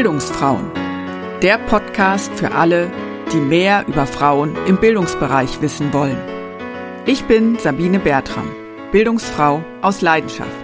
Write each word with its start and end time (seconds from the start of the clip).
Bildungsfrauen. 0.00 0.64
Der 1.42 1.58
Podcast 1.58 2.32
für 2.34 2.52
alle, 2.52 2.90
die 3.34 3.36
mehr 3.36 3.84
über 3.86 4.06
Frauen 4.06 4.56
im 4.66 4.78
Bildungsbereich 4.78 5.60
wissen 5.60 5.92
wollen. 5.92 6.16
Ich 7.04 7.24
bin 7.24 7.58
Sabine 7.58 7.98
Bertram, 7.98 8.50
Bildungsfrau 8.92 9.62
aus 9.82 10.00
Leidenschaft. 10.00 10.56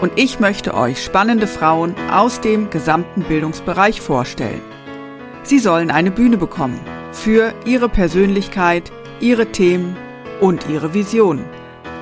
Und 0.00 0.12
ich 0.14 0.38
möchte 0.38 0.74
euch 0.74 1.02
spannende 1.02 1.48
Frauen 1.48 1.96
aus 2.12 2.40
dem 2.40 2.70
gesamten 2.70 3.22
Bildungsbereich 3.22 4.00
vorstellen. 4.00 4.62
Sie 5.42 5.58
sollen 5.58 5.90
eine 5.90 6.12
Bühne 6.12 6.36
bekommen 6.36 6.78
für 7.10 7.54
ihre 7.64 7.88
Persönlichkeit, 7.88 8.92
ihre 9.18 9.46
Themen 9.46 9.96
und 10.40 10.68
ihre 10.68 10.94
Visionen. 10.94 11.46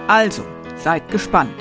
Also, 0.09 0.43
seid 0.77 1.11
gespannt. 1.11 1.55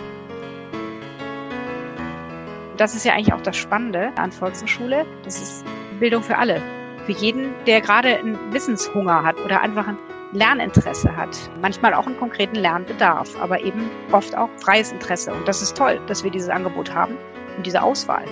Das 2.78 2.94
ist 2.94 3.06
ja 3.06 3.14
eigentlich 3.14 3.34
auch 3.34 3.42
das 3.42 3.56
Spannende 3.56 4.12
an 4.18 4.32
Volkshochschule. 4.32 5.06
Das 5.24 5.42
ist 5.42 5.66
Bildung 6.00 6.24
für 6.24 6.38
alle. 6.38 6.62
Für 7.06 7.14
jeden, 7.14 7.54
der 7.66 7.82
gerade 7.82 8.18
einen 8.18 8.38
Wissenshunger 8.52 9.24
hat 9.24 9.40
oder 9.46 9.62
einfach 9.62 9.88
ein 9.88 9.98
Lerninteresse 10.34 11.16
hat. 11.16 11.38
Manchmal 11.62 11.94
auch 11.94 12.06
einen 12.06 12.18
konkreten 12.18 12.56
Lernbedarf, 12.56 13.30
aber 13.40 13.62
eben 13.64 13.90
oft 14.12 14.36
auch 14.36 14.50
freies 14.58 14.92
Interesse. 14.92 15.34
Und 15.34 15.48
das 15.48 15.62
ist 15.62 15.78
toll, 15.78 16.02
dass 16.08 16.24
wir 16.24 16.32
dieses 16.32 16.50
Angebot 16.50 16.94
haben 16.94 17.16
und 17.56 17.66
diese 17.66 17.82
Auswahl. 17.82 18.26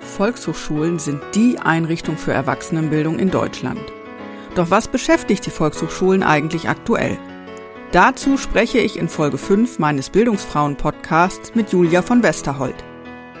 Volkshochschulen 0.00 0.98
sind 0.98 1.20
die 1.34 1.58
Einrichtung 1.58 2.16
für 2.16 2.32
Erwachsenenbildung 2.32 3.18
in 3.18 3.30
Deutschland. 3.30 3.80
Doch 4.54 4.70
was 4.70 4.88
beschäftigt 4.88 5.44
die 5.44 5.50
Volkshochschulen 5.50 6.22
eigentlich 6.22 6.68
aktuell? 6.68 7.18
Dazu 7.92 8.36
spreche 8.36 8.78
ich 8.78 8.98
in 8.98 9.08
Folge 9.08 9.38
5 9.38 9.78
meines 9.78 10.10
Bildungsfrauen-Podcasts 10.10 11.54
mit 11.54 11.72
Julia 11.72 12.02
von 12.02 12.22
Westerhold. 12.22 12.76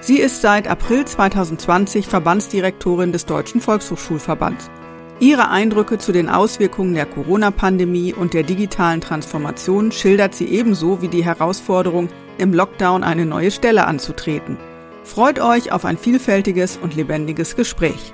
Sie 0.06 0.20
ist 0.20 0.40
seit 0.40 0.68
April 0.68 1.04
2020 1.04 2.06
Verbandsdirektorin 2.06 3.10
des 3.10 3.26
Deutschen 3.26 3.60
Volkshochschulverbands. 3.60 4.70
Ihre 5.18 5.50
Eindrücke 5.50 5.98
zu 5.98 6.12
den 6.12 6.28
Auswirkungen 6.28 6.94
der 6.94 7.06
Corona-Pandemie 7.06 8.14
und 8.14 8.32
der 8.32 8.44
digitalen 8.44 9.00
Transformation 9.00 9.90
schildert 9.90 10.32
sie 10.32 10.46
ebenso 10.46 11.02
wie 11.02 11.08
die 11.08 11.24
Herausforderung, 11.24 12.08
im 12.38 12.54
Lockdown 12.54 13.02
eine 13.02 13.26
neue 13.26 13.50
Stelle 13.50 13.84
anzutreten. 13.88 14.58
Freut 15.02 15.40
euch 15.40 15.72
auf 15.72 15.84
ein 15.84 15.98
vielfältiges 15.98 16.76
und 16.76 16.94
lebendiges 16.94 17.56
Gespräch. 17.56 18.12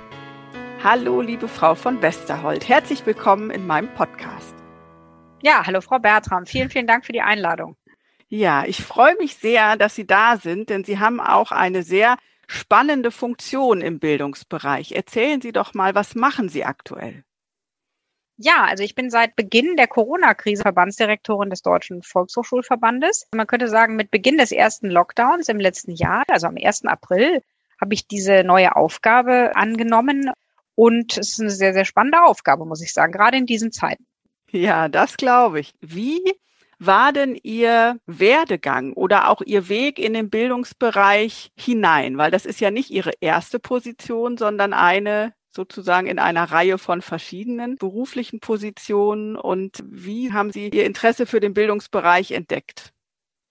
Hallo, 0.82 1.20
liebe 1.20 1.46
Frau 1.46 1.74
von 1.74 2.00
Westerhold. 2.00 2.66
Herzlich 2.66 3.04
willkommen 3.04 3.50
in 3.50 3.66
meinem 3.66 3.92
Podcast. 3.92 4.54
Ja, 5.42 5.66
hallo, 5.66 5.82
Frau 5.82 5.98
Bertram. 5.98 6.46
Vielen, 6.46 6.70
vielen 6.70 6.86
Dank 6.86 7.04
für 7.04 7.12
die 7.12 7.20
Einladung. 7.20 7.76
Ja, 8.34 8.64
ich 8.64 8.82
freue 8.82 9.14
mich 9.16 9.36
sehr, 9.36 9.76
dass 9.76 9.94
Sie 9.94 10.06
da 10.06 10.38
sind, 10.38 10.70
denn 10.70 10.84
Sie 10.84 10.98
haben 10.98 11.20
auch 11.20 11.52
eine 11.52 11.82
sehr 11.82 12.16
spannende 12.46 13.10
Funktion 13.10 13.82
im 13.82 13.98
Bildungsbereich. 13.98 14.92
Erzählen 14.92 15.42
Sie 15.42 15.52
doch 15.52 15.74
mal, 15.74 15.94
was 15.94 16.14
machen 16.14 16.48
Sie 16.48 16.64
aktuell? 16.64 17.24
Ja, 18.38 18.64
also 18.64 18.84
ich 18.84 18.94
bin 18.94 19.10
seit 19.10 19.36
Beginn 19.36 19.76
der 19.76 19.86
Corona-Krise 19.86 20.62
Verbandsdirektorin 20.62 21.50
des 21.50 21.60
Deutschen 21.60 22.02
Volkshochschulverbandes. 22.02 23.26
Man 23.34 23.46
könnte 23.46 23.68
sagen, 23.68 23.96
mit 23.96 24.10
Beginn 24.10 24.38
des 24.38 24.50
ersten 24.50 24.88
Lockdowns 24.88 25.50
im 25.50 25.60
letzten 25.60 25.90
Jahr, 25.90 26.22
also 26.28 26.46
am 26.46 26.56
1. 26.56 26.86
April, 26.86 27.42
habe 27.78 27.92
ich 27.92 28.08
diese 28.08 28.44
neue 28.44 28.76
Aufgabe 28.76 29.54
angenommen. 29.56 30.30
Und 30.74 31.18
es 31.18 31.32
ist 31.32 31.40
eine 31.40 31.50
sehr, 31.50 31.74
sehr 31.74 31.84
spannende 31.84 32.22
Aufgabe, 32.22 32.64
muss 32.64 32.80
ich 32.80 32.94
sagen, 32.94 33.12
gerade 33.12 33.36
in 33.36 33.44
diesen 33.44 33.72
Zeiten. 33.72 34.06
Ja, 34.50 34.88
das 34.88 35.18
glaube 35.18 35.60
ich. 35.60 35.74
Wie 35.82 36.22
war 36.86 37.12
denn 37.12 37.38
Ihr 37.42 37.98
Werdegang 38.06 38.92
oder 38.92 39.28
auch 39.28 39.42
Ihr 39.42 39.68
Weg 39.68 39.98
in 39.98 40.14
den 40.14 40.30
Bildungsbereich 40.30 41.52
hinein? 41.56 42.18
Weil 42.18 42.30
das 42.30 42.46
ist 42.46 42.60
ja 42.60 42.70
nicht 42.70 42.90
Ihre 42.90 43.12
erste 43.20 43.58
Position, 43.58 44.36
sondern 44.36 44.72
eine 44.72 45.34
sozusagen 45.54 46.06
in 46.06 46.18
einer 46.18 46.44
Reihe 46.44 46.78
von 46.78 47.02
verschiedenen 47.02 47.76
beruflichen 47.76 48.40
Positionen. 48.40 49.36
Und 49.36 49.82
wie 49.84 50.32
haben 50.32 50.50
Sie 50.50 50.68
Ihr 50.68 50.86
Interesse 50.86 51.26
für 51.26 51.40
den 51.40 51.54
Bildungsbereich 51.54 52.32
entdeckt? 52.32 52.92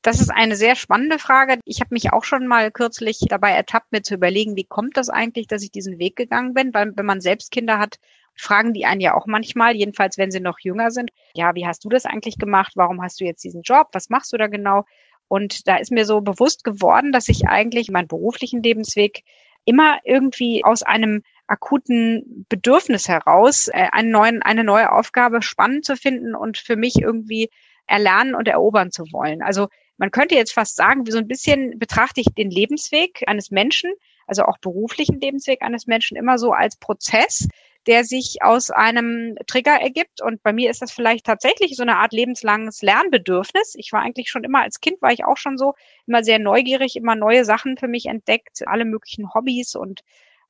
Das 0.01 0.19
ist 0.19 0.31
eine 0.31 0.55
sehr 0.55 0.75
spannende 0.75 1.19
Frage. 1.19 1.59
Ich 1.63 1.79
habe 1.79 1.93
mich 1.93 2.11
auch 2.11 2.23
schon 2.23 2.47
mal 2.47 2.71
kürzlich 2.71 3.19
dabei 3.29 3.51
ertappt, 3.51 3.91
mir 3.91 4.01
zu 4.01 4.15
überlegen, 4.15 4.55
wie 4.55 4.63
kommt 4.63 4.97
das 4.97 5.09
eigentlich, 5.09 5.45
dass 5.45 5.61
ich 5.61 5.71
diesen 5.71 5.99
Weg 5.99 6.15
gegangen 6.15 6.55
bin? 6.55 6.73
Weil 6.73 6.91
wenn 6.95 7.05
man 7.05 7.21
selbst 7.21 7.51
Kinder 7.51 7.77
hat, 7.77 7.99
fragen 8.35 8.73
die 8.73 8.85
einen 8.85 9.01
ja 9.01 9.15
auch 9.15 9.25
manchmal, 9.27 9.75
jedenfalls 9.75 10.17
wenn 10.17 10.31
sie 10.31 10.39
noch 10.39 10.59
jünger 10.59 10.91
sind, 10.91 11.11
ja, 11.33 11.53
wie 11.55 11.65
hast 11.65 11.83
du 11.83 11.89
das 11.89 12.05
eigentlich 12.05 12.37
gemacht? 12.37 12.73
Warum 12.75 13.01
hast 13.01 13.19
du 13.19 13.25
jetzt 13.25 13.43
diesen 13.43 13.61
Job? 13.61 13.89
Was 13.93 14.09
machst 14.09 14.33
du 14.33 14.37
da 14.37 14.47
genau? 14.47 14.85
Und 15.27 15.67
da 15.67 15.77
ist 15.77 15.91
mir 15.91 16.05
so 16.05 16.21
bewusst 16.21 16.63
geworden, 16.63 17.11
dass 17.11 17.29
ich 17.29 17.47
eigentlich 17.47 17.89
meinen 17.89 18.07
beruflichen 18.07 18.61
Lebensweg 18.61 19.23
immer 19.65 19.99
irgendwie 20.03 20.65
aus 20.65 20.83
einem 20.83 21.23
akuten 21.47 22.45
Bedürfnis 22.49 23.07
heraus, 23.07 23.67
äh, 23.67 23.87
einen 23.91 24.11
neuen, 24.11 24.41
eine 24.41 24.63
neue 24.63 24.91
Aufgabe 24.91 25.41
spannend 25.41 25.85
zu 25.85 25.95
finden 25.95 26.35
und 26.35 26.57
für 26.57 26.75
mich 26.75 26.95
irgendwie 27.01 27.49
erlernen 27.87 28.35
und 28.35 28.47
erobern 28.47 28.91
zu 28.91 29.03
wollen. 29.11 29.41
Also 29.41 29.67
man 29.97 30.11
könnte 30.11 30.35
jetzt 30.35 30.53
fast 30.53 30.75
sagen, 30.75 31.05
wie 31.05 31.11
so 31.11 31.19
ein 31.19 31.27
bisschen 31.27 31.77
betrachte 31.77 32.21
ich 32.21 32.27
den 32.35 32.49
Lebensweg 32.49 33.23
eines 33.27 33.51
Menschen, 33.51 33.93
also 34.25 34.43
auch 34.43 34.57
beruflichen 34.57 35.19
Lebensweg 35.19 35.61
eines 35.61 35.87
Menschen 35.87 36.17
immer 36.17 36.37
so 36.37 36.53
als 36.53 36.77
Prozess, 36.77 37.47
der 37.87 38.03
sich 38.03 38.37
aus 38.41 38.69
einem 38.69 39.35
Trigger 39.47 39.79
ergibt. 39.79 40.21
Und 40.21 40.43
bei 40.43 40.53
mir 40.53 40.69
ist 40.69 40.81
das 40.81 40.91
vielleicht 40.91 41.25
tatsächlich 41.25 41.75
so 41.75 41.83
eine 41.83 41.97
Art 41.97 42.13
lebenslanges 42.13 42.81
Lernbedürfnis. 42.81 43.73
Ich 43.75 43.91
war 43.91 44.01
eigentlich 44.01 44.29
schon 44.29 44.43
immer, 44.43 44.61
als 44.61 44.79
Kind 44.81 45.01
war 45.01 45.11
ich 45.11 45.25
auch 45.25 45.37
schon 45.37 45.57
so, 45.57 45.73
immer 46.05 46.23
sehr 46.23 46.39
neugierig, 46.39 46.95
immer 46.95 47.15
neue 47.15 47.45
Sachen 47.45 47.77
für 47.77 47.87
mich 47.87 48.05
entdeckt, 48.05 48.67
alle 48.67 48.85
möglichen 48.85 49.33
Hobbys 49.33 49.75
und 49.75 50.01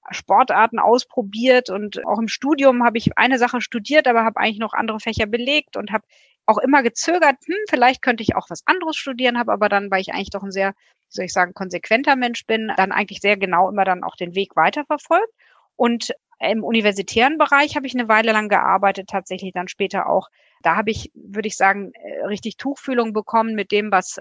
Sportarten 0.09 0.80
ausprobiert 0.80 1.70
und 1.70 2.06
auch 2.06 2.20
im 2.20 2.28
Studium 2.28 2.84
habe 2.84 2.97
ich 2.97 3.18
eine 3.18 3.38
Sache 3.38 3.62
studiert, 3.62 4.08
aber 4.08 4.25
habe 4.25 4.40
eigentlich 4.40 4.59
noch 4.59 4.74
andere 4.74 5.00
Fächer 5.00 5.28
belegt 5.28 5.78
und 5.78 5.91
habe 5.91 6.03
auch 6.47 6.58
immer 6.58 6.81
gezögert, 6.81 7.38
hm, 7.46 7.56
vielleicht 7.70 8.02
könnte 8.02 8.24
ich 8.24 8.36
auch 8.36 8.50
was 8.50 8.66
anderes 8.66 8.97
studieren, 8.97 9.38
habe 9.38 9.52
aber 9.52 9.70
dann, 9.70 9.91
weil 9.91 10.02
ich 10.02 10.14
eigentlich 10.14 10.31
doch 10.31 10.44
ein 10.44 10.52
sehr, 10.52 10.72
wie 10.72 11.08
soll 11.09 11.25
ich 11.25 11.34
sagen, 11.34 11.53
konsequenter 11.53 12.16
Mensch 12.16 12.46
bin, 12.46 12.72
dann 12.75 12.91
eigentlich 12.91 13.20
sehr 13.22 13.38
genau 13.38 13.70
immer 13.70 13.86
dann 13.86 14.03
auch 14.03 14.16
den 14.16 14.34
Weg 14.36 14.56
weiterverfolgt. 14.56 15.31
Und 15.75 16.12
im 16.50 16.63
universitären 16.63 17.38
Bereich 17.38 17.75
habe 17.75 17.88
ich 17.88 17.94
eine 17.94 18.07
Weile 18.07 18.31
lang 18.31 18.50
gearbeitet, 18.50 19.09
tatsächlich 19.09 19.53
dann 19.53 19.68
später 19.68 20.09
auch. 20.09 20.29
Da 20.62 20.75
habe 20.75 20.91
ich, 20.91 21.12
würde 21.13 21.47
ich 21.47 21.56
sagen, 21.56 21.91
äh, 21.94 22.25
richtig 22.25 22.57
Tuchfühlung 22.57 23.13
bekommen 23.13 23.53
mit 23.56 23.72
dem, 23.72 23.91
was 23.91 24.19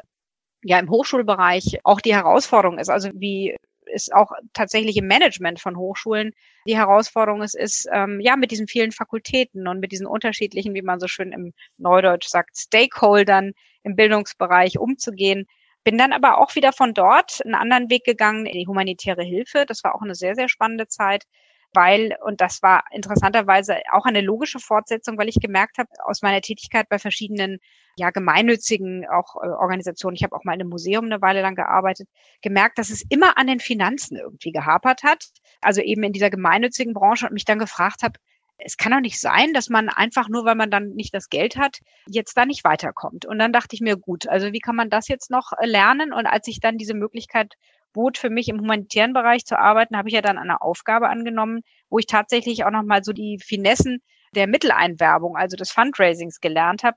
ja 0.62 0.78
im 0.78 0.90
Hochschulbereich 0.90 1.80
auch 1.84 2.00
die 2.00 2.14
Herausforderung 2.14 2.78
ist. 2.78 2.90
Also 2.90 3.10
wie 3.14 3.56
ist 3.86 4.12
auch 4.12 4.30
tatsächlich 4.52 4.96
im 4.96 5.06
Management 5.06 5.60
von 5.60 5.76
Hochschulen 5.76 6.32
die 6.66 6.76
Herausforderung 6.76 7.42
ist, 7.42 7.56
ist 7.56 7.88
ähm, 7.92 8.20
ja 8.20 8.36
mit 8.36 8.50
diesen 8.50 8.68
vielen 8.68 8.92
Fakultäten 8.92 9.66
und 9.66 9.80
mit 9.80 9.92
diesen 9.92 10.06
unterschiedlichen, 10.06 10.74
wie 10.74 10.82
man 10.82 11.00
so 11.00 11.08
schön 11.08 11.32
im 11.32 11.52
Neudeutsch 11.78 12.28
sagt, 12.28 12.56
Stakeholdern 12.56 13.52
im 13.82 13.96
Bildungsbereich 13.96 14.78
umzugehen. 14.78 15.46
Bin 15.82 15.96
dann 15.96 16.12
aber 16.12 16.38
auch 16.38 16.54
wieder 16.54 16.72
von 16.72 16.92
dort 16.92 17.40
einen 17.44 17.54
anderen 17.54 17.88
Weg 17.90 18.04
gegangen 18.04 18.46
in 18.46 18.58
die 18.58 18.66
humanitäre 18.66 19.22
Hilfe. 19.22 19.64
Das 19.66 19.82
war 19.82 19.94
auch 19.94 20.02
eine 20.02 20.14
sehr, 20.14 20.34
sehr 20.34 20.48
spannende 20.48 20.86
Zeit 20.86 21.24
weil, 21.72 22.16
und 22.24 22.40
das 22.40 22.62
war 22.62 22.84
interessanterweise 22.92 23.76
auch 23.92 24.04
eine 24.04 24.20
logische 24.20 24.58
Fortsetzung, 24.58 25.18
weil 25.18 25.28
ich 25.28 25.40
gemerkt 25.40 25.78
habe, 25.78 25.88
aus 26.04 26.22
meiner 26.22 26.40
Tätigkeit 26.40 26.88
bei 26.88 26.98
verschiedenen 26.98 27.58
ja 27.96 28.10
gemeinnützigen 28.10 29.06
auch 29.08 29.36
äh, 29.36 29.48
Organisationen, 29.48 30.16
ich 30.16 30.22
habe 30.22 30.34
auch 30.34 30.44
mal 30.44 30.54
in 30.54 30.60
einem 30.60 30.70
Museum 30.70 31.04
eine 31.04 31.20
Weile 31.20 31.42
lang 31.42 31.54
gearbeitet, 31.54 32.08
gemerkt, 32.42 32.78
dass 32.78 32.90
es 32.90 33.04
immer 33.08 33.36
an 33.38 33.46
den 33.46 33.60
Finanzen 33.60 34.16
irgendwie 34.16 34.52
gehapert 34.52 35.02
hat, 35.02 35.26
also 35.60 35.80
eben 35.80 36.02
in 36.02 36.12
dieser 36.12 36.30
gemeinnützigen 36.30 36.94
Branche 36.94 37.26
und 37.26 37.34
mich 37.34 37.44
dann 37.44 37.58
gefragt 37.58 38.02
habe, 38.02 38.18
es 38.62 38.76
kann 38.76 38.92
doch 38.92 39.00
nicht 39.00 39.20
sein, 39.20 39.52
dass 39.52 39.68
man 39.68 39.88
einfach 39.88 40.28
nur, 40.28 40.44
weil 40.44 40.54
man 40.54 40.70
dann 40.70 40.90
nicht 40.90 41.14
das 41.14 41.28
Geld 41.28 41.56
hat, 41.56 41.78
jetzt 42.06 42.36
da 42.36 42.44
nicht 42.44 42.64
weiterkommt. 42.64 43.24
Und 43.24 43.38
dann 43.38 43.52
dachte 43.52 43.74
ich 43.74 43.80
mir, 43.80 43.96
gut, 43.96 44.28
also 44.28 44.52
wie 44.52 44.60
kann 44.60 44.76
man 44.76 44.90
das 44.90 45.08
jetzt 45.08 45.30
noch 45.30 45.52
äh, 45.58 45.66
lernen? 45.66 46.12
Und 46.12 46.26
als 46.26 46.46
ich 46.46 46.60
dann 46.60 46.76
diese 46.76 46.94
Möglichkeit 46.94 47.54
bot, 47.92 48.18
für 48.18 48.30
mich 48.30 48.48
im 48.48 48.60
humanitären 48.60 49.12
Bereich 49.12 49.44
zu 49.44 49.58
arbeiten, 49.58 49.96
habe 49.96 50.08
ich 50.08 50.14
ja 50.14 50.22
dann 50.22 50.38
eine 50.38 50.62
Aufgabe 50.62 51.08
angenommen, 51.08 51.62
wo 51.88 51.98
ich 51.98 52.06
tatsächlich 52.06 52.64
auch 52.64 52.70
nochmal 52.70 53.02
so 53.04 53.12
die 53.12 53.38
Finessen 53.38 54.02
der 54.34 54.46
Mitteleinwerbung, 54.46 55.36
also 55.36 55.56
des 55.56 55.70
Fundraisings 55.70 56.40
gelernt 56.40 56.84
habe. 56.84 56.96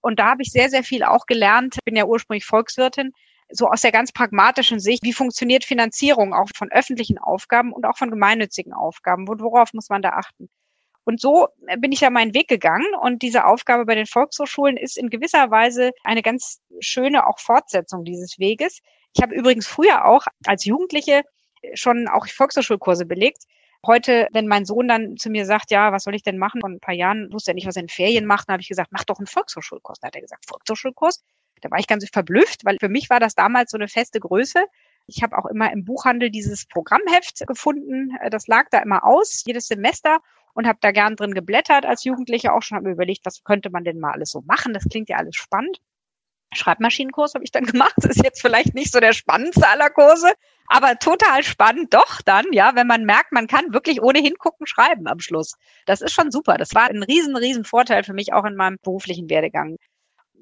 Und 0.00 0.18
da 0.18 0.30
habe 0.30 0.42
ich 0.42 0.50
sehr, 0.50 0.68
sehr 0.68 0.82
viel 0.82 1.04
auch 1.04 1.26
gelernt. 1.26 1.76
Ich 1.76 1.84
bin 1.84 1.96
ja 1.96 2.04
ursprünglich 2.04 2.44
Volkswirtin, 2.44 3.12
so 3.50 3.68
aus 3.68 3.82
der 3.82 3.92
ganz 3.92 4.12
pragmatischen 4.12 4.80
Sicht, 4.80 5.04
wie 5.04 5.12
funktioniert 5.12 5.64
Finanzierung 5.64 6.34
auch 6.34 6.48
von 6.56 6.72
öffentlichen 6.72 7.18
Aufgaben 7.18 7.72
und 7.72 7.86
auch 7.86 7.96
von 7.96 8.10
gemeinnützigen 8.10 8.72
Aufgaben 8.72 9.28
worauf 9.28 9.72
muss 9.74 9.88
man 9.90 10.02
da 10.02 10.10
achten. 10.10 10.48
Und 11.04 11.20
so 11.20 11.48
bin 11.78 11.92
ich 11.92 12.00
ja 12.00 12.10
meinen 12.10 12.34
Weg 12.34 12.48
gegangen 12.48 12.94
und 13.00 13.22
diese 13.22 13.44
Aufgabe 13.44 13.84
bei 13.84 13.94
den 13.94 14.06
Volkshochschulen 14.06 14.76
ist 14.76 14.96
in 14.96 15.10
gewisser 15.10 15.50
Weise 15.50 15.90
eine 16.04 16.22
ganz 16.22 16.60
schöne 16.80 17.26
auch 17.26 17.40
Fortsetzung 17.40 18.04
dieses 18.04 18.38
Weges. 18.38 18.80
Ich 19.14 19.22
habe 19.22 19.34
übrigens 19.34 19.66
früher 19.66 20.04
auch 20.06 20.24
als 20.46 20.64
Jugendliche 20.64 21.22
schon 21.74 22.08
auch 22.08 22.26
Volkshochschulkurse 22.26 23.06
belegt. 23.06 23.44
Heute, 23.84 24.28
wenn 24.32 24.46
mein 24.46 24.64
Sohn 24.64 24.86
dann 24.86 25.16
zu 25.16 25.28
mir 25.28 25.44
sagt, 25.44 25.70
ja, 25.70 25.92
was 25.92 26.04
soll 26.04 26.14
ich 26.14 26.22
denn 26.22 26.38
machen? 26.38 26.60
Vor 26.60 26.70
ein 26.70 26.80
paar 26.80 26.94
Jahren 26.94 27.32
wusste 27.32 27.50
er 27.50 27.54
nicht, 27.54 27.66
was 27.66 27.76
er 27.76 27.82
in 27.82 27.88
Ferien 27.88 28.26
macht. 28.26 28.48
Dann 28.48 28.54
habe 28.54 28.62
ich 28.62 28.68
gesagt, 28.68 28.92
mach 28.92 29.04
doch 29.04 29.18
einen 29.18 29.26
Volkshochschulkurs. 29.26 29.98
Da 30.00 30.06
hat 30.06 30.14
er 30.14 30.20
gesagt, 30.20 30.46
Volkshochschulkurs? 30.46 31.22
Da 31.60 31.70
war 31.70 31.78
ich 31.78 31.86
ganz 31.86 32.08
verblüfft, 32.08 32.64
weil 32.64 32.76
für 32.78 32.88
mich 32.88 33.10
war 33.10 33.20
das 33.20 33.34
damals 33.34 33.70
so 33.70 33.76
eine 33.76 33.88
feste 33.88 34.20
Größe. 34.20 34.64
Ich 35.06 35.22
habe 35.22 35.36
auch 35.36 35.46
immer 35.46 35.72
im 35.72 35.84
Buchhandel 35.84 36.30
dieses 36.30 36.66
Programmheft 36.66 37.44
gefunden. 37.46 38.16
Das 38.30 38.46
lag 38.46 38.68
da 38.70 38.78
immer 38.78 39.04
aus, 39.04 39.42
jedes 39.46 39.66
Semester 39.66 40.18
und 40.54 40.66
habe 40.66 40.78
da 40.80 40.92
gern 40.92 41.16
drin 41.16 41.34
geblättert 41.34 41.86
als 41.86 42.04
Jugendliche 42.04 42.52
auch 42.52 42.62
schon, 42.62 42.76
habe 42.76 42.88
mir 42.88 42.94
überlegt, 42.94 43.24
was 43.24 43.42
könnte 43.42 43.70
man 43.70 43.84
denn 43.84 43.98
mal 43.98 44.12
alles 44.12 44.30
so 44.30 44.42
machen. 44.42 44.74
Das 44.74 44.88
klingt 44.88 45.08
ja 45.08 45.16
alles 45.16 45.36
spannend. 45.36 45.80
Schreibmaschinenkurs 46.52 47.34
habe 47.34 47.44
ich 47.44 47.50
dann 47.50 47.64
gemacht. 47.64 47.94
Das 47.96 48.16
ist 48.16 48.24
jetzt 48.24 48.40
vielleicht 48.40 48.74
nicht 48.74 48.92
so 48.92 49.00
der 49.00 49.12
spannendste 49.12 49.68
aller 49.68 49.90
Kurse, 49.90 50.32
aber 50.68 50.98
total 50.98 51.42
spannend 51.42 51.92
doch 51.92 52.22
dann, 52.22 52.46
ja, 52.52 52.74
wenn 52.74 52.86
man 52.86 53.04
merkt, 53.04 53.32
man 53.32 53.46
kann 53.46 53.72
wirklich 53.72 54.02
ohne 54.02 54.20
hingucken 54.20 54.66
schreiben 54.66 55.06
am 55.06 55.20
Schluss. 55.20 55.54
Das 55.86 56.00
ist 56.00 56.12
schon 56.12 56.30
super. 56.30 56.56
Das 56.56 56.74
war 56.74 56.88
ein 56.88 57.02
riesen, 57.02 57.36
riesen 57.36 57.64
Vorteil 57.64 58.04
für 58.04 58.14
mich 58.14 58.32
auch 58.32 58.44
in 58.44 58.56
meinem 58.56 58.78
beruflichen 58.82 59.28
Werdegang. 59.28 59.76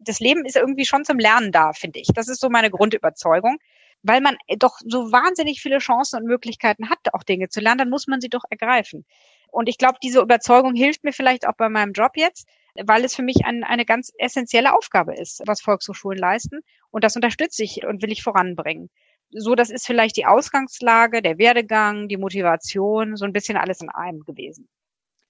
Das 0.03 0.21
Leben 0.21 0.45
ist 0.45 0.57
irgendwie 0.57 0.87
schon 0.87 1.05
zum 1.05 1.19
Lernen 1.19 1.53
da, 1.53 1.73
finde 1.73 2.01
ich. 2.01 2.09
Das 2.15 2.29
ist 2.29 2.41
so 2.41 2.49
meine 2.49 2.71
Grundüberzeugung. 2.71 3.59
Weil 4.03 4.23
man 4.23 4.39
doch 4.56 4.79
so 4.87 5.13
wahnsinnig 5.13 5.61
viele 5.61 5.77
Chancen 5.77 6.21
und 6.21 6.27
Möglichkeiten 6.27 6.89
hat, 6.89 7.01
auch 7.13 7.23
Dinge 7.23 7.51
zu 7.51 7.61
lernen, 7.61 7.81
dann 7.81 7.91
muss 7.91 8.06
man 8.06 8.23
sie 8.23 8.31
doch 8.31 8.45
ergreifen. 8.49 9.05
Und 9.51 9.69
ich 9.69 9.77
glaube, 9.77 9.99
diese 10.03 10.21
Überzeugung 10.21 10.75
hilft 10.75 11.05
mir 11.05 11.13
vielleicht 11.13 11.47
auch 11.47 11.55
bei 11.55 11.69
meinem 11.69 11.93
Job 11.93 12.13
jetzt, 12.15 12.49
weil 12.75 13.05
es 13.05 13.14
für 13.14 13.22
mich 13.22 13.44
ein, 13.44 13.64
eine 13.64 13.84
ganz 13.84 14.12
essentielle 14.19 14.75
Aufgabe 14.75 15.14
ist, 15.14 15.43
was 15.46 15.61
Volkshochschulen 15.61 16.19
leisten. 16.19 16.61
Und 16.90 17.05
das 17.05 17.17
unterstütze 17.17 17.62
ich 17.62 17.84
und 17.84 18.02
will 18.02 18.12
ich 18.12 18.22
voranbringen. 18.22 18.90
So, 19.32 19.55
das 19.55 19.70
ist 19.70 19.87
vielleicht 19.87 20.17
die 20.17 20.26
Ausgangslage, 20.26 21.22
der 21.22 21.38
Werdegang, 21.38 22.08
die 22.08 22.17
Motivation, 22.17 23.17
so 23.17 23.25
ein 23.25 23.32
bisschen 23.32 23.56
alles 23.56 23.81
in 23.81 23.88
einem 23.88 24.20
gewesen. 24.20 24.69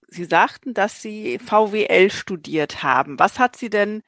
Sie 0.08 0.25
sagten, 0.25 0.75
dass 0.75 1.02
Sie 1.02 1.38
VWL 1.38 2.10
studiert 2.10 2.82
haben. 2.82 3.19
Was 3.19 3.38
hat 3.38 3.56
Sie 3.56 3.70
denn 3.70 4.02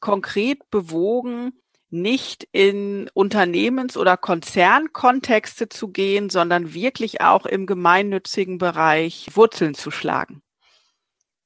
konkret 0.00 0.70
bewogen, 0.70 1.52
nicht 1.90 2.46
in 2.52 3.10
Unternehmens- 3.14 3.96
oder 3.96 4.16
Konzernkontexte 4.16 5.68
zu 5.68 5.88
gehen, 5.88 6.28
sondern 6.28 6.74
wirklich 6.74 7.22
auch 7.22 7.46
im 7.46 7.66
gemeinnützigen 7.66 8.58
Bereich 8.58 9.28
Wurzeln 9.34 9.74
zu 9.74 9.90
schlagen? 9.90 10.42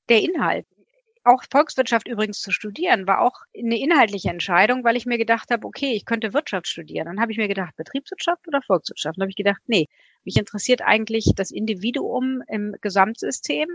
Der 0.08 0.20
Inhalt. 0.20 0.66
Auch 1.24 1.44
Volkswirtschaft 1.50 2.08
übrigens 2.08 2.40
zu 2.40 2.50
studieren, 2.50 3.06
war 3.06 3.20
auch 3.20 3.42
eine 3.56 3.78
inhaltliche 3.78 4.28
Entscheidung, 4.28 4.82
weil 4.82 4.96
ich 4.96 5.06
mir 5.06 5.19
gedacht 5.19 5.50
habe, 5.50 5.66
okay, 5.66 5.92
ich 5.92 6.04
könnte 6.04 6.34
Wirtschaft 6.34 6.66
studieren. 6.66 7.06
Dann 7.06 7.20
habe 7.20 7.30
ich 7.30 7.38
mir 7.38 7.46
gedacht, 7.46 7.76
Betriebswirtschaft 7.76 8.48
oder 8.48 8.60
Volkswirtschaft? 8.60 9.16
Dann 9.16 9.22
habe 9.22 9.30
ich 9.30 9.36
gedacht, 9.36 9.62
nee, 9.66 9.88
mich 10.24 10.36
interessiert 10.36 10.82
eigentlich 10.82 11.32
das 11.36 11.52
Individuum 11.52 12.42
im 12.48 12.74
Gesamtsystem. 12.80 13.69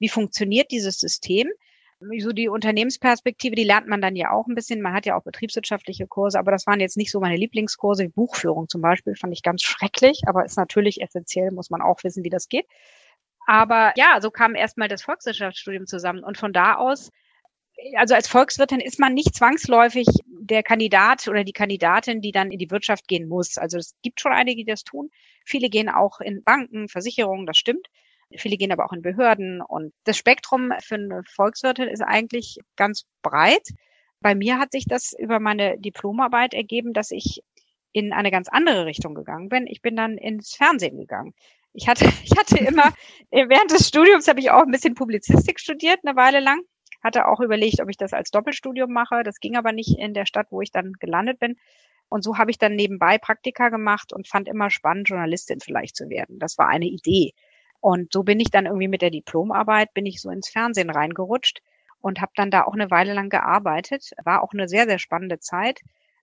Wie 0.00 0.08
funktioniert 0.08 0.72
dieses 0.72 0.98
System? 0.98 1.48
so 2.18 2.32
die 2.32 2.48
Unternehmensperspektive, 2.48 3.56
die 3.56 3.64
lernt 3.64 3.88
man 3.88 4.00
dann 4.00 4.14
ja 4.14 4.30
auch 4.30 4.46
ein 4.46 4.54
bisschen. 4.54 4.80
Man 4.80 4.92
hat 4.92 5.06
ja 5.06 5.16
auch 5.16 5.24
betriebswirtschaftliche 5.24 6.06
Kurse, 6.06 6.38
aber 6.38 6.52
das 6.52 6.66
waren 6.66 6.80
jetzt 6.80 6.96
nicht 6.96 7.10
so 7.10 7.20
meine 7.20 7.36
Lieblingskurse. 7.36 8.08
Buchführung 8.08 8.68
zum 8.68 8.80
Beispiel 8.80 9.16
fand 9.16 9.32
ich 9.32 9.42
ganz 9.42 9.62
schrecklich, 9.62 10.22
aber 10.26 10.44
ist 10.44 10.56
natürlich 10.56 11.02
essentiell, 11.02 11.50
muss 11.50 11.70
man 11.70 11.82
auch 11.82 12.04
wissen, 12.04 12.24
wie 12.24 12.30
das 12.30 12.48
geht. 12.48 12.66
Aber 13.48 13.94
ja, 13.96 14.20
so 14.20 14.30
kam 14.30 14.54
erstmal 14.54 14.88
das 14.88 15.00
Volkswirtschaftsstudium 15.00 15.86
zusammen 15.86 16.22
und 16.22 16.36
von 16.36 16.52
da 16.52 16.74
aus 16.74 17.08
also 17.96 18.14
als 18.14 18.28
Volkswirtin 18.28 18.80
ist 18.80 18.98
man 18.98 19.14
nicht 19.14 19.34
zwangsläufig 19.34 20.06
der 20.26 20.62
Kandidat 20.62 21.28
oder 21.28 21.44
die 21.44 21.52
Kandidatin, 21.52 22.20
die 22.20 22.32
dann 22.32 22.50
in 22.50 22.58
die 22.58 22.70
Wirtschaft 22.70 23.06
gehen 23.08 23.28
muss. 23.28 23.56
Also 23.56 23.78
es 23.78 23.94
gibt 24.02 24.20
schon 24.20 24.32
einige, 24.32 24.64
die 24.64 24.70
das 24.70 24.84
tun. 24.84 25.10
Viele 25.46 25.68
gehen 25.70 25.88
auch 25.88 26.20
in 26.20 26.42
Banken, 26.42 26.88
Versicherungen, 26.88 27.46
das 27.46 27.56
stimmt. 27.56 27.86
Viele 28.36 28.56
gehen 28.56 28.72
aber 28.72 28.84
auch 28.84 28.92
in 28.92 29.00
Behörden 29.00 29.62
und 29.62 29.94
das 30.04 30.18
Spektrum 30.18 30.72
für 30.82 30.96
eine 30.96 31.22
Volkswirtin 31.24 31.88
ist 31.88 32.02
eigentlich 32.02 32.58
ganz 32.76 33.04
breit. 33.22 33.66
Bei 34.20 34.34
mir 34.34 34.58
hat 34.58 34.72
sich 34.72 34.84
das 34.86 35.14
über 35.16 35.40
meine 35.40 35.78
Diplomarbeit 35.78 36.52
ergeben, 36.52 36.92
dass 36.92 37.12
ich 37.12 37.42
in 37.92 38.12
eine 38.12 38.30
ganz 38.30 38.48
andere 38.48 38.84
Richtung 38.84 39.14
gegangen 39.14 39.48
bin. 39.48 39.66
Ich 39.66 39.80
bin 39.80 39.96
dann 39.96 40.18
ins 40.18 40.54
Fernsehen 40.54 40.98
gegangen. 40.98 41.32
Ich 41.78 41.88
hatte, 41.88 42.06
ich 42.24 42.36
hatte 42.36 42.58
immer, 42.58 42.92
während 43.30 43.70
des 43.70 43.88
Studiums 43.88 44.28
habe 44.28 44.40
ich 44.40 44.50
auch 44.50 44.62
ein 44.62 44.70
bisschen 44.70 44.94
Publizistik 44.94 45.60
studiert, 45.60 46.00
eine 46.04 46.16
Weile 46.16 46.40
lang. 46.40 46.60
Hatte 47.02 47.28
auch 47.28 47.40
überlegt, 47.40 47.80
ob 47.80 47.88
ich 47.88 47.96
das 47.96 48.12
als 48.12 48.32
Doppelstudium 48.32 48.92
mache. 48.92 49.22
Das 49.22 49.38
ging 49.38 49.56
aber 49.56 49.72
nicht 49.72 49.96
in 49.96 50.14
der 50.14 50.26
Stadt, 50.26 50.48
wo 50.50 50.60
ich 50.60 50.72
dann 50.72 50.94
gelandet 50.94 51.38
bin. 51.38 51.56
Und 52.08 52.24
so 52.24 52.36
habe 52.36 52.50
ich 52.50 52.58
dann 52.58 52.74
nebenbei 52.74 53.18
Praktika 53.18 53.68
gemacht 53.68 54.12
und 54.12 54.26
fand 54.26 54.48
immer 54.48 54.70
spannend, 54.70 55.08
Journalistin 55.08 55.60
vielleicht 55.60 55.94
zu 55.94 56.08
werden. 56.08 56.40
Das 56.40 56.58
war 56.58 56.66
eine 56.66 56.86
Idee. 56.86 57.34
Und 57.80 58.12
so 58.12 58.24
bin 58.24 58.40
ich 58.40 58.50
dann 58.50 58.66
irgendwie 58.66 58.88
mit 58.88 59.02
der 59.02 59.10
Diplomarbeit, 59.10 59.94
bin 59.94 60.06
ich 60.06 60.20
so 60.20 60.30
ins 60.30 60.48
Fernsehen 60.48 60.90
reingerutscht 60.90 61.60
und 62.00 62.20
habe 62.20 62.32
dann 62.34 62.50
da 62.50 62.64
auch 62.64 62.72
eine 62.72 62.90
Weile 62.90 63.14
lang 63.14 63.28
gearbeitet. 63.28 64.10
War 64.24 64.42
auch 64.42 64.52
eine 64.52 64.68
sehr, 64.68 64.86
sehr 64.86 64.98
spannende 64.98 65.38
Zeit. 65.38 65.80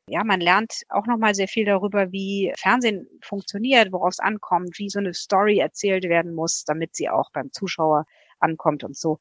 Ja, 0.08 0.24
man 0.24 0.40
lernt 0.40 0.84
auch 0.90 1.08
nochmal 1.08 1.34
sehr 1.34 1.48
viel 1.48 1.66
darüber, 1.66 2.12
wie 2.12 2.54
Fernsehen 2.60 3.08
funktioniert, 3.24 3.92
worauf 3.92 4.12
es 4.12 4.20
ankommt, 4.20 4.78
wie 4.78 4.90
so 4.90 5.00
eine 5.00 5.16
Story 5.16 5.58
erzählt 5.58 6.04
werden 6.04 6.36
muss, 6.36 6.64
damit 6.64 6.96
sie 6.96 7.10
auch 7.10 7.32
beim 7.32 7.52
Zuschauer 7.52 8.06
ankommt 8.40 8.84
und 8.84 8.96
so. 8.96 9.18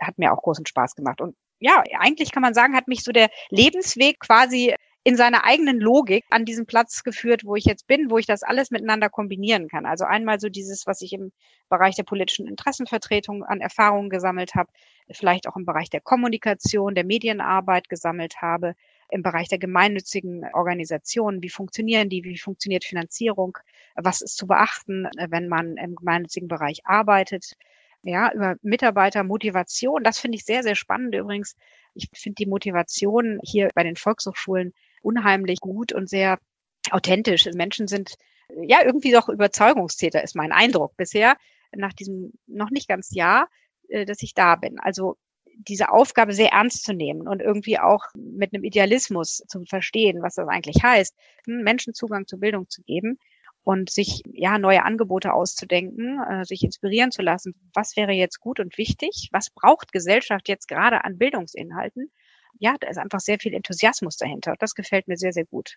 Hat 0.00 0.18
mir 0.18 0.32
auch 0.32 0.42
großen 0.42 0.66
Spaß 0.66 0.96
gemacht. 0.96 1.20
Und 1.20 1.36
ja, 1.60 1.82
eigentlich 1.98 2.32
kann 2.32 2.42
man 2.42 2.54
sagen, 2.54 2.74
hat 2.74 2.88
mich 2.88 3.04
so 3.04 3.12
der 3.12 3.30
Lebensweg 3.50 4.18
quasi 4.18 4.74
in 5.04 5.16
seiner 5.16 5.44
eigenen 5.44 5.78
Logik 5.78 6.24
an 6.30 6.44
diesen 6.44 6.66
Platz 6.66 7.04
geführt, 7.04 7.44
wo 7.44 7.54
ich 7.54 7.64
jetzt 7.64 7.86
bin, 7.86 8.10
wo 8.10 8.18
ich 8.18 8.26
das 8.26 8.42
alles 8.42 8.72
miteinander 8.72 9.08
kombinieren 9.08 9.68
kann. 9.68 9.86
Also 9.86 10.04
einmal 10.04 10.40
so 10.40 10.48
dieses, 10.48 10.88
was 10.88 11.00
ich 11.02 11.12
im 11.12 11.30
Bereich 11.68 11.94
der 11.94 12.02
politischen 12.02 12.48
Interessenvertretung 12.48 13.44
an 13.44 13.60
Erfahrungen 13.60 14.10
gesammelt 14.10 14.56
habe, 14.56 14.72
vielleicht 15.12 15.46
auch 15.46 15.54
im 15.54 15.64
Bereich 15.64 15.90
der 15.90 16.00
Kommunikation, 16.00 16.96
der 16.96 17.04
Medienarbeit 17.04 17.88
gesammelt 17.88 18.42
habe, 18.42 18.74
im 19.10 19.22
Bereich 19.22 19.48
der 19.48 19.58
gemeinnützigen 19.58 20.44
Organisationen, 20.52 21.42
wie 21.42 21.48
funktionieren 21.48 22.08
die, 22.08 22.24
wie 22.24 22.38
funktioniert 22.38 22.84
Finanzierung, 22.84 23.58
was 23.94 24.20
ist 24.20 24.36
zu 24.36 24.46
beachten, 24.46 25.08
wenn 25.28 25.48
man 25.48 25.76
im 25.76 25.94
gemeinnützigen 25.94 26.48
Bereich 26.48 26.84
arbeitet. 26.84 27.52
Ja, 28.02 28.32
über 28.32 28.56
Mitarbeitermotivation, 28.62 30.04
das 30.04 30.18
finde 30.18 30.36
ich 30.36 30.44
sehr, 30.44 30.62
sehr 30.62 30.76
spannend 30.76 31.14
übrigens. 31.14 31.56
Ich 31.94 32.08
finde 32.14 32.36
die 32.36 32.46
Motivation 32.46 33.40
hier 33.42 33.70
bei 33.74 33.82
den 33.82 33.96
Volkshochschulen 33.96 34.72
unheimlich 35.02 35.60
gut 35.60 35.92
und 35.92 36.08
sehr 36.08 36.38
authentisch. 36.90 37.46
Menschen 37.54 37.88
sind 37.88 38.14
ja 38.62 38.84
irgendwie 38.84 39.12
doch 39.12 39.28
Überzeugungstäter, 39.28 40.22
ist 40.22 40.36
mein 40.36 40.52
Eindruck 40.52 40.96
bisher, 40.96 41.36
nach 41.74 41.92
diesem 41.92 42.32
noch 42.46 42.70
nicht 42.70 42.88
ganz 42.88 43.12
Jahr, 43.12 43.48
äh, 43.88 44.04
dass 44.04 44.22
ich 44.22 44.34
da 44.34 44.56
bin. 44.56 44.78
Also 44.78 45.16
diese 45.56 45.90
Aufgabe 45.90 46.32
sehr 46.32 46.52
ernst 46.52 46.84
zu 46.84 46.92
nehmen 46.92 47.26
und 47.28 47.40
irgendwie 47.40 47.78
auch 47.78 48.04
mit 48.14 48.52
einem 48.52 48.64
Idealismus 48.64 49.42
zu 49.48 49.64
verstehen, 49.64 50.22
was 50.22 50.34
das 50.34 50.48
eigentlich 50.48 50.82
heißt, 50.82 51.14
hm, 51.46 51.62
Menschen 51.62 51.94
Zugang 51.94 52.26
zur 52.26 52.40
Bildung 52.40 52.68
zu 52.68 52.82
geben 52.82 53.18
und 53.62 53.90
sich 53.90 54.22
ja 54.32 54.58
neue 54.58 54.84
Angebote 54.84 55.32
auszudenken, 55.32 56.20
äh, 56.22 56.44
sich 56.44 56.62
inspirieren 56.62 57.10
zu 57.10 57.22
lassen. 57.22 57.54
Was 57.74 57.96
wäre 57.96 58.12
jetzt 58.12 58.40
gut 58.40 58.60
und 58.60 58.78
wichtig? 58.78 59.28
Was 59.32 59.50
braucht 59.50 59.92
Gesellschaft 59.92 60.48
jetzt 60.48 60.68
gerade 60.68 61.04
an 61.04 61.18
Bildungsinhalten? 61.18 62.10
ja, 62.58 62.74
da 62.80 62.88
ist 62.88 62.98
einfach 62.98 63.20
sehr 63.20 63.38
viel 63.38 63.54
Enthusiasmus 63.54 64.16
dahinter. 64.16 64.54
Das 64.58 64.74
gefällt 64.74 65.08
mir 65.08 65.16
sehr, 65.16 65.32
sehr 65.32 65.44
gut. 65.44 65.76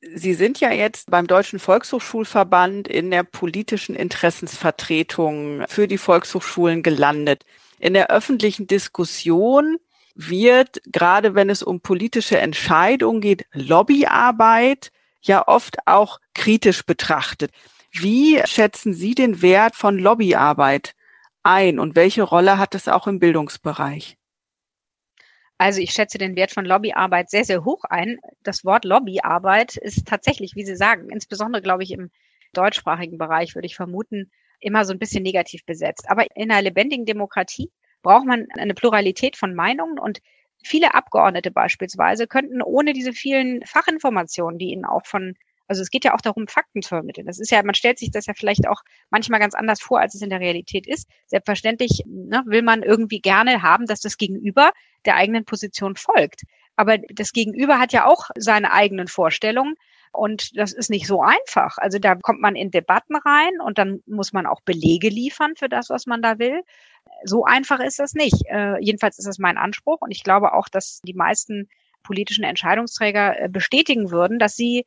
Sie 0.00 0.34
sind 0.34 0.60
ja 0.60 0.70
jetzt 0.70 1.10
beim 1.10 1.26
Deutschen 1.26 1.58
Volkshochschulverband 1.58 2.88
in 2.88 3.10
der 3.10 3.22
politischen 3.22 3.94
Interessensvertretung 3.94 5.64
für 5.66 5.88
die 5.88 5.96
Volkshochschulen 5.96 6.82
gelandet. 6.82 7.44
In 7.84 7.92
der 7.92 8.08
öffentlichen 8.08 8.66
Diskussion 8.66 9.76
wird, 10.14 10.80
gerade 10.86 11.34
wenn 11.34 11.50
es 11.50 11.62
um 11.62 11.82
politische 11.82 12.38
Entscheidungen 12.38 13.20
geht, 13.20 13.44
Lobbyarbeit 13.52 14.90
ja 15.20 15.46
oft 15.46 15.76
auch 15.84 16.18
kritisch 16.32 16.86
betrachtet. 16.86 17.50
Wie 17.92 18.40
schätzen 18.46 18.94
Sie 18.94 19.14
den 19.14 19.42
Wert 19.42 19.76
von 19.76 19.98
Lobbyarbeit 19.98 20.94
ein 21.42 21.78
und 21.78 21.94
welche 21.94 22.22
Rolle 22.22 22.56
hat 22.56 22.74
es 22.74 22.88
auch 22.88 23.06
im 23.06 23.18
Bildungsbereich? 23.18 24.16
Also 25.58 25.82
ich 25.82 25.90
schätze 25.90 26.16
den 26.16 26.36
Wert 26.36 26.52
von 26.52 26.64
Lobbyarbeit 26.64 27.28
sehr, 27.28 27.44
sehr 27.44 27.66
hoch 27.66 27.84
ein. 27.84 28.16
Das 28.42 28.64
Wort 28.64 28.86
Lobbyarbeit 28.86 29.76
ist 29.76 30.08
tatsächlich, 30.08 30.54
wie 30.54 30.64
Sie 30.64 30.76
sagen, 30.76 31.10
insbesondere, 31.10 31.60
glaube 31.60 31.82
ich, 31.82 31.90
im 31.90 32.10
deutschsprachigen 32.54 33.18
Bereich 33.18 33.54
würde 33.54 33.66
ich 33.66 33.76
vermuten, 33.76 34.30
immer 34.64 34.84
so 34.84 34.92
ein 34.92 34.98
bisschen 34.98 35.22
negativ 35.22 35.64
besetzt. 35.64 36.08
Aber 36.08 36.26
in 36.34 36.50
einer 36.50 36.62
lebendigen 36.62 37.06
Demokratie 37.06 37.70
braucht 38.02 38.26
man 38.26 38.46
eine 38.58 38.74
Pluralität 38.74 39.36
von 39.36 39.54
Meinungen 39.54 39.98
und 39.98 40.20
viele 40.62 40.94
Abgeordnete 40.94 41.50
beispielsweise 41.50 42.26
könnten 42.26 42.62
ohne 42.62 42.92
diese 42.92 43.12
vielen 43.12 43.64
Fachinformationen, 43.64 44.58
die 44.58 44.70
ihnen 44.72 44.84
auch 44.84 45.06
von 45.06 45.34
also 45.66 45.82
es 45.82 45.90
geht 45.90 46.04
ja 46.04 46.14
auch 46.14 46.20
darum, 46.20 46.46
Fakten 46.46 46.82
zu 46.82 46.90
vermitteln. 46.90 47.26
Das 47.26 47.40
ist 47.40 47.50
ja, 47.50 47.62
man 47.62 47.74
stellt 47.74 47.98
sich 47.98 48.10
das 48.10 48.26
ja 48.26 48.34
vielleicht 48.36 48.68
auch 48.68 48.82
manchmal 49.10 49.40
ganz 49.40 49.54
anders 49.54 49.80
vor, 49.80 50.00
als 50.00 50.14
es 50.14 50.22
in 50.22 50.30
der 50.30 50.40
Realität 50.40 50.86
ist. 50.86 51.08
Selbstverständlich 51.26 52.02
ne, 52.06 52.42
will 52.46 52.62
man 52.62 52.82
irgendwie 52.82 53.20
gerne 53.20 53.62
haben, 53.62 53.86
dass 53.86 54.00
das 54.00 54.18
Gegenüber 54.18 54.72
der 55.06 55.16
eigenen 55.16 55.44
Position 55.44 55.96
folgt. 55.96 56.42
Aber 56.76 56.98
das 56.98 57.32
Gegenüber 57.32 57.78
hat 57.78 57.92
ja 57.92 58.04
auch 58.06 58.30
seine 58.36 58.72
eigenen 58.72 59.08
Vorstellungen. 59.08 59.74
Und 60.14 60.56
das 60.56 60.72
ist 60.72 60.90
nicht 60.90 61.06
so 61.06 61.22
einfach. 61.22 61.76
Also 61.78 61.98
da 61.98 62.14
kommt 62.14 62.40
man 62.40 62.56
in 62.56 62.70
Debatten 62.70 63.16
rein 63.16 63.60
und 63.64 63.78
dann 63.78 64.00
muss 64.06 64.32
man 64.32 64.46
auch 64.46 64.60
Belege 64.62 65.08
liefern 65.08 65.54
für 65.56 65.68
das, 65.68 65.90
was 65.90 66.06
man 66.06 66.22
da 66.22 66.38
will. 66.38 66.62
So 67.24 67.44
einfach 67.44 67.80
ist 67.80 67.98
das 67.98 68.14
nicht. 68.14 68.42
Äh, 68.46 68.78
jedenfalls 68.80 69.18
ist 69.18 69.26
das 69.26 69.38
mein 69.38 69.58
Anspruch. 69.58 69.98
Und 70.00 70.12
ich 70.12 70.22
glaube 70.22 70.52
auch, 70.52 70.68
dass 70.68 71.00
die 71.04 71.14
meisten 71.14 71.68
politischen 72.04 72.44
Entscheidungsträger 72.44 73.40
äh, 73.40 73.48
bestätigen 73.48 74.10
würden, 74.10 74.38
dass 74.38 74.54
sie 74.54 74.84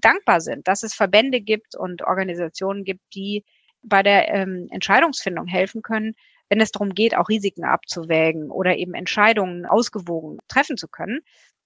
dankbar 0.00 0.40
sind, 0.40 0.68
dass 0.68 0.84
es 0.84 0.94
Verbände 0.94 1.40
gibt 1.40 1.74
und 1.74 2.02
Organisationen 2.02 2.84
gibt, 2.84 3.02
die 3.14 3.44
bei 3.82 4.02
der 4.02 4.32
ähm, 4.32 4.68
Entscheidungsfindung 4.70 5.46
helfen 5.46 5.82
können, 5.82 6.14
wenn 6.48 6.60
es 6.60 6.70
darum 6.70 6.94
geht, 6.94 7.16
auch 7.16 7.28
Risiken 7.28 7.64
abzuwägen 7.64 8.50
oder 8.50 8.76
eben 8.76 8.94
Entscheidungen 8.94 9.66
ausgewogen 9.66 10.38
treffen 10.48 10.76
zu 10.76 10.88
können. 10.88 11.20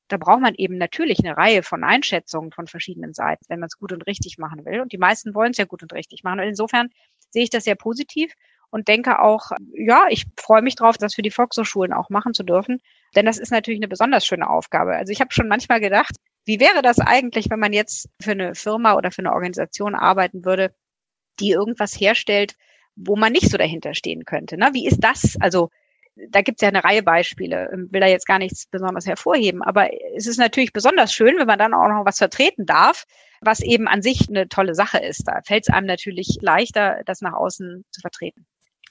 Da 0.09 0.17
braucht 0.17 0.41
man 0.41 0.55
eben 0.55 0.77
natürlich 0.77 1.19
eine 1.21 1.37
Reihe 1.37 1.63
von 1.63 1.85
Einschätzungen 1.85 2.53
von 2.53 2.67
verschiedenen 2.67 3.15
Seiten, 3.15 3.45
wenn 3.49 3.61
man 3.61 3.69
es 3.69 3.79
gut 3.79 3.93
und 3.93 4.07
richtig 4.07 4.39
machen 4.39 4.65
will. 4.65 4.81
Und 4.81 4.93
die 4.93 4.99
meisten 4.99 5.35
wollen 5.35 5.53
es 5.53 5.59
ja 5.59 5.65
gut 5.65 5.83
und 5.83 5.93
richtig 5.93 6.23
machen. 6.23 6.41
Und 6.41 6.47
insofern 6.47 6.89
sehe 7.31 7.45
ich 7.45 7.51
das 7.51 7.65
sehr 7.65 7.77
positiv 7.77 8.33
und 8.71 8.89
denke 8.89 9.21
auch, 9.21 9.51
ja, 9.75 10.07
ich 10.09 10.25
freue 10.39 10.63
mich 10.63 10.75
drauf, 10.75 10.97
das 10.97 11.15
für 11.15 11.23
die 11.23 11.31
Volkshochschulen 11.31 11.93
auch 11.93 12.09
machen 12.11 12.35
zu 12.35 12.43
dürfen. 12.43 12.81
Denn 13.15 13.27
das 13.27 13.39
ist 13.39 13.53
natürlich 13.53 13.79
eine 13.79 13.89
besonders 13.89 14.27
schöne 14.27 14.49
Aufgabe. 14.49 14.97
Also 14.97 15.13
ich 15.13 15.21
habe 15.21 15.33
schon 15.33 15.49
manchmal 15.49 15.81
gedacht, 15.81 16.17
wie 16.45 16.59
wäre 16.59 16.83
das 16.83 16.99
eigentlich, 16.99 17.51
wenn 17.51 17.61
man 17.61 17.73
jetzt 17.73 18.09
für 18.21 18.33
eine 18.33 18.55
Firma 18.55 18.95
oder 18.95 19.11
für 19.11 19.21
eine 19.21 19.33
Organisation 19.33 19.95
arbeiten 19.95 20.45
würde, 20.45 20.75
die 21.39 21.51
irgendwas 21.51 21.99
herstellt, 21.99 22.55
wo 22.97 23.17
man 23.17 23.33
nicht 23.33 23.51
so 23.51 23.59
dahinter 23.59 23.95
stehen 23.95 24.25
könnte. 24.25 24.57
Ne? 24.57 24.71
Wie 24.73 24.87
ist 24.87 25.01
das? 25.01 25.37
Also 25.41 25.71
da 26.29 26.43
gibt 26.43 26.59
es 26.59 26.63
ja 26.63 26.69
eine 26.69 26.85
Reihe 26.85 27.03
Beispiele, 27.03 27.71
ähm, 27.73 27.89
will 27.91 28.01
da 28.01 28.07
jetzt 28.07 28.27
gar 28.27 28.39
nichts 28.39 28.67
besonders 28.67 29.07
hervorheben, 29.07 29.63
aber 29.63 29.91
es 30.17 30.27
ist 30.27 30.39
natürlich 30.39 30.73
besonders 30.73 31.13
schön, 31.13 31.39
wenn 31.39 31.47
man 31.47 31.59
dann 31.59 31.75
auch 31.75 31.89
noch 31.89 32.05
was 32.05 32.19
vertreten 32.19 32.67
darf, 32.67 33.05
was 33.41 33.61
eben 33.61 33.89
an 33.89 34.03
sich 34.03 34.29
eine 34.29 34.49
tolle 34.49 34.75
Sache 34.75 34.99
ist. 34.99 35.27
Da 35.27 35.41
fällt 35.45 35.65
es 35.69 35.75
einem 35.75 35.87
natürlich 35.87 36.39
leichter, 36.41 37.03
das 37.07 37.21
nach 37.21 37.33
außen 37.33 37.85
zu 37.91 38.01
vertreten. 38.01 38.47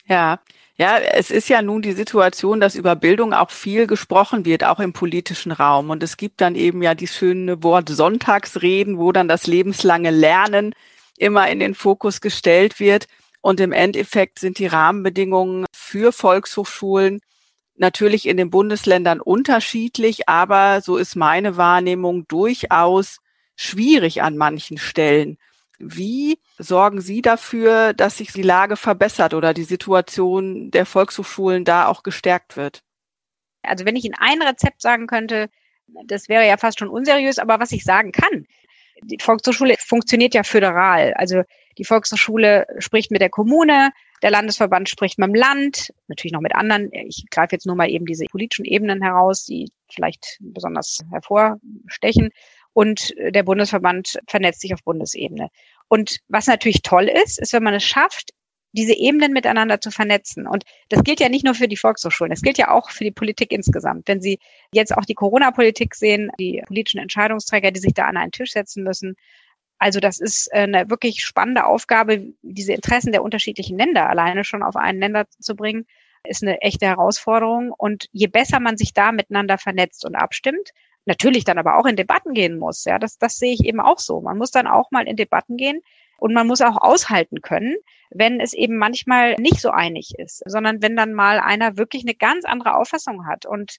Ja, 0.08 0.40
ja, 0.76 0.98
es 0.98 1.30
ist 1.30 1.48
ja 1.48 1.62
nun 1.62 1.82
die 1.82 1.92
Situation, 1.92 2.60
dass 2.60 2.76
über 2.76 2.96
Bildung 2.96 3.34
auch 3.34 3.52
viel 3.52 3.86
gesprochen 3.88 4.46
wird, 4.46 4.64
auch 4.64 4.80
im 4.80 4.94
politischen 4.94 5.52
Raum. 5.52 5.90
Und 5.90 6.02
es 6.02 6.18
gibt 6.18 6.42
dann 6.42 6.56
eben 6.56 6.82
ja 6.82 6.96
die 6.96 7.08
schöne 7.08 7.64
Wort 7.64 7.88
Sonntagsreden, 7.88 8.98
wo 8.98 9.12
dann 9.12 9.28
das 9.28 9.48
lebenslange 9.48 10.10
Lernen 10.10 10.74
immer 11.18 11.50
in 11.50 11.60
den 11.60 11.76
Fokus 11.76 12.20
gestellt 12.20 12.80
wird. 12.80 13.08
Und 13.42 13.60
im 13.60 13.72
Endeffekt 13.72 14.40
sind 14.40 14.60
die 14.60 14.68
Rahmenbedingungen 14.68 15.66
für 15.74 16.12
Volkshochschulen 16.12 17.22
natürlich 17.76 18.28
in 18.28 18.38
den 18.38 18.52
Bundesländern 18.52 19.20
unterschiedlich, 19.20 20.30
aber 20.30 20.82
so 20.82 20.98
ist 20.98 21.16
meine 21.16 21.58
Wahrnehmung 21.58 22.28
durchaus 22.28 23.18
schwierig 23.56 24.22
an 24.22 24.38
manchen 24.38 24.78
Stellen. 24.78 25.38
Wie 25.80 26.40
sorgen 26.60 27.02
Sie 27.02 27.24
dafür, 27.24 27.94
dass 27.94 28.18
sich 28.18 28.32
die 28.32 28.44
Lage 28.44 28.78
verbessert 28.78 29.34
oder 29.34 29.56
die 29.56 29.64
Situation 29.64 30.70
der 30.70 30.86
Volkshochschulen 30.86 31.66
da 31.66 31.88
auch 31.88 32.04
gestärkt 32.04 32.56
wird? 32.56 32.84
Also 33.64 33.86
wenn 33.86 33.96
ich 33.96 34.06
Ihnen 34.06 34.16
ein 34.20 34.42
Rezept 34.44 34.82
sagen 34.82 35.08
könnte, 35.08 35.50
das 36.06 36.30
wäre 36.30 36.48
ja 36.48 36.58
fast 36.58 36.80
schon 36.80 36.88
unseriös, 36.90 37.40
aber 37.40 37.60
was 37.60 37.72
ich 37.72 37.84
sagen 37.84 38.12
kann, 38.12 38.46
die 39.04 39.18
Volkshochschule 39.20 39.76
funktioniert 39.80 40.36
ja 40.36 40.44
föderal. 40.44 41.16
Also 41.16 41.42
die 41.82 41.86
Volkshochschule 41.86 42.68
spricht 42.78 43.10
mit 43.10 43.22
der 43.22 43.32
Kommune, 43.32 43.90
der 44.22 44.30
Landesverband 44.30 44.88
spricht 44.88 45.18
mit 45.18 45.30
dem 45.30 45.34
Land, 45.34 45.92
natürlich 46.08 46.32
noch 46.32 46.42
mit 46.42 46.54
anderen. 46.54 46.92
Ich 46.94 47.26
greife 47.32 47.56
jetzt 47.56 47.66
nur 47.66 47.76
mal 47.76 47.90
eben 47.90 48.06
diese 48.06 48.26
politischen 48.26 48.66
Ebenen 48.66 49.02
heraus, 49.02 49.46
die 49.46 49.72
vielleicht 49.92 50.38
besonders 50.40 51.00
hervorstechen. 51.10 52.30
Und 52.74 53.16
der 53.18 53.42
Bundesverband 53.42 54.20
vernetzt 54.28 54.62
sich 54.62 54.76
auf 54.76 54.84
Bundesebene. 54.84 55.50
Und 55.88 56.20
was 56.28 56.46
natürlich 56.46 56.84
toll 56.84 57.10
ist, 57.10 57.40
ist, 57.40 57.52
wenn 57.52 57.64
man 57.64 57.74
es 57.74 57.84
schafft, 57.84 58.30
diese 58.74 58.94
Ebenen 58.94 59.34
miteinander 59.34 59.82
zu 59.82 59.90
vernetzen. 59.90 60.46
Und 60.46 60.66
das 60.90 61.04
gilt 61.04 61.20
ja 61.20 61.30
nicht 61.30 61.44
nur 61.44 61.56
für 61.56 61.68
die 61.68 61.76
Volkshochschulen, 61.76 62.30
das 62.30 62.44
gilt 62.44 62.60
ja 62.60 62.70
auch 62.70 62.92
für 62.92 63.04
die 63.04 63.12
Politik 63.12 63.52
insgesamt. 63.52 64.08
Wenn 64.08 64.22
Sie 64.22 64.38
jetzt 64.72 64.96
auch 64.96 65.04
die 65.04 65.16
Corona-Politik 65.16 65.96
sehen, 65.96 66.32
die 66.40 66.62
politischen 66.68 67.00
Entscheidungsträger, 67.00 67.72
die 67.72 67.80
sich 67.80 67.96
da 67.96 68.06
an 68.06 68.18
einen 68.18 68.32
Tisch 68.32 68.52
setzen 68.52 68.84
müssen. 68.84 69.16
Also 69.82 70.00
das 70.00 70.20
ist 70.20 70.54
eine 70.54 70.92
wirklich 70.92 71.26
spannende 71.26 71.66
Aufgabe, 71.66 72.36
diese 72.44 72.72
Interessen 72.72 73.12
der 73.12 73.24
unterschiedlichen 73.24 73.80
Länder 73.80 74.08
alleine 74.08 74.44
schon 74.44 74.62
auf 74.62 74.76
einen 74.76 75.00
Länder 75.00 75.26
zu 75.40 75.56
bringen, 75.56 75.88
ist 76.24 76.44
eine 76.44 76.62
echte 76.62 76.86
Herausforderung. 76.86 77.74
Und 77.76 78.08
je 78.12 78.28
besser 78.28 78.60
man 78.60 78.78
sich 78.78 78.94
da 78.94 79.12
miteinander 79.12 79.58
vernetzt 79.58 80.06
und 80.06 80.14
abstimmt, 80.14 80.70
natürlich 81.06 81.46
dann 81.46 81.58
aber 81.58 81.80
auch 81.80 81.88
in 81.88 81.96
Debatten 81.96 82.36
gehen 82.36 82.60
muss. 82.60 82.86
Ja, 82.86 83.00
das, 83.00 83.18
das 83.18 83.40
sehe 83.40 83.54
ich 83.54 83.66
eben 83.66 83.80
auch 83.80 83.98
so. 83.98 84.22
Man 84.22 84.38
muss 84.38 84.52
dann 84.52 84.68
auch 84.68 84.92
mal 84.92 85.08
in 85.08 85.16
Debatten 85.16 85.58
gehen 85.58 85.82
und 86.20 86.32
man 86.32 86.46
muss 86.46 86.62
auch 86.62 86.80
aushalten 86.80 87.42
können, 87.42 87.76
wenn 88.12 88.40
es 88.40 88.54
eben 88.54 88.78
manchmal 88.78 89.34
nicht 89.40 89.62
so 89.62 89.72
einig 89.72 90.14
ist, 90.20 90.44
sondern 90.46 90.84
wenn 90.84 90.96
dann 90.96 91.12
mal 91.12 91.40
einer 91.40 91.78
wirklich 91.78 92.04
eine 92.04 92.14
ganz 92.14 92.46
andere 92.46 92.76
Auffassung 92.76 93.26
hat 93.26 93.48
und 93.48 93.78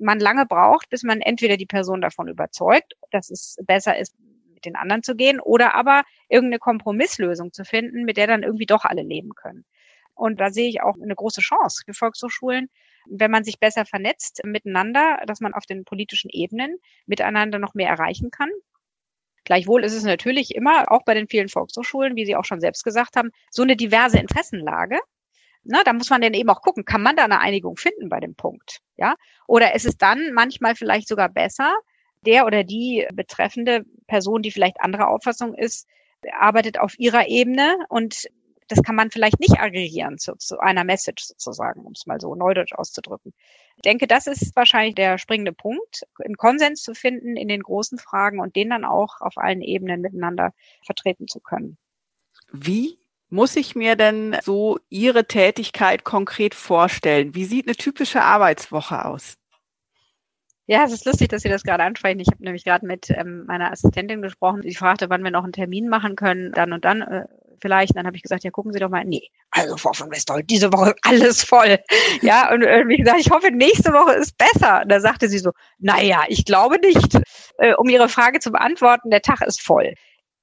man 0.00 0.18
lange 0.18 0.46
braucht, 0.46 0.90
bis 0.90 1.04
man 1.04 1.20
entweder 1.20 1.56
die 1.56 1.64
Person 1.64 2.00
davon 2.00 2.26
überzeugt, 2.26 2.94
dass 3.12 3.30
es 3.30 3.56
besser 3.64 3.96
ist, 3.96 4.16
den 4.64 4.76
anderen 4.76 5.02
zu 5.02 5.14
gehen, 5.14 5.40
oder 5.40 5.74
aber 5.74 6.02
irgendeine 6.28 6.58
Kompromisslösung 6.58 7.52
zu 7.52 7.64
finden, 7.64 8.04
mit 8.04 8.16
der 8.16 8.26
dann 8.26 8.42
irgendwie 8.42 8.66
doch 8.66 8.84
alle 8.84 9.02
leben 9.02 9.34
können. 9.34 9.64
Und 10.14 10.40
da 10.40 10.50
sehe 10.50 10.68
ich 10.68 10.82
auch 10.82 10.96
eine 11.00 11.14
große 11.14 11.40
Chance 11.40 11.82
für 11.84 11.94
Volkshochschulen, 11.94 12.68
wenn 13.06 13.30
man 13.30 13.44
sich 13.44 13.58
besser 13.58 13.84
vernetzt 13.84 14.40
miteinander, 14.44 15.18
dass 15.26 15.40
man 15.40 15.54
auf 15.54 15.66
den 15.66 15.84
politischen 15.84 16.30
Ebenen 16.30 16.78
miteinander 17.06 17.58
noch 17.58 17.74
mehr 17.74 17.88
erreichen 17.88 18.30
kann. 18.30 18.50
Gleichwohl 19.44 19.84
ist 19.84 19.92
es 19.92 20.04
natürlich 20.04 20.54
immer, 20.54 20.90
auch 20.90 21.04
bei 21.04 21.12
den 21.14 21.28
vielen 21.28 21.48
Volkshochschulen, 21.48 22.16
wie 22.16 22.24
Sie 22.24 22.36
auch 22.36 22.46
schon 22.46 22.60
selbst 22.60 22.82
gesagt 22.82 23.16
haben, 23.16 23.30
so 23.50 23.62
eine 23.62 23.76
diverse 23.76 24.18
Interessenlage. 24.18 24.98
Na, 25.64 25.82
da 25.82 25.92
muss 25.92 26.10
man 26.10 26.20
dann 26.22 26.34
eben 26.34 26.48
auch 26.50 26.62
gucken, 26.62 26.84
kann 26.84 27.02
man 27.02 27.16
da 27.16 27.24
eine 27.24 27.40
Einigung 27.40 27.76
finden 27.76 28.08
bei 28.08 28.20
dem 28.20 28.34
Punkt? 28.34 28.80
Ja? 28.96 29.16
Oder 29.46 29.74
ist 29.74 29.86
es 29.86 29.96
dann 29.96 30.32
manchmal 30.32 30.74
vielleicht 30.74 31.08
sogar 31.08 31.28
besser, 31.28 31.74
der 32.24 32.46
oder 32.46 32.64
die 32.64 33.06
betreffende 33.12 33.84
Person, 34.06 34.42
die 34.42 34.50
vielleicht 34.50 34.80
anderer 34.80 35.08
Auffassung 35.08 35.54
ist, 35.54 35.86
arbeitet 36.32 36.78
auf 36.78 36.98
ihrer 36.98 37.28
Ebene 37.28 37.76
und 37.88 38.28
das 38.68 38.82
kann 38.82 38.94
man 38.94 39.10
vielleicht 39.10 39.40
nicht 39.40 39.60
aggregieren 39.60 40.18
zu, 40.18 40.36
zu 40.36 40.58
einer 40.58 40.84
Message 40.84 41.24
sozusagen, 41.24 41.80
um 41.84 41.92
es 41.92 42.06
mal 42.06 42.20
so 42.20 42.34
neudeutsch 42.34 42.72
auszudrücken. 42.72 43.34
Ich 43.76 43.82
denke, 43.82 44.06
das 44.06 44.26
ist 44.26 44.56
wahrscheinlich 44.56 44.94
der 44.94 45.18
springende 45.18 45.52
Punkt, 45.52 46.04
einen 46.24 46.36
Konsens 46.36 46.82
zu 46.82 46.94
finden 46.94 47.36
in 47.36 47.48
den 47.48 47.62
großen 47.62 47.98
Fragen 47.98 48.40
und 48.40 48.56
den 48.56 48.70
dann 48.70 48.84
auch 48.84 49.20
auf 49.20 49.36
allen 49.36 49.60
Ebenen 49.60 50.00
miteinander 50.00 50.52
vertreten 50.84 51.28
zu 51.28 51.40
können. 51.40 51.76
Wie 52.52 52.98
muss 53.28 53.56
ich 53.56 53.74
mir 53.74 53.96
denn 53.96 54.36
so 54.42 54.78
Ihre 54.88 55.26
Tätigkeit 55.26 56.04
konkret 56.04 56.54
vorstellen? 56.54 57.34
Wie 57.34 57.44
sieht 57.44 57.66
eine 57.66 57.76
typische 57.76 58.22
Arbeitswoche 58.22 59.04
aus? 59.04 59.34
Ja, 60.66 60.84
es 60.84 60.92
ist 60.92 61.04
lustig, 61.04 61.28
dass 61.28 61.42
Sie 61.42 61.48
das 61.48 61.62
gerade 61.62 61.82
ansprechen. 61.82 62.20
Ich 62.20 62.28
habe 62.28 62.42
nämlich 62.42 62.64
gerade 62.64 62.86
mit 62.86 63.10
ähm, 63.10 63.44
meiner 63.46 63.70
Assistentin 63.70 64.22
gesprochen. 64.22 64.62
Sie 64.62 64.74
fragte, 64.74 65.10
wann 65.10 65.22
wir 65.22 65.30
noch 65.30 65.44
einen 65.44 65.52
Termin 65.52 65.88
machen 65.88 66.16
können, 66.16 66.52
dann 66.52 66.72
und 66.72 66.84
dann. 66.84 67.02
Äh, 67.02 67.24
vielleicht. 67.64 67.96
Dann 67.96 68.06
habe 68.06 68.16
ich 68.16 68.22
gesagt, 68.22 68.44
ja, 68.44 68.50
gucken 68.50 68.72
Sie 68.72 68.78
doch 68.78 68.90
mal. 68.90 69.04
Nee, 69.04 69.28
also 69.50 69.76
Frau 69.76 69.92
von 69.92 70.10
Westholt, 70.10 70.48
diese 70.50 70.72
Woche 70.72 70.94
alles 71.02 71.42
voll. 71.42 71.78
Ja, 72.20 72.52
und 72.52 72.62
wie 72.62 72.98
gesagt, 72.98 73.20
ich 73.20 73.30
hoffe, 73.30 73.50
nächste 73.50 73.92
Woche 73.92 74.14
ist 74.14 74.36
besser. 74.36 74.82
Und 74.82 74.90
da 74.90 75.00
sagte 75.00 75.28
sie 75.28 75.38
so, 75.38 75.52
naja, 75.78 76.24
ich 76.28 76.44
glaube 76.44 76.78
nicht. 76.78 77.18
Äh, 77.58 77.74
um 77.74 77.88
Ihre 77.88 78.08
Frage 78.08 78.40
zu 78.40 78.50
beantworten, 78.50 79.10
der 79.10 79.22
Tag 79.22 79.40
ist 79.42 79.62
voll. 79.62 79.94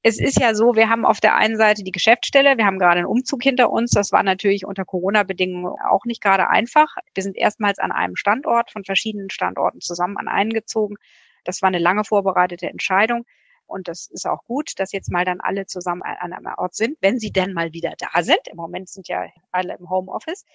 Es 0.03 0.19
ist 0.19 0.39
ja 0.39 0.55
so, 0.55 0.75
wir 0.75 0.89
haben 0.89 1.05
auf 1.05 1.19
der 1.19 1.35
einen 1.35 1.57
Seite 1.57 1.83
die 1.83 1.91
Geschäftsstelle, 1.91 2.57
wir 2.57 2.65
haben 2.65 2.79
gerade 2.79 2.97
einen 2.97 3.05
Umzug 3.05 3.43
hinter 3.43 3.69
uns. 3.69 3.91
Das 3.91 4.11
war 4.11 4.23
natürlich 4.23 4.65
unter 4.65 4.83
Corona-Bedingungen 4.83 5.75
auch 5.87 6.05
nicht 6.05 6.23
gerade 6.23 6.49
einfach. 6.49 6.95
Wir 7.13 7.21
sind 7.21 7.37
erstmals 7.37 7.77
an 7.77 7.91
einem 7.91 8.15
Standort 8.15 8.71
von 8.71 8.83
verschiedenen 8.83 9.29
Standorten 9.29 9.79
zusammen 9.79 10.17
an 10.17 10.27
einen 10.27 10.53
gezogen. 10.53 10.95
Das 11.43 11.61
war 11.61 11.67
eine 11.67 11.77
lange 11.77 12.03
vorbereitete 12.03 12.67
Entscheidung. 12.67 13.25
Und 13.67 13.87
das 13.87 14.07
ist 14.07 14.27
auch 14.27 14.43
gut, 14.45 14.79
dass 14.79 14.91
jetzt 14.91 15.11
mal 15.11 15.23
dann 15.23 15.39
alle 15.39 15.65
zusammen 15.65 16.01
an 16.01 16.33
einem 16.33 16.53
Ort 16.57 16.75
sind, 16.75 16.97
wenn 16.99 17.19
sie 17.19 17.31
denn 17.31 17.53
mal 17.53 17.71
wieder 17.71 17.93
da 17.97 18.23
sind. 18.23 18.47
Im 18.49 18.57
Moment 18.57 18.89
sind 18.89 19.07
ja 19.07 19.27
alle 19.51 19.77
im 19.77 19.89
Homeoffice. 19.89 20.45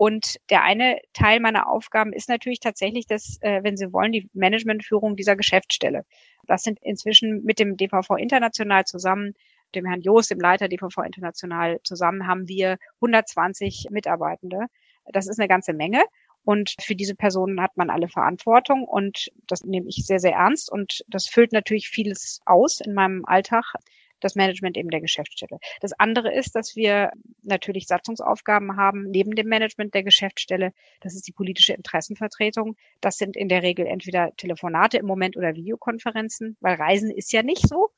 Und 0.00 0.36
der 0.48 0.62
eine 0.62 0.98
Teil 1.12 1.40
meiner 1.40 1.68
Aufgaben 1.68 2.14
ist 2.14 2.30
natürlich 2.30 2.58
tatsächlich 2.58 3.06
das, 3.06 3.36
äh, 3.42 3.62
wenn 3.62 3.76
Sie 3.76 3.92
wollen, 3.92 4.12
die 4.12 4.30
Managementführung 4.32 5.14
dieser 5.14 5.36
Geschäftsstelle. 5.36 6.06
Das 6.46 6.62
sind 6.62 6.78
inzwischen 6.80 7.44
mit 7.44 7.58
dem 7.58 7.76
DVV 7.76 8.16
International 8.16 8.86
zusammen, 8.86 9.34
dem 9.74 9.84
Herrn 9.84 10.00
Joost, 10.00 10.30
dem 10.30 10.40
Leiter 10.40 10.68
DVV 10.68 11.02
International 11.04 11.80
zusammen, 11.82 12.26
haben 12.26 12.48
wir 12.48 12.78
120 13.02 13.88
Mitarbeitende. 13.90 14.68
Das 15.12 15.28
ist 15.28 15.38
eine 15.38 15.48
ganze 15.48 15.74
Menge. 15.74 16.02
Und 16.44 16.76
für 16.80 16.94
diese 16.94 17.14
Personen 17.14 17.60
hat 17.60 17.76
man 17.76 17.90
alle 17.90 18.08
Verantwortung 18.08 18.84
und 18.84 19.30
das 19.48 19.64
nehme 19.64 19.86
ich 19.86 20.06
sehr, 20.06 20.18
sehr 20.18 20.32
ernst 20.32 20.72
und 20.72 21.04
das 21.08 21.26
füllt 21.26 21.52
natürlich 21.52 21.90
vieles 21.90 22.40
aus 22.46 22.80
in 22.80 22.94
meinem 22.94 23.26
Alltag, 23.26 23.74
das 24.20 24.34
Management 24.34 24.76
eben 24.76 24.90
der 24.90 25.00
Geschäftsstelle. 25.00 25.58
Das 25.80 25.92
andere 25.98 26.32
ist, 26.32 26.54
dass 26.54 26.76
wir 26.76 27.10
natürlich 27.42 27.86
Satzungsaufgaben 27.86 28.76
haben 28.76 29.10
neben 29.10 29.34
dem 29.34 29.48
Management 29.48 29.94
der 29.94 30.02
Geschäftsstelle. 30.02 30.72
Das 31.00 31.14
ist 31.14 31.26
die 31.26 31.32
politische 31.32 31.72
Interessenvertretung. 31.72 32.76
Das 33.00 33.16
sind 33.16 33.36
in 33.36 33.48
der 33.48 33.62
Regel 33.62 33.86
entweder 33.86 34.34
Telefonate 34.36 34.98
im 34.98 35.06
Moment 35.06 35.36
oder 35.36 35.54
Videokonferenzen, 35.54 36.56
weil 36.60 36.76
Reisen 36.76 37.10
ist 37.10 37.32
ja 37.32 37.42
nicht 37.42 37.66
so. 37.66 37.90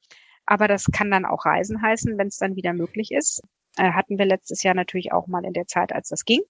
Aber 0.46 0.68
das 0.68 0.86
kann 0.86 1.10
dann 1.10 1.24
auch 1.24 1.44
Reisen 1.44 1.82
heißen, 1.82 2.18
wenn 2.18 2.28
es 2.28 2.38
dann 2.38 2.56
wieder 2.56 2.72
möglich 2.72 3.12
ist. 3.12 3.42
Äh, 3.76 3.92
hatten 3.92 4.18
wir 4.18 4.26
letztes 4.26 4.62
Jahr 4.62 4.74
natürlich 4.74 5.12
auch 5.12 5.26
mal 5.26 5.44
in 5.44 5.52
der 5.52 5.66
Zeit, 5.66 5.92
als 5.92 6.08
das 6.08 6.24
ging. 6.24 6.40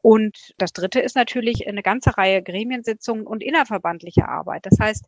Und 0.00 0.54
das 0.58 0.72
Dritte 0.72 1.00
ist 1.00 1.14
natürlich 1.14 1.66
eine 1.68 1.82
ganze 1.82 2.16
Reihe 2.16 2.42
Gremiensitzungen 2.42 3.26
und 3.26 3.42
innerverbandliche 3.42 4.28
Arbeit. 4.28 4.66
Das 4.66 4.78
heißt, 4.80 5.06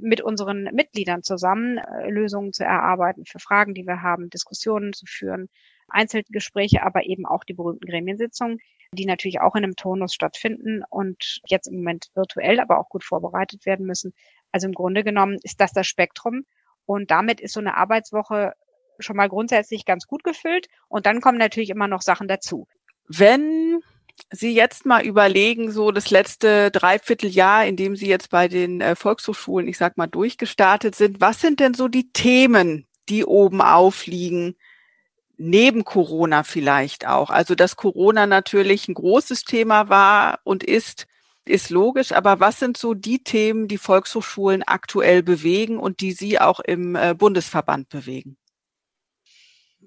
mit 0.00 0.20
unseren 0.20 0.64
Mitgliedern 0.72 1.22
zusammen 1.22 1.78
äh, 1.78 2.08
Lösungen 2.08 2.52
zu 2.52 2.64
erarbeiten 2.64 3.24
für 3.24 3.38
Fragen, 3.38 3.74
die 3.74 3.86
wir 3.86 4.02
haben, 4.02 4.30
Diskussionen 4.30 4.92
zu 4.92 5.06
führen, 5.06 5.48
Einzelgespräche, 5.88 6.82
aber 6.82 7.04
eben 7.04 7.26
auch 7.26 7.44
die 7.44 7.54
berühmten 7.54 7.86
Gremiensitzungen, 7.86 8.58
die 8.92 9.06
natürlich 9.06 9.40
auch 9.40 9.54
in 9.54 9.64
einem 9.64 9.76
Tonus 9.76 10.14
stattfinden 10.14 10.82
und 10.88 11.40
jetzt 11.46 11.66
im 11.66 11.76
Moment 11.76 12.10
virtuell, 12.14 12.60
aber 12.60 12.78
auch 12.78 12.88
gut 12.88 13.04
vorbereitet 13.04 13.66
werden 13.66 13.86
müssen. 13.86 14.14
Also 14.52 14.66
im 14.66 14.74
Grunde 14.74 15.04
genommen 15.04 15.38
ist 15.42 15.60
das 15.60 15.72
das 15.72 15.86
Spektrum 15.86 16.44
und 16.86 17.10
damit 17.10 17.40
ist 17.40 17.54
so 17.54 17.60
eine 17.60 17.76
Arbeitswoche 17.76 18.54
schon 18.98 19.16
mal 19.16 19.28
grundsätzlich 19.28 19.84
ganz 19.84 20.06
gut 20.06 20.24
gefüllt 20.24 20.68
und 20.88 21.06
dann 21.06 21.20
kommen 21.20 21.38
natürlich 21.38 21.70
immer 21.70 21.88
noch 21.88 22.02
Sachen 22.02 22.28
dazu. 22.28 22.68
Wenn 23.08 23.82
Sie 24.30 24.54
jetzt 24.54 24.86
mal 24.86 25.04
überlegen, 25.04 25.70
so 25.72 25.90
das 25.90 26.10
letzte 26.10 26.70
Dreivierteljahr, 26.70 27.66
in 27.66 27.76
dem 27.76 27.96
Sie 27.96 28.06
jetzt 28.06 28.30
bei 28.30 28.48
den 28.48 28.80
äh, 28.80 28.96
Volkshochschulen, 28.96 29.68
ich 29.68 29.78
sag 29.78 29.96
mal, 29.96 30.06
durchgestartet 30.06 30.94
sind, 30.94 31.20
was 31.20 31.40
sind 31.40 31.60
denn 31.60 31.74
so 31.74 31.88
die 31.88 32.12
Themen, 32.12 32.86
die 33.08 33.24
oben 33.24 33.60
aufliegen, 33.60 34.56
neben 35.36 35.84
Corona 35.84 36.44
vielleicht 36.44 37.06
auch? 37.06 37.30
Also, 37.30 37.54
dass 37.54 37.76
Corona 37.76 38.26
natürlich 38.26 38.88
ein 38.88 38.94
großes 38.94 39.44
Thema 39.44 39.88
war 39.88 40.40
und 40.44 40.64
ist, 40.64 41.06
ist 41.44 41.70
logisch, 41.70 42.12
aber 42.12 42.40
was 42.40 42.58
sind 42.58 42.76
so 42.76 42.94
die 42.94 43.22
Themen, 43.22 43.68
die 43.68 43.78
Volkshochschulen 43.78 44.62
aktuell 44.62 45.22
bewegen 45.22 45.78
und 45.78 46.00
die 46.00 46.12
Sie 46.12 46.40
auch 46.40 46.60
im 46.60 46.96
äh, 46.96 47.14
Bundesverband 47.14 47.88
bewegen? 47.88 48.36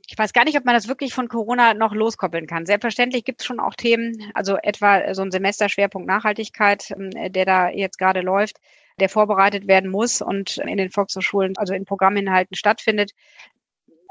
Ich 0.07 0.17
weiß 0.17 0.33
gar 0.33 0.43
nicht, 0.43 0.57
ob 0.57 0.65
man 0.65 0.75
das 0.75 0.87
wirklich 0.87 1.13
von 1.13 1.27
Corona 1.27 1.73
noch 1.73 1.93
loskoppeln 1.93 2.47
kann. 2.47 2.65
Selbstverständlich 2.65 3.23
gibt 3.23 3.41
es 3.41 3.45
schon 3.45 3.59
auch 3.59 3.75
Themen, 3.75 4.31
also 4.33 4.57
etwa 4.57 5.13
so 5.13 5.21
ein 5.21 5.31
Semesterschwerpunkt 5.31 6.07
Nachhaltigkeit, 6.07 6.91
ähm, 6.91 7.09
der 7.31 7.45
da 7.45 7.69
jetzt 7.69 7.97
gerade 7.97 8.21
läuft, 8.21 8.59
der 8.99 9.09
vorbereitet 9.09 9.67
werden 9.67 9.89
muss 9.89 10.21
und 10.21 10.57
in 10.57 10.77
den 10.77 10.91
Volkshochschulen, 10.91 11.57
also 11.57 11.73
in 11.73 11.85
Programminhalten 11.85 12.55
stattfindet. 12.55 13.11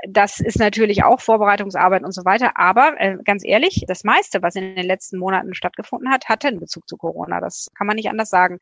Das 0.06 0.40
ist 0.40 0.58
natürlich 0.58 1.04
auch 1.04 1.20
Vorbereitungsarbeit 1.20 2.02
und 2.02 2.12
so 2.12 2.24
weiter. 2.24 2.58
Aber 2.58 2.94
äh, 2.98 3.16
ganz 3.24 3.44
ehrlich, 3.44 3.84
das 3.86 4.04
meiste, 4.04 4.42
was 4.42 4.56
in 4.56 4.74
den 4.74 4.86
letzten 4.86 5.18
Monaten 5.18 5.54
stattgefunden 5.54 6.12
hat, 6.12 6.28
hatte 6.28 6.48
einen 6.48 6.60
Bezug 6.60 6.86
zu 6.88 6.96
Corona. 6.96 7.40
Das 7.40 7.70
kann 7.76 7.86
man 7.86 7.96
nicht 7.96 8.10
anders 8.10 8.28
sagen. 8.28 8.58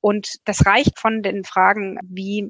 Und 0.00 0.36
das 0.44 0.64
reicht 0.64 0.98
von 0.98 1.22
den 1.22 1.44
Fragen, 1.44 1.98
wie, 2.02 2.48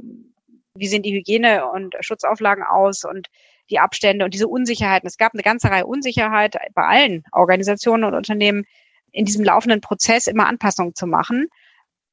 wie 0.74 0.86
sehen 0.86 1.02
die 1.02 1.12
Hygiene- 1.12 1.68
und 1.68 1.96
Schutzauflagen 2.00 2.64
aus 2.64 3.04
und 3.04 3.28
die 3.70 3.78
Abstände 3.78 4.24
und 4.24 4.34
diese 4.34 4.48
Unsicherheiten. 4.48 5.06
Es 5.06 5.16
gab 5.16 5.34
eine 5.34 5.42
ganze 5.42 5.70
Reihe 5.70 5.86
Unsicherheit 5.86 6.56
bei 6.74 6.82
allen 6.82 7.24
Organisationen 7.32 8.04
und 8.04 8.14
Unternehmen 8.14 8.64
in 9.12 9.24
diesem 9.24 9.44
laufenden 9.44 9.80
Prozess 9.80 10.26
immer 10.26 10.46
Anpassungen 10.46 10.94
zu 10.94 11.06
machen, 11.06 11.48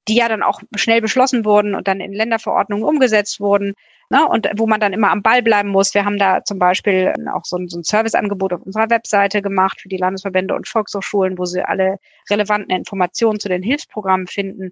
die 0.08 0.16
ja 0.16 0.28
dann 0.28 0.44
auch 0.44 0.62
schnell 0.76 1.02
beschlossen 1.02 1.46
wurden 1.46 1.76
und 1.76 1.88
dann 1.88 2.00
in 2.00 2.14
Länderverordnungen 2.14 2.86
umgesetzt 2.86 3.40
wurden. 3.40 3.74
Ne, 4.10 4.28
und 4.28 4.48
wo 4.58 4.68
man 4.68 4.80
dann 4.80 4.94
immer 4.94 5.10
am 5.10 5.24
Ball 5.24 5.42
bleiben 5.42 5.70
muss. 5.70 5.94
Wir 5.96 6.06
haben 6.06 6.20
da 6.20 6.44
zum 6.44 6.60
Beispiel 6.60 7.14
auch 7.34 7.46
so 7.46 7.58
ein, 7.58 7.68
so 7.68 7.80
ein 7.80 7.84
Serviceangebot 7.84 8.54
auf 8.54 8.62
unserer 8.62 8.90
Webseite 8.90 9.42
gemacht 9.42 9.82
für 9.82 9.90
die 9.90 9.98
Landesverbände 9.98 10.54
und 10.54 10.68
Volkshochschulen, 10.68 11.38
wo 11.38 11.46
sie 11.46 11.64
alle 11.64 11.98
relevanten 12.30 12.76
Informationen 12.76 13.40
zu 13.40 13.50
den 13.50 13.64
Hilfsprogrammen 13.64 14.28
finden. 14.28 14.72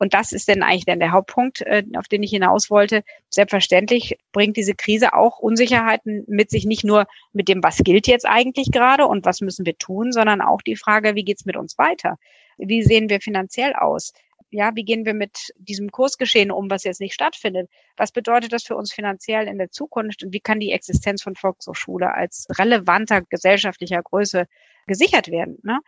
Und 0.00 0.14
das 0.14 0.32
ist 0.32 0.48
denn 0.48 0.62
eigentlich 0.62 0.86
dann 0.86 0.98
der 0.98 1.12
Hauptpunkt, 1.12 1.60
äh, 1.60 1.84
auf 1.96 2.08
den 2.08 2.22
ich 2.22 2.30
hinaus 2.30 2.70
wollte. 2.70 3.04
Selbstverständlich 3.28 4.18
bringt 4.32 4.56
diese 4.56 4.74
Krise 4.74 5.12
auch 5.12 5.38
Unsicherheiten 5.38 6.24
mit 6.26 6.48
sich, 6.48 6.64
nicht 6.64 6.84
nur 6.84 7.06
mit 7.34 7.48
dem, 7.48 7.62
was 7.62 7.76
gilt 7.84 8.06
jetzt 8.06 8.26
eigentlich 8.26 8.70
gerade 8.72 9.06
und 9.06 9.26
was 9.26 9.42
müssen 9.42 9.66
wir 9.66 9.76
tun, 9.76 10.10
sondern 10.10 10.40
auch 10.40 10.62
die 10.62 10.76
Frage, 10.76 11.14
wie 11.16 11.24
geht's 11.24 11.44
mit 11.44 11.56
uns 11.56 11.76
weiter? 11.76 12.16
Wie 12.56 12.82
sehen 12.82 13.10
wir 13.10 13.20
finanziell 13.20 13.74
aus? 13.74 14.14
Ja, 14.50 14.74
wie 14.74 14.84
gehen 14.84 15.04
wir 15.04 15.12
mit 15.12 15.52
diesem 15.58 15.92
Kursgeschehen 15.92 16.50
um, 16.50 16.70
was 16.70 16.84
jetzt 16.84 17.00
nicht 17.00 17.14
stattfindet? 17.14 17.68
Was 17.98 18.10
bedeutet 18.10 18.54
das 18.54 18.64
für 18.64 18.76
uns 18.76 18.94
finanziell 18.94 19.48
in 19.48 19.58
der 19.58 19.70
Zukunft? 19.70 20.24
Und 20.24 20.32
wie 20.32 20.40
kann 20.40 20.60
die 20.60 20.72
Existenz 20.72 21.22
von 21.22 21.36
Volkshochschule 21.36 22.12
als 22.12 22.46
relevanter 22.58 23.20
gesellschaftlicher 23.20 24.02
Größe 24.02 24.46
gesichert 24.86 25.28
werden? 25.30 25.58
Ne? 25.62 25.78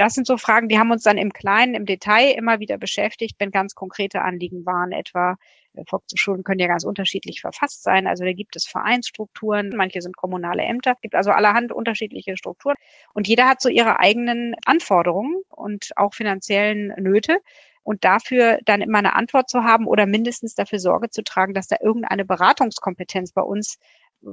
Das 0.00 0.14
sind 0.14 0.26
so 0.26 0.38
Fragen, 0.38 0.68
die 0.68 0.78
haben 0.78 0.90
uns 0.90 1.02
dann 1.02 1.18
im 1.18 1.30
Kleinen, 1.30 1.74
im 1.74 1.84
Detail 1.84 2.30
immer 2.30 2.58
wieder 2.58 2.78
beschäftigt, 2.78 3.36
wenn 3.38 3.50
ganz 3.50 3.74
konkrete 3.74 4.22
Anliegen 4.22 4.64
waren, 4.64 4.92
etwa 4.92 5.36
äh, 5.74 5.84
Volkshochschulen 5.86 6.42
können 6.42 6.58
ja 6.58 6.68
ganz 6.68 6.84
unterschiedlich 6.84 7.42
verfasst 7.42 7.82
sein. 7.82 8.06
Also 8.06 8.24
da 8.24 8.32
gibt 8.32 8.56
es 8.56 8.66
Vereinsstrukturen, 8.66 9.74
manche 9.76 10.00
sind 10.00 10.16
kommunale 10.16 10.62
Ämter, 10.62 10.94
gibt 11.02 11.14
also 11.14 11.32
allerhand 11.32 11.70
unterschiedliche 11.70 12.38
Strukturen. 12.38 12.76
Und 13.12 13.28
jeder 13.28 13.46
hat 13.46 13.60
so 13.60 13.68
ihre 13.68 14.00
eigenen 14.00 14.56
Anforderungen 14.64 15.42
und 15.50 15.90
auch 15.96 16.14
finanziellen 16.14 16.94
Nöte. 16.96 17.36
Und 17.82 18.04
dafür 18.04 18.58
dann 18.64 18.82
immer 18.82 18.98
eine 18.98 19.14
Antwort 19.16 19.50
zu 19.50 19.64
haben 19.64 19.86
oder 19.86 20.06
mindestens 20.06 20.54
dafür 20.54 20.78
Sorge 20.78 21.10
zu 21.10 21.22
tragen, 21.22 21.54
dass 21.54 21.66
da 21.66 21.76
irgendeine 21.80 22.24
Beratungskompetenz 22.24 23.32
bei 23.32 23.42
uns 23.42 23.78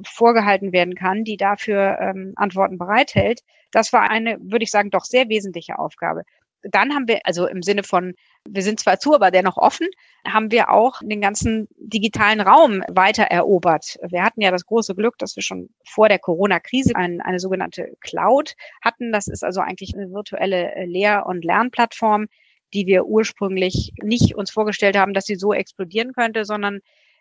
vorgehalten 0.06 0.71
werden 0.71 0.95
kann, 0.95 1.23
die 1.23 1.38
dafür 1.38 1.97
ähm, 2.00 2.34
Antworten 2.36 2.78
bereithält. 2.78 3.41
Das 3.71 3.93
war 3.93 4.10
eine, 4.10 4.38
würde 4.39 4.63
ich 4.63 4.71
sagen, 4.71 4.89
doch 4.89 5.06
sehr 5.06 5.30
wesentliche 5.30 5.80
Aufgabe. 5.80 6.23
Dann 6.63 6.93
haben 6.93 7.08
wir, 7.08 7.21
also 7.23 7.47
im 7.47 7.62
Sinne 7.62 7.84
von, 7.84 8.13
wir 8.47 8.63
sind 8.63 8.80
zwar 8.80 9.00
zu, 9.00 9.13
aber 9.13 9.32
dennoch 9.32 9.58
offen, 9.58 9.88
haben 10.28 10.52
wir 10.52 10.71
auch 10.71 11.00
den 11.04 11.21
ganzen 11.21 11.67
digitalen 11.78 12.41
Raum 12.41 12.84
weiter 12.89 13.23
erobert. 13.23 13.97
Wir 14.10 14.23
hatten 14.23 14.41
ja 14.41 14.52
das 14.52 14.65
große 14.65 14.95
Glück, 14.95 15.17
dass 15.17 15.36
wir 15.36 15.43
schon 15.43 15.69
vor 15.86 16.10
der 16.10 16.19
Corona-Krise 16.19 16.95
ein, 16.95 17.21
eine 17.21 17.39
sogenannte 17.39 17.95
Cloud 18.02 18.56
hatten. 18.82 19.12
Das 19.12 19.28
ist 19.28 19.43
also 19.43 19.62
eigentlich 19.62 19.93
eine 19.95 20.12
virtuelle 20.12 20.73
äh, 20.76 20.86
Lehr- 20.86 21.26
und 21.28 21.45
Lernplattform, 21.45 22.26
die 22.73 22.88
wir 22.88 23.06
ursprünglich 23.06 23.93
nicht 24.02 24.36
uns 24.36 24.52
vorgestellt 24.52 24.97
haben, 24.97 25.13
dass 25.13 25.26
sie 25.26 25.36
so 25.36 25.54
explodieren 25.54 26.13
könnte, 26.13 26.43
sondern 26.43 26.80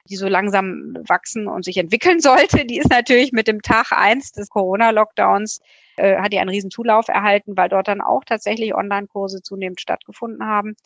die 0.08 0.16
so 0.16 0.28
langsam 0.28 0.96
wachsen 1.06 1.48
und 1.48 1.64
sich 1.64 1.76
entwickeln 1.76 2.20
sollte, 2.20 2.64
die 2.64 2.78
ist 2.78 2.90
natürlich 2.90 3.32
mit 3.32 3.48
dem 3.48 3.62
Tag 3.62 3.92
eins 3.92 4.32
des 4.32 4.48
Corona-Lockdowns, 4.48 5.60
äh, 5.96 6.16
hat 6.18 6.32
die 6.32 6.38
einen 6.38 6.50
riesen 6.50 6.70
Zulauf 6.70 7.08
erhalten, 7.08 7.56
weil 7.56 7.68
dort 7.68 7.88
dann 7.88 8.00
auch 8.00 8.24
tatsächlich 8.24 8.74
Online-Kurse 8.74 9.42
zunehmend 9.42 9.80
stattgefunden 9.80 10.46
haben 10.46 10.76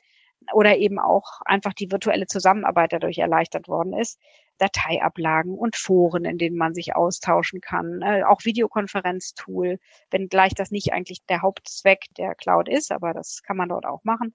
oder 0.52 0.76
eben 0.78 0.98
auch 0.98 1.40
einfach 1.44 1.74
die 1.74 1.90
virtuelle 1.90 2.26
Zusammenarbeit 2.26 2.92
dadurch 2.92 3.18
erleichtert 3.18 3.68
worden 3.68 3.92
ist. 3.92 4.18
Dateiablagen 4.58 5.56
und 5.56 5.74
Foren, 5.74 6.24
in 6.24 6.36
denen 6.36 6.56
man 6.56 6.74
sich 6.74 6.94
austauschen 6.94 7.60
kann, 7.60 8.02
äh, 8.02 8.22
auch 8.24 8.44
Videokonferenztool, 8.44 9.78
wenngleich 10.10 10.54
das 10.54 10.70
nicht 10.70 10.92
eigentlich 10.92 11.24
der 11.28 11.42
Hauptzweck 11.42 12.04
der 12.18 12.34
Cloud 12.34 12.68
ist, 12.68 12.92
aber 12.92 13.14
das 13.14 13.42
kann 13.42 13.56
man 13.56 13.70
dort 13.70 13.86
auch 13.86 14.04
machen. 14.04 14.34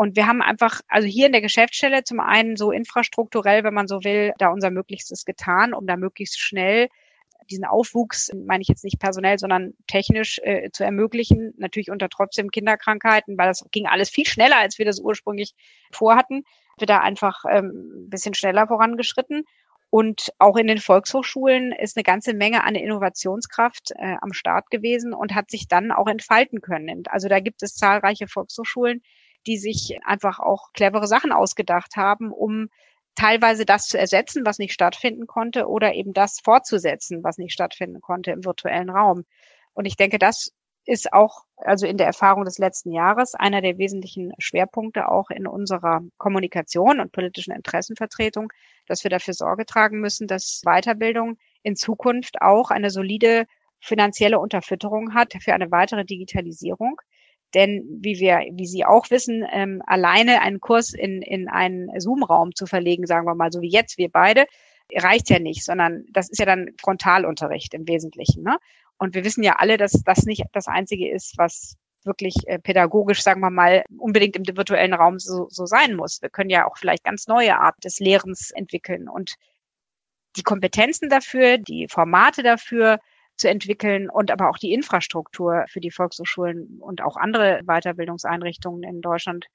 Und 0.00 0.16
wir 0.16 0.26
haben 0.26 0.40
einfach, 0.40 0.80
also 0.88 1.06
hier 1.06 1.26
in 1.26 1.32
der 1.32 1.42
Geschäftsstelle 1.42 2.04
zum 2.04 2.20
einen 2.20 2.56
so 2.56 2.70
infrastrukturell, 2.70 3.64
wenn 3.64 3.74
man 3.74 3.86
so 3.86 4.02
will, 4.02 4.32
da 4.38 4.48
unser 4.48 4.70
Möglichstes 4.70 5.26
getan, 5.26 5.74
um 5.74 5.86
da 5.86 5.98
möglichst 5.98 6.40
schnell 6.40 6.88
diesen 7.50 7.66
Aufwuchs, 7.66 8.32
meine 8.34 8.62
ich 8.62 8.68
jetzt 8.68 8.82
nicht 8.82 8.98
personell, 8.98 9.38
sondern 9.38 9.74
technisch 9.88 10.40
äh, 10.42 10.70
zu 10.72 10.84
ermöglichen. 10.84 11.52
Natürlich 11.58 11.90
unter 11.90 12.08
trotzdem 12.08 12.50
Kinderkrankheiten, 12.50 13.36
weil 13.36 13.48
das 13.48 13.62
ging 13.72 13.88
alles 13.88 14.08
viel 14.08 14.24
schneller, 14.24 14.56
als 14.56 14.78
wir 14.78 14.86
das 14.86 15.00
ursprünglich 15.00 15.52
vorhatten. 15.92 16.44
Wir 16.78 16.86
da 16.86 17.00
einfach 17.00 17.44
ähm, 17.50 18.06
ein 18.06 18.08
bisschen 18.08 18.32
schneller 18.32 18.68
vorangeschritten. 18.68 19.44
Und 19.90 20.32
auch 20.38 20.56
in 20.56 20.66
den 20.66 20.78
Volkshochschulen 20.78 21.72
ist 21.72 21.98
eine 21.98 22.04
ganze 22.04 22.32
Menge 22.32 22.64
an 22.64 22.74
Innovationskraft 22.74 23.90
äh, 23.96 24.16
am 24.22 24.32
Start 24.32 24.70
gewesen 24.70 25.12
und 25.12 25.34
hat 25.34 25.50
sich 25.50 25.68
dann 25.68 25.92
auch 25.92 26.06
entfalten 26.06 26.62
können. 26.62 27.02
Also 27.10 27.28
da 27.28 27.40
gibt 27.40 27.62
es 27.62 27.74
zahlreiche 27.74 28.28
Volkshochschulen, 28.28 29.02
die 29.46 29.58
sich 29.58 29.98
einfach 30.04 30.40
auch 30.40 30.72
clevere 30.72 31.06
Sachen 31.06 31.32
ausgedacht 31.32 31.96
haben, 31.96 32.32
um 32.32 32.68
teilweise 33.14 33.64
das 33.64 33.86
zu 33.86 33.98
ersetzen, 33.98 34.46
was 34.46 34.58
nicht 34.58 34.72
stattfinden 34.72 35.26
konnte, 35.26 35.68
oder 35.68 35.94
eben 35.94 36.12
das 36.12 36.40
fortzusetzen, 36.42 37.22
was 37.22 37.38
nicht 37.38 37.52
stattfinden 37.52 38.00
konnte 38.00 38.30
im 38.30 38.44
virtuellen 38.44 38.90
Raum. 38.90 39.24
Und 39.74 39.84
ich 39.84 39.96
denke, 39.96 40.18
das 40.18 40.52
ist 40.86 41.12
auch, 41.12 41.44
also 41.56 41.86
in 41.86 41.98
der 41.98 42.06
Erfahrung 42.06 42.44
des 42.44 42.58
letzten 42.58 42.92
Jahres, 42.92 43.34
einer 43.34 43.60
der 43.60 43.78
wesentlichen 43.78 44.32
Schwerpunkte 44.38 45.08
auch 45.08 45.30
in 45.30 45.46
unserer 45.46 46.00
Kommunikation 46.16 47.00
und 47.00 47.12
politischen 47.12 47.54
Interessenvertretung, 47.54 48.52
dass 48.86 49.04
wir 49.04 49.10
dafür 49.10 49.34
Sorge 49.34 49.66
tragen 49.66 50.00
müssen, 50.00 50.26
dass 50.26 50.62
Weiterbildung 50.64 51.36
in 51.62 51.76
Zukunft 51.76 52.40
auch 52.40 52.70
eine 52.70 52.90
solide 52.90 53.46
finanzielle 53.80 54.38
Unterfütterung 54.38 55.14
hat 55.14 55.34
für 55.40 55.54
eine 55.54 55.70
weitere 55.70 56.04
Digitalisierung. 56.04 57.00
Denn 57.54 57.84
wie 58.00 58.20
wir, 58.20 58.40
wie 58.52 58.66
Sie 58.66 58.84
auch 58.84 59.10
wissen, 59.10 59.44
ähm, 59.50 59.82
alleine 59.86 60.40
einen 60.40 60.60
Kurs 60.60 60.92
in, 60.92 61.22
in 61.22 61.48
einen 61.48 61.90
Zoom-Raum 61.98 62.54
zu 62.54 62.66
verlegen, 62.66 63.06
sagen 63.06 63.26
wir 63.26 63.34
mal, 63.34 63.50
so 63.50 63.60
wie 63.60 63.70
jetzt 63.70 63.98
wir 63.98 64.08
beide, 64.08 64.46
reicht 64.94 65.30
ja 65.30 65.38
nicht, 65.38 65.64
sondern 65.64 66.04
das 66.10 66.28
ist 66.30 66.38
ja 66.38 66.46
dann 66.46 66.70
Frontalunterricht 66.80 67.74
im 67.74 67.86
Wesentlichen. 67.88 68.42
Ne? 68.42 68.58
Und 68.98 69.14
wir 69.14 69.24
wissen 69.24 69.42
ja 69.42 69.56
alle, 69.58 69.76
dass 69.76 69.92
das 70.04 70.24
nicht 70.24 70.44
das 70.52 70.68
Einzige 70.68 71.10
ist, 71.10 71.38
was 71.38 71.76
wirklich 72.04 72.34
äh, 72.46 72.58
pädagogisch, 72.58 73.22
sagen 73.22 73.40
wir 73.40 73.50
mal, 73.50 73.84
unbedingt 73.98 74.36
im 74.36 74.56
virtuellen 74.56 74.94
Raum 74.94 75.18
so, 75.18 75.48
so 75.50 75.66
sein 75.66 75.94
muss. 75.96 76.22
Wir 76.22 76.30
können 76.30 76.50
ja 76.50 76.66
auch 76.66 76.76
vielleicht 76.78 77.04
ganz 77.04 77.26
neue 77.26 77.58
Art 77.58 77.76
des 77.84 77.98
Lehrens 77.98 78.50
entwickeln 78.50 79.08
und 79.08 79.34
die 80.36 80.42
Kompetenzen 80.42 81.08
dafür, 81.08 81.58
die 81.58 81.88
Formate 81.88 82.42
dafür, 82.42 83.00
zu 83.40 83.48
entwickeln 83.48 84.10
und 84.10 84.30
aber 84.30 84.50
auch 84.50 84.58
die 84.58 84.72
Infrastruktur 84.72 85.64
für 85.68 85.80
die 85.80 85.90
Volkshochschulen 85.90 86.78
und 86.80 87.02
auch 87.02 87.16
andere 87.16 87.62
Weiterbildungseinrichtungen 87.64 88.82
in 88.82 89.00
Deutschland 89.00 89.46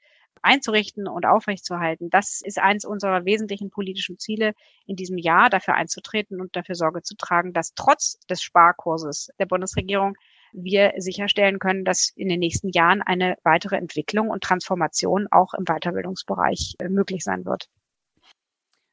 einzurichten 0.41 1.07
und 1.07 1.25
aufrechtzuerhalten. 1.25 2.09
Das 2.09 2.41
ist 2.43 2.59
eins 2.59 2.83
unserer 2.83 3.25
wesentlichen 3.25 3.69
politischen 3.69 4.19
Ziele 4.19 4.53
in 4.85 4.95
diesem 4.95 5.17
Jahr, 5.17 5.49
dafür 5.49 5.75
einzutreten 5.75 6.41
und 6.41 6.55
dafür 6.55 6.75
Sorge 6.75 7.03
zu 7.03 7.15
tragen, 7.15 7.53
dass 7.53 7.73
trotz 7.73 8.19
des 8.27 8.41
Sparkurses 8.41 9.29
der 9.39 9.45
Bundesregierung 9.45 10.15
wir 10.51 10.93
sicherstellen 10.97 11.59
können, 11.59 11.85
dass 11.85 12.11
in 12.15 12.29
den 12.29 12.39
nächsten 12.39 12.69
Jahren 12.69 13.01
eine 13.01 13.37
weitere 13.43 13.75
Entwicklung 13.75 14.29
und 14.29 14.43
Transformation 14.43 15.27
auch 15.31 15.53
im 15.53 15.65
Weiterbildungsbereich 15.65 16.75
möglich 16.89 17.23
sein 17.23 17.45
wird. 17.45 17.69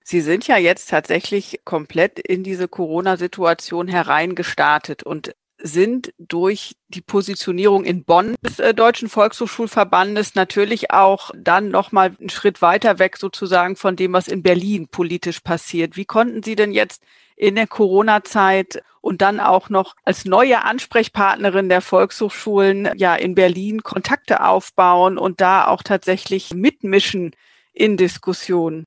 Sie 0.05 0.21
sind 0.21 0.47
ja 0.47 0.57
jetzt 0.57 0.91
tatsächlich 0.91 1.61
komplett 1.65 2.19
in 2.19 2.43
diese 2.43 2.69
Corona-Situation 2.69 3.89
hereingestartet 3.89 5.03
und 5.03 5.35
sind 5.63 6.13
durch 6.19 6.75
die 6.89 7.01
Positionierung 7.01 7.85
in 7.85 8.05
Bonn 8.05 8.35
des 8.43 8.59
äh, 8.59 8.75
Deutschen 8.75 9.09
Volkshochschulverbandes 9.09 10.35
natürlich 10.35 10.91
auch 10.91 11.31
dann 11.37 11.69
nochmal 11.69 12.17
einen 12.19 12.31
Schritt 12.31 12.61
weiter 12.63 12.99
weg 12.99 13.17
sozusagen 13.17 13.77
von 13.77 13.95
dem, 13.95 14.13
was 14.13 14.27
in 14.27 14.43
Berlin 14.43 14.89
politisch 14.89 15.41
passiert. 15.41 15.97
Wie 15.97 16.05
konnten 16.05 16.43
Sie 16.43 16.57
denn 16.57 16.73
jetzt 16.73 17.05
in 17.37 17.55
der 17.55 17.69
Corona-Zeit 17.69 18.83
und 19.01 19.23
dann 19.23 19.41
auch 19.41 19.69
noch 19.69 19.95
als 20.05 20.25
neue 20.25 20.65
Ansprechpartnerin 20.65 21.69
der 21.69 21.81
Volkshochschulen 21.81 22.91
ja 22.97 23.15
in 23.15 23.35
Berlin 23.35 23.83
Kontakte 23.83 24.45
aufbauen 24.45 25.17
und 25.17 25.41
da 25.41 25.67
auch 25.69 25.83
tatsächlich 25.83 26.53
mitmischen 26.53 27.35
in 27.73 27.97
Diskussionen? 27.97 28.87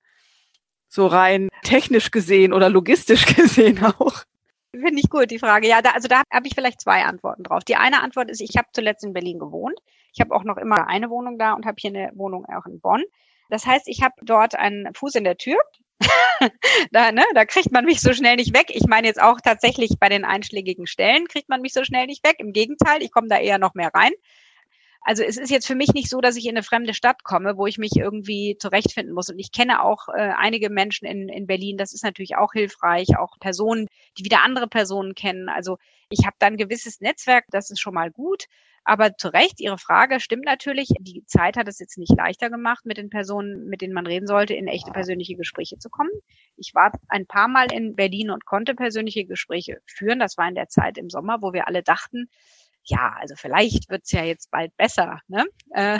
So 0.95 1.07
rein 1.07 1.49
technisch 1.61 2.09
gesehen 2.09 2.53
oder 2.53 2.69
logistisch 2.69 3.25
gesehen 3.35 3.83
auch. 3.83 4.23
Finde 4.71 4.95
ich 4.95 5.09
gut, 5.09 5.29
die 5.29 5.39
Frage. 5.39 5.67
Ja, 5.67 5.81
da, 5.81 5.89
also 5.89 6.07
da 6.07 6.21
habe 6.31 6.47
ich 6.47 6.55
vielleicht 6.55 6.79
zwei 6.79 7.03
Antworten 7.03 7.43
drauf. 7.43 7.65
Die 7.65 7.75
eine 7.75 8.01
Antwort 8.01 8.31
ist, 8.31 8.39
ich 8.39 8.55
habe 8.55 8.69
zuletzt 8.71 9.03
in 9.03 9.11
Berlin 9.11 9.37
gewohnt. 9.37 9.77
Ich 10.13 10.21
habe 10.21 10.33
auch 10.33 10.45
noch 10.45 10.55
immer 10.55 10.87
eine 10.87 11.09
Wohnung 11.09 11.37
da 11.37 11.51
und 11.51 11.65
habe 11.65 11.75
hier 11.79 11.89
eine 11.89 12.11
Wohnung 12.15 12.45
auch 12.45 12.65
in 12.65 12.79
Bonn. 12.79 13.03
Das 13.49 13.65
heißt, 13.65 13.89
ich 13.89 14.03
habe 14.03 14.13
dort 14.21 14.55
einen 14.55 14.93
Fuß 14.93 15.15
in 15.15 15.25
der 15.25 15.35
Tür. 15.35 15.57
da, 16.91 17.11
ne, 17.11 17.25
da 17.33 17.43
kriegt 17.43 17.73
man 17.73 17.83
mich 17.83 17.99
so 17.99 18.13
schnell 18.13 18.37
nicht 18.37 18.55
weg. 18.55 18.67
Ich 18.69 18.87
meine 18.87 19.07
jetzt 19.07 19.21
auch 19.21 19.41
tatsächlich 19.41 19.99
bei 19.99 20.07
den 20.07 20.23
einschlägigen 20.23 20.87
Stellen 20.87 21.27
kriegt 21.27 21.49
man 21.49 21.59
mich 21.59 21.73
so 21.73 21.83
schnell 21.83 22.05
nicht 22.05 22.25
weg. 22.25 22.37
Im 22.39 22.53
Gegenteil, 22.53 23.03
ich 23.03 23.11
komme 23.11 23.27
da 23.27 23.37
eher 23.37 23.57
noch 23.57 23.73
mehr 23.73 23.91
rein. 23.93 24.13
Also 25.07 25.21
es 25.21 25.37
ist 25.37 25.51
jetzt 25.51 25.67
für 25.67 25.75
mich 25.75 25.93
nicht 25.93 26.09
so, 26.09 26.19
dass 26.19 26.35
ich 26.35 26.45
in 26.45 26.55
eine 26.55 26.63
fremde 26.63 26.95
Stadt 26.95 27.23
komme, 27.23 27.57
wo 27.57 27.67
ich 27.67 27.77
mich 27.77 27.95
irgendwie 27.95 28.57
zurechtfinden 28.59 29.13
muss. 29.13 29.29
Und 29.29 29.37
ich 29.37 29.51
kenne 29.51 29.83
auch 29.83 30.09
äh, 30.09 30.33
einige 30.35 30.71
Menschen 30.71 31.05
in, 31.05 31.29
in 31.29 31.45
Berlin. 31.45 31.77
Das 31.77 31.93
ist 31.93 32.03
natürlich 32.03 32.37
auch 32.37 32.53
hilfreich, 32.53 33.15
auch 33.15 33.37
Personen, 33.39 33.87
die 34.17 34.25
wieder 34.25 34.43
andere 34.43 34.67
Personen 34.67 35.13
kennen. 35.13 35.47
Also 35.47 35.77
ich 36.09 36.25
habe 36.25 36.35
da 36.39 36.47
ein 36.47 36.57
gewisses 36.57 37.01
Netzwerk, 37.01 37.45
das 37.51 37.69
ist 37.69 37.79
schon 37.79 37.93
mal 37.93 38.09
gut. 38.09 38.45
Aber 38.83 39.15
zu 39.15 39.29
Recht, 39.29 39.59
Ihre 39.59 39.77
Frage 39.77 40.19
stimmt 40.19 40.45
natürlich. 40.45 40.89
Die 40.99 41.23
Zeit 41.25 41.55
hat 41.55 41.67
es 41.67 41.77
jetzt 41.77 41.99
nicht 41.99 42.15
leichter 42.15 42.49
gemacht, 42.49 42.85
mit 42.85 42.97
den 42.97 43.11
Personen, 43.11 43.67
mit 43.67 43.81
denen 43.81 43.93
man 43.93 44.07
reden 44.07 44.25
sollte, 44.25 44.55
in 44.55 44.67
echte 44.67 44.91
persönliche 44.91 45.35
Gespräche 45.35 45.77
zu 45.77 45.89
kommen. 45.89 46.11
Ich 46.55 46.73
war 46.73 46.91
ein 47.09 47.27
paar 47.27 47.47
Mal 47.47 47.71
in 47.71 47.95
Berlin 47.95 48.31
und 48.31 48.45
konnte 48.45 48.73
persönliche 48.73 49.25
Gespräche 49.25 49.81
führen. 49.85 50.19
Das 50.19 50.37
war 50.37 50.47
in 50.47 50.55
der 50.55 50.67
Zeit 50.67 50.97
im 50.97 51.11
Sommer, 51.11 51.41
wo 51.41 51.53
wir 51.53 51.67
alle 51.67 51.83
dachten, 51.83 52.27
ja, 52.85 53.15
also 53.19 53.35
vielleicht 53.35 53.89
wird's 53.89 54.11
ja 54.11 54.23
jetzt 54.23 54.51
bald 54.51 54.75
besser. 54.77 55.19
Ne? 55.27 55.45
Äh, 55.71 55.99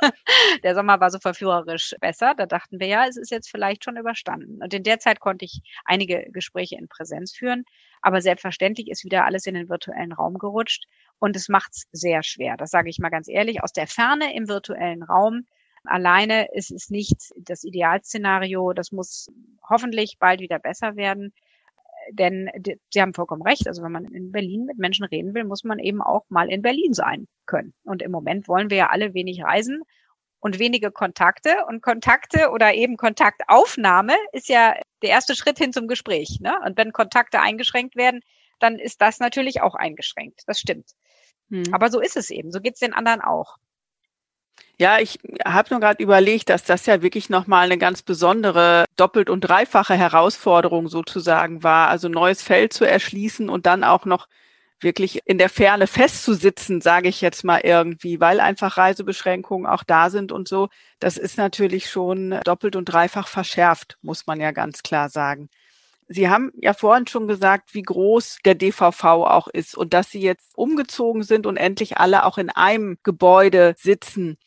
der 0.62 0.74
Sommer 0.74 1.00
war 1.00 1.10
so 1.10 1.18
verführerisch 1.18 1.94
besser. 2.00 2.34
Da 2.36 2.46
dachten 2.46 2.80
wir 2.80 2.86
ja, 2.86 3.06
es 3.06 3.16
ist 3.16 3.30
jetzt 3.30 3.50
vielleicht 3.50 3.84
schon 3.84 3.96
überstanden. 3.96 4.62
Und 4.62 4.72
in 4.74 4.82
der 4.82 4.98
Zeit 4.98 5.20
konnte 5.20 5.44
ich 5.44 5.62
einige 5.84 6.26
Gespräche 6.30 6.76
in 6.76 6.88
Präsenz 6.88 7.32
führen. 7.32 7.64
Aber 8.02 8.20
selbstverständlich 8.20 8.88
ist 8.88 9.04
wieder 9.04 9.24
alles 9.24 9.46
in 9.46 9.54
den 9.54 9.68
virtuellen 9.68 10.12
Raum 10.12 10.38
gerutscht. 10.38 10.84
Und 11.18 11.34
es 11.36 11.48
macht's 11.48 11.86
sehr 11.92 12.22
schwer. 12.22 12.56
Das 12.56 12.70
sage 12.70 12.90
ich 12.90 12.98
mal 12.98 13.10
ganz 13.10 13.28
ehrlich. 13.28 13.62
Aus 13.62 13.72
der 13.72 13.86
Ferne 13.86 14.34
im 14.34 14.48
virtuellen 14.48 15.02
Raum 15.02 15.46
alleine 15.84 16.48
ist 16.52 16.70
es 16.70 16.90
nicht 16.90 17.32
das 17.36 17.64
Idealszenario. 17.64 18.72
Das 18.72 18.92
muss 18.92 19.28
hoffentlich 19.68 20.18
bald 20.18 20.40
wieder 20.40 20.58
besser 20.58 20.96
werden 20.96 21.32
denn 22.12 22.50
Sie 22.92 23.00
haben 23.00 23.14
vollkommen 23.14 23.42
recht. 23.42 23.66
Also 23.68 23.82
wenn 23.82 23.92
man 23.92 24.04
in 24.06 24.32
Berlin 24.32 24.64
mit 24.64 24.78
Menschen 24.78 25.04
reden 25.04 25.34
will, 25.34 25.44
muss 25.44 25.64
man 25.64 25.78
eben 25.78 26.02
auch 26.02 26.24
mal 26.28 26.50
in 26.50 26.62
Berlin 26.62 26.92
sein 26.92 27.26
können. 27.46 27.74
Und 27.84 28.02
im 28.02 28.10
Moment 28.10 28.48
wollen 28.48 28.70
wir 28.70 28.76
ja 28.76 28.86
alle 28.88 29.14
wenig 29.14 29.42
reisen 29.42 29.82
und 30.40 30.58
wenige 30.58 30.90
Kontakte. 30.90 31.64
Und 31.68 31.82
Kontakte 31.82 32.50
oder 32.50 32.74
eben 32.74 32.96
Kontaktaufnahme 32.96 34.14
ist 34.32 34.48
ja 34.48 34.74
der 35.02 35.10
erste 35.10 35.34
Schritt 35.34 35.58
hin 35.58 35.72
zum 35.72 35.88
Gespräch. 35.88 36.38
Ne? 36.40 36.54
Und 36.64 36.76
wenn 36.76 36.92
Kontakte 36.92 37.40
eingeschränkt 37.40 37.96
werden, 37.96 38.20
dann 38.58 38.78
ist 38.78 39.00
das 39.00 39.18
natürlich 39.18 39.60
auch 39.60 39.74
eingeschränkt. 39.74 40.42
Das 40.46 40.58
stimmt. 40.58 40.90
Hm. 41.50 41.64
Aber 41.72 41.90
so 41.90 42.00
ist 42.00 42.16
es 42.16 42.30
eben. 42.30 42.50
So 42.50 42.60
geht's 42.60 42.80
den 42.80 42.94
anderen 42.94 43.20
auch. 43.20 43.56
Ja, 44.78 44.98
ich 44.98 45.18
habe 45.44 45.68
nur 45.70 45.80
gerade 45.80 46.02
überlegt, 46.02 46.50
dass 46.50 46.64
das 46.64 46.84
ja 46.84 47.00
wirklich 47.00 47.30
nochmal 47.30 47.64
eine 47.64 47.78
ganz 47.78 48.02
besondere 48.02 48.84
doppelt 48.96 49.30
und 49.30 49.40
dreifache 49.40 49.94
Herausforderung 49.94 50.88
sozusagen 50.88 51.62
war, 51.62 51.88
also 51.88 52.08
neues 52.08 52.42
Feld 52.42 52.74
zu 52.74 52.84
erschließen 52.84 53.48
und 53.48 53.64
dann 53.64 53.84
auch 53.84 54.04
noch 54.04 54.28
wirklich 54.80 55.20
in 55.24 55.38
der 55.38 55.48
Ferne 55.48 55.86
festzusitzen, 55.86 56.82
sage 56.82 57.08
ich 57.08 57.22
jetzt 57.22 57.44
mal 57.44 57.60
irgendwie, 57.64 58.20
weil 58.20 58.40
einfach 58.40 58.76
Reisebeschränkungen 58.76 59.66
auch 59.66 59.82
da 59.84 60.10
sind 60.10 60.32
und 60.32 60.48
so. 60.48 60.68
Das 61.00 61.16
ist 61.16 61.38
natürlich 61.38 61.88
schon 61.90 62.38
doppelt 62.44 62.76
und 62.76 62.84
dreifach 62.86 63.28
verschärft, 63.28 63.96
muss 64.02 64.26
man 64.26 64.40
ja 64.40 64.50
ganz 64.52 64.82
klar 64.82 65.08
sagen. 65.08 65.48
Sie 66.08 66.28
haben 66.28 66.52
ja 66.60 66.72
vorhin 66.74 67.06
schon 67.08 67.26
gesagt, 67.28 67.74
wie 67.74 67.82
groß 67.82 68.38
der 68.44 68.54
DVV 68.54 69.04
auch 69.04 69.48
ist 69.48 69.76
und 69.76 69.92
dass 69.94 70.10
Sie 70.10 70.20
jetzt 70.20 70.56
umgezogen 70.56 71.22
sind 71.24 71.46
und 71.46 71.56
endlich 71.56 71.98
alle 71.98 72.24
auch 72.24 72.38
in 72.38 72.50
einem 72.50 72.98
Gebäude 73.02 73.74
sitzen. 73.78 74.38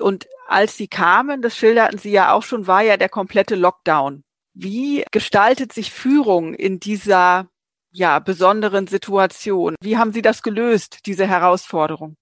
Und 0.00 0.26
als 0.46 0.76
sie 0.76 0.88
kamen, 0.88 1.42
das 1.42 1.56
schilderten 1.56 1.98
sie 1.98 2.10
ja 2.10 2.32
auch 2.32 2.42
schon, 2.42 2.66
war 2.66 2.82
ja 2.82 2.96
der 2.96 3.08
komplette 3.08 3.54
Lockdown. 3.54 4.24
Wie 4.52 5.04
gestaltet 5.10 5.72
sich 5.72 5.92
Führung 5.92 6.54
in 6.54 6.80
dieser 6.80 7.48
ja, 7.90 8.18
besonderen 8.18 8.86
Situation? 8.86 9.76
Wie 9.80 9.96
haben 9.96 10.12
Sie 10.12 10.22
das 10.22 10.42
gelöst, 10.42 11.06
diese 11.06 11.26
Herausforderung? 11.26 12.16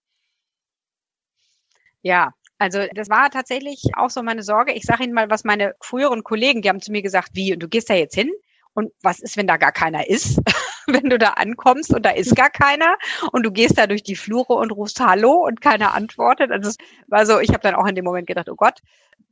Ja, 2.02 2.32
also 2.58 2.84
das 2.94 3.08
war 3.08 3.30
tatsächlich 3.30 3.82
auch 3.96 4.10
so 4.10 4.22
meine 4.22 4.42
Sorge. 4.42 4.72
Ich 4.72 4.84
sage 4.84 5.04
Ihnen 5.04 5.14
mal, 5.14 5.30
was 5.30 5.44
meine 5.44 5.74
früheren 5.80 6.22
Kollegen, 6.22 6.62
die 6.62 6.68
haben 6.68 6.80
zu 6.80 6.92
mir 6.92 7.02
gesagt, 7.02 7.30
wie, 7.32 7.56
du 7.56 7.68
gehst 7.68 7.90
da 7.90 7.94
jetzt 7.94 8.14
hin? 8.14 8.30
Und 8.74 8.92
was 9.02 9.20
ist, 9.20 9.36
wenn 9.36 9.46
da 9.46 9.56
gar 9.56 9.72
keiner 9.72 10.08
ist? 10.08 10.40
wenn 10.86 11.08
du 11.10 11.18
da 11.18 11.30
ankommst 11.30 11.94
und 11.94 12.04
da 12.04 12.10
ist 12.10 12.36
gar 12.36 12.50
keiner 12.50 12.96
und 13.32 13.44
du 13.44 13.50
gehst 13.50 13.78
da 13.78 13.86
durch 13.86 14.02
die 14.02 14.16
Flure 14.16 14.54
und 14.54 14.72
rufst 14.72 15.00
Hallo 15.00 15.32
und 15.46 15.60
keiner 15.60 15.94
antwortet. 15.94 16.50
Also 16.50 16.70
es 16.70 16.76
war 17.06 17.26
so, 17.26 17.40
ich 17.40 17.50
habe 17.50 17.60
dann 17.60 17.74
auch 17.74 17.86
in 17.86 17.94
dem 17.94 18.04
Moment 18.04 18.26
gedacht, 18.26 18.48
oh 18.48 18.56
Gott, 18.56 18.80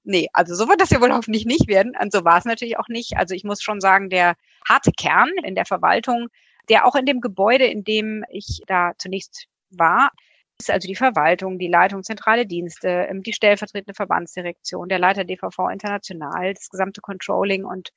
nee, 0.05 0.29
also 0.33 0.55
so 0.55 0.69
wird 0.69 0.81
das 0.81 0.91
ja 0.91 1.01
wohl 1.01 1.13
hoffentlich 1.13 1.47
nicht 1.47 1.69
werden. 1.69 1.93
Und 2.01 2.13
so 2.13 2.25
war 2.25 2.39
es 2.39 2.45
natürlich 2.45 2.79
auch 2.79 2.89
nicht. 2.89 3.17
Also 3.17 3.35
ich 3.35 3.45
muss 3.45 3.63
schon 3.63 3.81
sagen, 3.81 4.11
der 4.11 4.35
harte 4.69 4.93
Kern 4.93 5.31
in 5.45 5.55
der 5.55 5.67
Verwaltung, 5.67 6.29
der 6.69 6.87
auch 6.87 6.95
in 6.95 7.07
dem 7.07 7.21
Gebäude, 7.21 7.67
in 7.67 7.85
dem 7.85 8.25
ich 8.31 8.63
da 8.67 8.93
zunächst 8.99 9.47
war, 9.71 10.11
ist 10.59 10.71
also 10.71 10.87
die 10.87 10.97
Verwaltung, 10.97 11.59
die 11.59 11.69
Leitung 11.69 12.03
zentrale 12.03 12.47
Dienste, 12.47 12.89
ähm, 13.09 13.23
die 13.23 13.33
stellvertretende 13.33 13.95
Verbandsdirektion, 13.95 14.89
der 14.89 14.99
Leiter 14.99 15.25
DVV 15.25 15.71
International, 15.73 16.55
das 16.55 16.69
gesamte 16.69 17.01
Controlling 17.01 17.65
und 17.65 17.91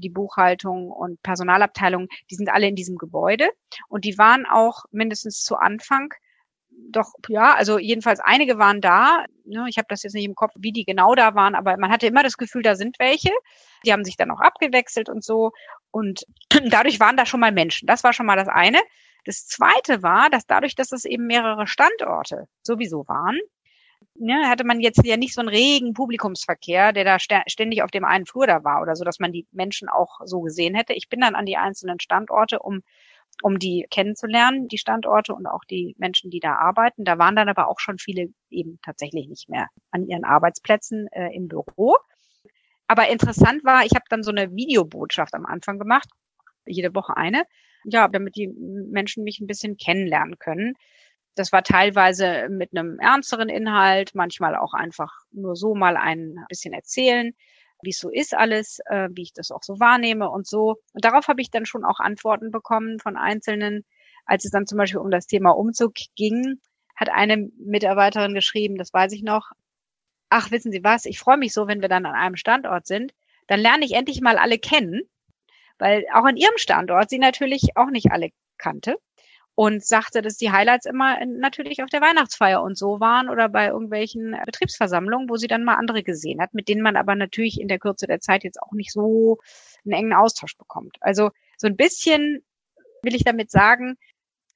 die 0.00 0.10
Buchhaltung 0.10 0.90
und 0.90 1.22
Personalabteilung, 1.22 2.08
die 2.30 2.34
sind 2.34 2.50
alle 2.50 2.66
in 2.66 2.74
diesem 2.74 2.96
Gebäude 2.96 3.50
und 3.88 4.04
die 4.04 4.18
waren 4.18 4.46
auch 4.46 4.84
mindestens 4.90 5.42
zu 5.42 5.56
Anfang 5.56 6.12
doch, 6.88 7.12
ja, 7.28 7.54
also 7.54 7.78
jedenfalls 7.78 8.20
einige 8.20 8.58
waren 8.58 8.80
da. 8.80 9.24
Ne, 9.44 9.66
ich 9.68 9.78
habe 9.78 9.86
das 9.88 10.02
jetzt 10.02 10.14
nicht 10.14 10.24
im 10.24 10.34
Kopf, 10.34 10.52
wie 10.56 10.72
die 10.72 10.84
genau 10.84 11.14
da 11.14 11.34
waren, 11.34 11.54
aber 11.54 11.76
man 11.76 11.90
hatte 11.90 12.06
immer 12.06 12.22
das 12.22 12.36
Gefühl, 12.36 12.62
da 12.62 12.74
sind 12.74 12.98
welche. 12.98 13.30
Die 13.84 13.92
haben 13.92 14.04
sich 14.04 14.16
dann 14.16 14.30
auch 14.30 14.40
abgewechselt 14.40 15.08
und 15.08 15.24
so. 15.24 15.52
Und 15.90 16.24
dadurch 16.70 17.00
waren 17.00 17.16
da 17.16 17.26
schon 17.26 17.40
mal 17.40 17.52
Menschen. 17.52 17.86
Das 17.86 18.04
war 18.04 18.12
schon 18.12 18.26
mal 18.26 18.36
das 18.36 18.48
eine. 18.48 18.78
Das 19.24 19.46
zweite 19.46 20.02
war, 20.02 20.30
dass 20.30 20.46
dadurch, 20.46 20.74
dass 20.74 20.92
es 20.92 21.04
eben 21.04 21.26
mehrere 21.26 21.66
Standorte 21.66 22.46
sowieso 22.62 23.06
waren, 23.06 23.38
ne, 24.14 24.48
hatte 24.48 24.64
man 24.64 24.80
jetzt 24.80 25.04
ja 25.04 25.16
nicht 25.16 25.34
so 25.34 25.40
einen 25.40 25.48
regen 25.48 25.94
Publikumsverkehr, 25.94 26.92
der 26.92 27.04
da 27.04 27.18
ständig 27.18 27.82
auf 27.82 27.90
dem 27.90 28.04
einen 28.04 28.26
Flur 28.26 28.46
da 28.46 28.64
war 28.64 28.82
oder 28.82 28.96
so, 28.96 29.04
dass 29.04 29.18
man 29.18 29.32
die 29.32 29.46
Menschen 29.52 29.88
auch 29.88 30.20
so 30.24 30.40
gesehen 30.40 30.74
hätte. 30.74 30.92
Ich 30.92 31.08
bin 31.08 31.20
dann 31.20 31.34
an 31.34 31.46
die 31.46 31.56
einzelnen 31.56 32.00
Standorte, 32.00 32.60
um 32.60 32.82
um 33.42 33.58
die 33.58 33.86
kennenzulernen, 33.90 34.68
die 34.68 34.78
Standorte 34.78 35.34
und 35.34 35.46
auch 35.46 35.64
die 35.64 35.94
Menschen, 35.98 36.30
die 36.30 36.40
da 36.40 36.56
arbeiten. 36.56 37.04
Da 37.04 37.18
waren 37.18 37.36
dann 37.36 37.48
aber 37.48 37.68
auch 37.68 37.80
schon 37.80 37.98
viele 37.98 38.28
eben 38.50 38.78
tatsächlich 38.84 39.28
nicht 39.28 39.48
mehr 39.48 39.68
an 39.90 40.06
ihren 40.06 40.24
Arbeitsplätzen 40.24 41.08
äh, 41.12 41.34
im 41.34 41.48
Büro. 41.48 41.96
Aber 42.86 43.08
interessant 43.08 43.64
war, 43.64 43.84
ich 43.84 43.92
habe 43.94 44.04
dann 44.08 44.22
so 44.22 44.30
eine 44.30 44.54
Videobotschaft 44.54 45.34
am 45.34 45.46
Anfang 45.46 45.78
gemacht, 45.78 46.08
jede 46.66 46.94
Woche 46.94 47.16
eine, 47.16 47.44
ja, 47.84 48.08
damit 48.08 48.36
die 48.36 48.48
Menschen 48.48 49.24
mich 49.24 49.40
ein 49.40 49.46
bisschen 49.46 49.76
kennenlernen 49.76 50.38
können. 50.38 50.74
Das 51.34 51.52
war 51.52 51.62
teilweise 51.62 52.48
mit 52.48 52.76
einem 52.76 52.98
ernsteren 52.98 53.48
Inhalt, 53.48 54.14
manchmal 54.14 54.56
auch 54.56 54.74
einfach 54.74 55.12
nur 55.30 55.56
so 55.56 55.74
mal 55.74 55.96
ein 55.96 56.44
bisschen 56.48 56.74
erzählen, 56.74 57.32
wie 57.82 57.90
es 57.90 57.98
so 57.98 58.10
ist 58.10 58.34
alles, 58.34 58.80
äh, 58.86 59.08
wie 59.12 59.22
ich 59.22 59.32
das 59.32 59.50
auch 59.50 59.62
so 59.62 59.80
wahrnehme 59.80 60.28
und 60.28 60.46
so. 60.46 60.76
Und 60.92 61.04
darauf 61.04 61.28
habe 61.28 61.40
ich 61.40 61.50
dann 61.50 61.66
schon 61.66 61.84
auch 61.84 62.00
Antworten 62.00 62.50
bekommen 62.50 62.98
von 62.98 63.16
Einzelnen. 63.16 63.84
Als 64.26 64.44
es 64.44 64.50
dann 64.50 64.66
zum 64.66 64.78
Beispiel 64.78 65.00
um 65.00 65.10
das 65.10 65.26
Thema 65.26 65.50
Umzug 65.50 65.94
ging, 66.16 66.60
hat 66.96 67.08
eine 67.10 67.48
Mitarbeiterin 67.58 68.34
geschrieben, 68.34 68.76
das 68.76 68.92
weiß 68.92 69.12
ich 69.12 69.22
noch, 69.22 69.50
ach, 70.28 70.50
wissen 70.50 70.72
Sie 70.72 70.84
was, 70.84 71.06
ich 71.06 71.18
freue 71.18 71.38
mich 71.38 71.52
so, 71.52 71.66
wenn 71.66 71.80
wir 71.80 71.88
dann 71.88 72.06
an 72.06 72.14
einem 72.14 72.36
Standort 72.36 72.86
sind, 72.86 73.12
dann 73.46 73.60
lerne 73.60 73.84
ich 73.84 73.92
endlich 73.92 74.20
mal 74.20 74.36
alle 74.36 74.58
kennen, 74.58 75.02
weil 75.78 76.04
auch 76.12 76.24
an 76.24 76.36
ihrem 76.36 76.56
Standort 76.56 77.10
sie 77.10 77.18
natürlich 77.18 77.76
auch 77.76 77.90
nicht 77.90 78.12
alle 78.12 78.30
kannte 78.58 78.96
und 79.60 79.84
sagte, 79.84 80.22
dass 80.22 80.38
die 80.38 80.50
Highlights 80.50 80.86
immer 80.86 81.22
natürlich 81.26 81.82
auf 81.82 81.90
der 81.90 82.00
Weihnachtsfeier 82.00 82.62
und 82.62 82.78
so 82.78 82.98
waren 82.98 83.28
oder 83.28 83.50
bei 83.50 83.66
irgendwelchen 83.66 84.34
Betriebsversammlungen, 84.46 85.28
wo 85.28 85.36
sie 85.36 85.48
dann 85.48 85.64
mal 85.64 85.74
andere 85.74 86.02
gesehen 86.02 86.40
hat, 86.40 86.54
mit 86.54 86.66
denen 86.66 86.80
man 86.80 86.96
aber 86.96 87.14
natürlich 87.14 87.60
in 87.60 87.68
der 87.68 87.78
Kürze 87.78 88.06
der 88.06 88.20
Zeit 88.20 88.42
jetzt 88.42 88.58
auch 88.62 88.72
nicht 88.72 88.90
so 88.90 89.36
einen 89.84 89.92
engen 89.92 90.14
Austausch 90.14 90.56
bekommt. 90.56 90.96
Also 91.02 91.28
so 91.58 91.66
ein 91.66 91.76
bisschen 91.76 92.42
will 93.02 93.14
ich 93.14 93.22
damit 93.22 93.50
sagen, 93.50 93.98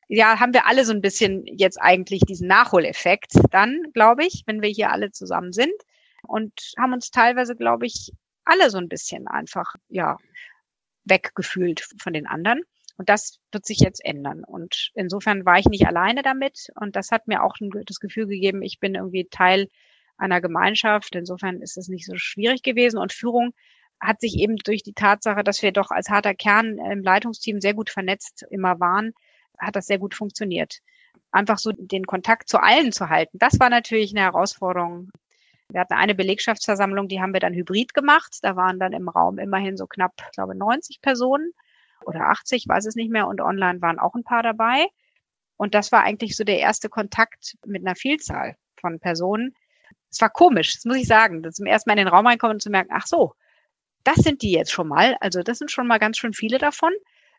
ja, 0.08 0.40
haben 0.40 0.54
wir 0.54 0.66
alle 0.66 0.86
so 0.86 0.94
ein 0.94 1.02
bisschen 1.02 1.44
jetzt 1.48 1.76
eigentlich 1.76 2.22
diesen 2.22 2.48
Nachholeffekt 2.48 3.34
dann, 3.50 3.82
glaube 3.92 4.24
ich, 4.24 4.44
wenn 4.46 4.62
wir 4.62 4.70
hier 4.70 4.90
alle 4.90 5.10
zusammen 5.10 5.52
sind 5.52 5.74
und 6.22 6.58
haben 6.78 6.94
uns 6.94 7.10
teilweise, 7.10 7.56
glaube 7.56 7.84
ich, 7.84 8.10
alle 8.46 8.70
so 8.70 8.78
ein 8.78 8.88
bisschen 8.88 9.28
einfach, 9.28 9.74
ja, 9.88 10.16
weggefühlt 11.04 11.86
von 12.00 12.14
den 12.14 12.26
anderen. 12.26 12.62
Und 12.96 13.08
das 13.08 13.40
wird 13.50 13.66
sich 13.66 13.78
jetzt 13.80 14.04
ändern. 14.04 14.44
Und 14.44 14.90
insofern 14.94 15.44
war 15.44 15.58
ich 15.58 15.66
nicht 15.66 15.86
alleine 15.86 16.22
damit. 16.22 16.68
Und 16.80 16.96
das 16.96 17.10
hat 17.10 17.26
mir 17.26 17.42
auch 17.42 17.56
das 17.86 17.98
Gefühl 17.98 18.26
gegeben, 18.26 18.62
ich 18.62 18.78
bin 18.78 18.94
irgendwie 18.94 19.26
Teil 19.28 19.68
einer 20.16 20.40
Gemeinschaft. 20.40 21.14
Insofern 21.16 21.60
ist 21.60 21.76
es 21.76 21.88
nicht 21.88 22.06
so 22.06 22.16
schwierig 22.16 22.62
gewesen. 22.62 22.98
Und 22.98 23.12
Führung 23.12 23.52
hat 24.00 24.20
sich 24.20 24.38
eben 24.38 24.56
durch 24.56 24.82
die 24.82 24.92
Tatsache, 24.92 25.42
dass 25.42 25.62
wir 25.62 25.72
doch 25.72 25.90
als 25.90 26.08
harter 26.08 26.34
Kern 26.34 26.78
im 26.78 27.02
Leitungsteam 27.02 27.60
sehr 27.60 27.74
gut 27.74 27.90
vernetzt 27.90 28.44
immer 28.50 28.78
waren, 28.80 29.12
hat 29.58 29.76
das 29.76 29.86
sehr 29.86 29.98
gut 29.98 30.14
funktioniert. 30.14 30.78
Einfach 31.30 31.58
so 31.58 31.72
den 31.72 32.04
Kontakt 32.04 32.48
zu 32.48 32.58
allen 32.58 32.92
zu 32.92 33.08
halten, 33.08 33.38
das 33.38 33.58
war 33.58 33.70
natürlich 33.70 34.12
eine 34.12 34.24
Herausforderung. 34.24 35.10
Wir 35.70 35.80
hatten 35.80 35.94
eine 35.94 36.14
Belegschaftsversammlung, 36.14 37.08
die 37.08 37.20
haben 37.20 37.32
wir 37.32 37.40
dann 37.40 37.54
hybrid 37.54 37.94
gemacht. 37.94 38.38
Da 38.42 38.54
waren 38.54 38.78
dann 38.78 38.92
im 38.92 39.08
Raum 39.08 39.38
immerhin 39.38 39.76
so 39.76 39.86
knapp, 39.86 40.12
ich 40.18 40.32
glaube, 40.32 40.54
90 40.54 41.00
Personen 41.00 41.52
oder 42.06 42.28
80, 42.28 42.66
weiß 42.68 42.86
es 42.86 42.94
nicht 42.94 43.10
mehr. 43.10 43.26
Und 43.26 43.40
online 43.40 43.80
waren 43.80 43.98
auch 43.98 44.14
ein 44.14 44.24
paar 44.24 44.42
dabei. 44.42 44.86
Und 45.56 45.74
das 45.74 45.92
war 45.92 46.02
eigentlich 46.02 46.36
so 46.36 46.44
der 46.44 46.58
erste 46.58 46.88
Kontakt 46.88 47.56
mit 47.64 47.86
einer 47.86 47.94
Vielzahl 47.94 48.56
von 48.80 48.98
Personen. 49.00 49.54
Es 50.10 50.20
war 50.20 50.30
komisch, 50.30 50.74
das 50.74 50.84
muss 50.84 50.96
ich 50.96 51.06
sagen, 51.06 51.42
zum 51.52 51.66
ersten 51.66 51.90
Mal 51.90 51.94
in 51.94 52.04
den 52.04 52.08
Raum 52.08 52.26
reinkommen 52.26 52.56
und 52.56 52.60
zu 52.60 52.70
merken, 52.70 52.90
ach 52.92 53.06
so, 53.06 53.34
das 54.04 54.16
sind 54.16 54.42
die 54.42 54.52
jetzt 54.52 54.72
schon 54.72 54.88
mal. 54.88 55.16
Also 55.20 55.42
das 55.42 55.58
sind 55.58 55.70
schon 55.70 55.86
mal 55.86 55.98
ganz 55.98 56.18
schön 56.18 56.32
viele 56.32 56.58
davon. 56.58 56.92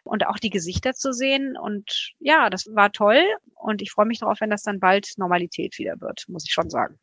Und 0.03 0.27
auch 0.27 0.37
die 0.37 0.51
Gesichter 0.51 0.93
zu 0.93 1.13
sehen. 1.13 1.57
Und 1.57 2.13
ja, 2.19 2.49
das 2.49 2.67
war 2.75 2.91
toll. 2.91 3.23
Und 3.55 3.81
ich 3.81 3.91
freue 3.91 4.05
mich 4.05 4.19
darauf, 4.19 4.39
wenn 4.39 4.51
das 4.51 4.61
dann 4.61 4.79
bald 4.79 5.13
Normalität 5.17 5.79
wieder 5.79 5.99
wird, 5.99 6.25
muss 6.27 6.45
ich 6.45 6.53
schon 6.53 6.69
sagen. 6.69 6.99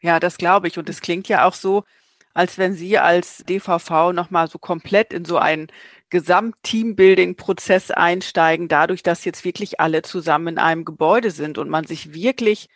Ja, 0.00 0.18
das 0.18 0.38
glaube 0.38 0.68
ich. 0.68 0.78
Und 0.78 0.88
es 0.88 1.00
klingt 1.00 1.28
ja 1.28 1.46
auch 1.46 1.54
so, 1.54 1.84
als 2.34 2.56
wenn 2.56 2.74
Sie 2.74 2.98
als 2.98 3.38
DVV 3.38 4.12
nochmal 4.12 4.48
so 4.48 4.58
komplett 4.58 5.12
in 5.12 5.24
so 5.24 5.36
einen 5.38 5.68
Gesamt-Teambuilding-Prozess 6.12 7.90
einsteigen, 7.90 8.68
dadurch, 8.68 9.02
dass 9.02 9.24
jetzt 9.24 9.46
wirklich 9.46 9.80
alle 9.80 10.02
zusammen 10.02 10.48
in 10.48 10.58
einem 10.58 10.84
Gebäude 10.84 11.30
sind 11.30 11.56
und 11.56 11.70
man 11.70 11.86
sich 11.86 12.12
wirklich 12.12 12.68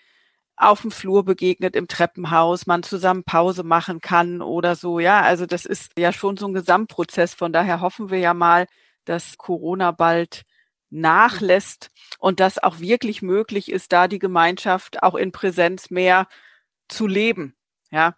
auf 0.56 0.80
dem 0.80 0.90
Flur 0.90 1.22
begegnet 1.22 1.76
im 1.76 1.86
Treppenhaus, 1.86 2.66
man 2.66 2.82
zusammen 2.82 3.24
Pause 3.24 3.62
machen 3.62 4.00
kann 4.00 4.40
oder 4.40 4.74
so. 4.74 5.00
Ja, 5.00 5.20
also 5.20 5.44
das 5.44 5.66
ist 5.66 5.92
ja 5.98 6.12
schon 6.12 6.38
so 6.38 6.48
ein 6.48 6.54
Gesamtprozess. 6.54 7.34
Von 7.34 7.52
daher 7.52 7.82
hoffen 7.82 8.08
wir 8.10 8.18
ja 8.18 8.32
mal, 8.32 8.66
dass 9.04 9.36
Corona 9.36 9.90
bald 9.90 10.44
nachlässt 10.88 11.90
und 12.18 12.40
dass 12.40 12.56
auch 12.62 12.80
wirklich 12.80 13.20
möglich 13.20 13.70
ist, 13.70 13.92
da 13.92 14.08
die 14.08 14.18
Gemeinschaft 14.18 15.02
auch 15.02 15.14
in 15.14 15.30
Präsenz 15.30 15.90
mehr 15.90 16.26
zu 16.88 17.06
leben. 17.06 17.54
Ja, 17.90 18.16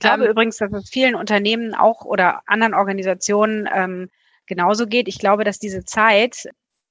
glaube 0.00 0.24
ähm, 0.24 0.30
übrigens, 0.30 0.56
dass 0.56 0.72
es 0.72 0.90
vielen 0.90 1.14
Unternehmen 1.14 1.74
auch 1.74 2.04
oder 2.04 2.42
anderen 2.46 2.74
Organisationen 2.74 3.68
ähm, 3.72 4.10
genauso 4.46 4.86
geht. 4.86 5.08
Ich 5.08 5.18
glaube, 5.18 5.44
dass 5.44 5.58
diese 5.58 5.84
Zeit 5.84 6.48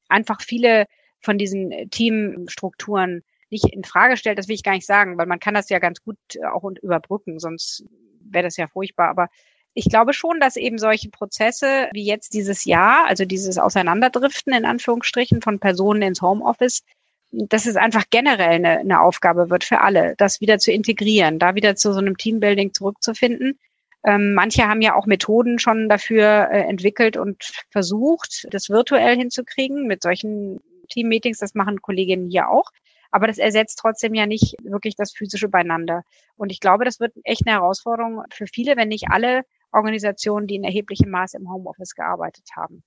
einfach 0.07 0.41
viele 0.41 0.85
von 1.19 1.37
diesen 1.37 1.89
Teamstrukturen 1.91 3.23
nicht 3.49 3.73
in 3.73 3.83
Frage 3.83 4.15
stellt, 4.15 4.37
das 4.37 4.47
will 4.47 4.55
ich 4.55 4.63
gar 4.63 4.73
nicht 4.73 4.85
sagen, 4.85 5.17
weil 5.17 5.25
man 5.25 5.39
kann 5.39 5.53
das 5.53 5.69
ja 5.69 5.79
ganz 5.79 6.01
gut 6.01 6.17
auch 6.51 6.63
überbrücken, 6.81 7.39
sonst 7.39 7.83
wäre 8.21 8.43
das 8.43 8.57
ja 8.57 8.67
furchtbar. 8.67 9.09
Aber 9.09 9.27
ich 9.73 9.85
glaube 9.85 10.13
schon, 10.13 10.39
dass 10.39 10.55
eben 10.55 10.77
solche 10.77 11.09
Prozesse 11.09 11.89
wie 11.93 12.05
jetzt 12.05 12.33
dieses 12.33 12.65
Jahr, 12.65 13.05
also 13.07 13.25
dieses 13.25 13.57
Auseinanderdriften 13.57 14.53
in 14.53 14.65
Anführungsstrichen 14.65 15.41
von 15.41 15.59
Personen 15.59 16.01
ins 16.01 16.21
Homeoffice, 16.21 16.83
dass 17.31 17.65
es 17.65 17.75
einfach 17.75 18.05
generell 18.09 18.55
eine, 18.55 18.79
eine 18.79 19.01
Aufgabe 19.01 19.49
wird 19.49 19.63
für 19.63 19.81
alle, 19.81 20.15
das 20.17 20.41
wieder 20.41 20.57
zu 20.57 20.71
integrieren, 20.71 21.39
da 21.39 21.55
wieder 21.55 21.75
zu 21.75 21.93
so 21.93 21.99
einem 21.99 22.17
Teambuilding 22.17 22.73
zurückzufinden. 22.73 23.59
Ähm, 24.05 24.33
manche 24.33 24.67
haben 24.67 24.81
ja 24.81 24.95
auch 24.95 25.05
Methoden 25.05 25.59
schon 25.59 25.89
dafür 25.89 26.49
äh, 26.51 26.61
entwickelt 26.61 27.17
und 27.17 27.43
versucht, 27.69 28.47
das 28.51 28.69
virtuell 28.69 29.17
hinzukriegen 29.17 29.87
mit 29.87 30.01
solchen 30.01 30.61
Teammeetings. 30.89 31.37
Das 31.37 31.53
machen 31.53 31.81
Kolleginnen 31.81 32.29
hier 32.29 32.49
auch. 32.49 32.69
Aber 33.11 33.27
das 33.27 33.39
ersetzt 33.39 33.79
trotzdem 33.79 34.13
ja 34.13 34.25
nicht 34.25 34.55
wirklich 34.63 34.95
das 34.95 35.11
physische 35.11 35.49
Beieinander. 35.49 36.03
Und 36.35 36.51
ich 36.51 36.59
glaube, 36.59 36.85
das 36.85 36.99
wird 36.99 37.13
echt 37.23 37.45
eine 37.45 37.55
Herausforderung 37.55 38.23
für 38.31 38.45
viele, 38.47 38.77
wenn 38.77 38.87
nicht 38.87 39.09
alle 39.09 39.43
Organisationen, 39.71 40.47
die 40.47 40.55
in 40.55 40.63
erheblichem 40.63 41.09
Maße 41.09 41.37
im 41.37 41.51
Homeoffice 41.51 41.95
gearbeitet 41.95 42.45
haben. 42.55 42.83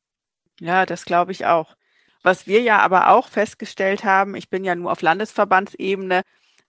Ja, 0.61 0.87
das 0.87 1.05
glaube 1.05 1.33
ich 1.33 1.47
auch. 1.47 1.75
Was 2.23 2.47
wir 2.47 2.61
ja 2.63 2.79
aber 2.79 3.09
auch 3.09 3.29
festgestellt 3.29 4.05
haben, 4.05 4.37
ich 4.37 4.49
bin 4.49 4.65
ja 4.65 4.75
nur 4.75 4.93
auf 4.93 5.03
Landesverbandsebene 5.03 6.23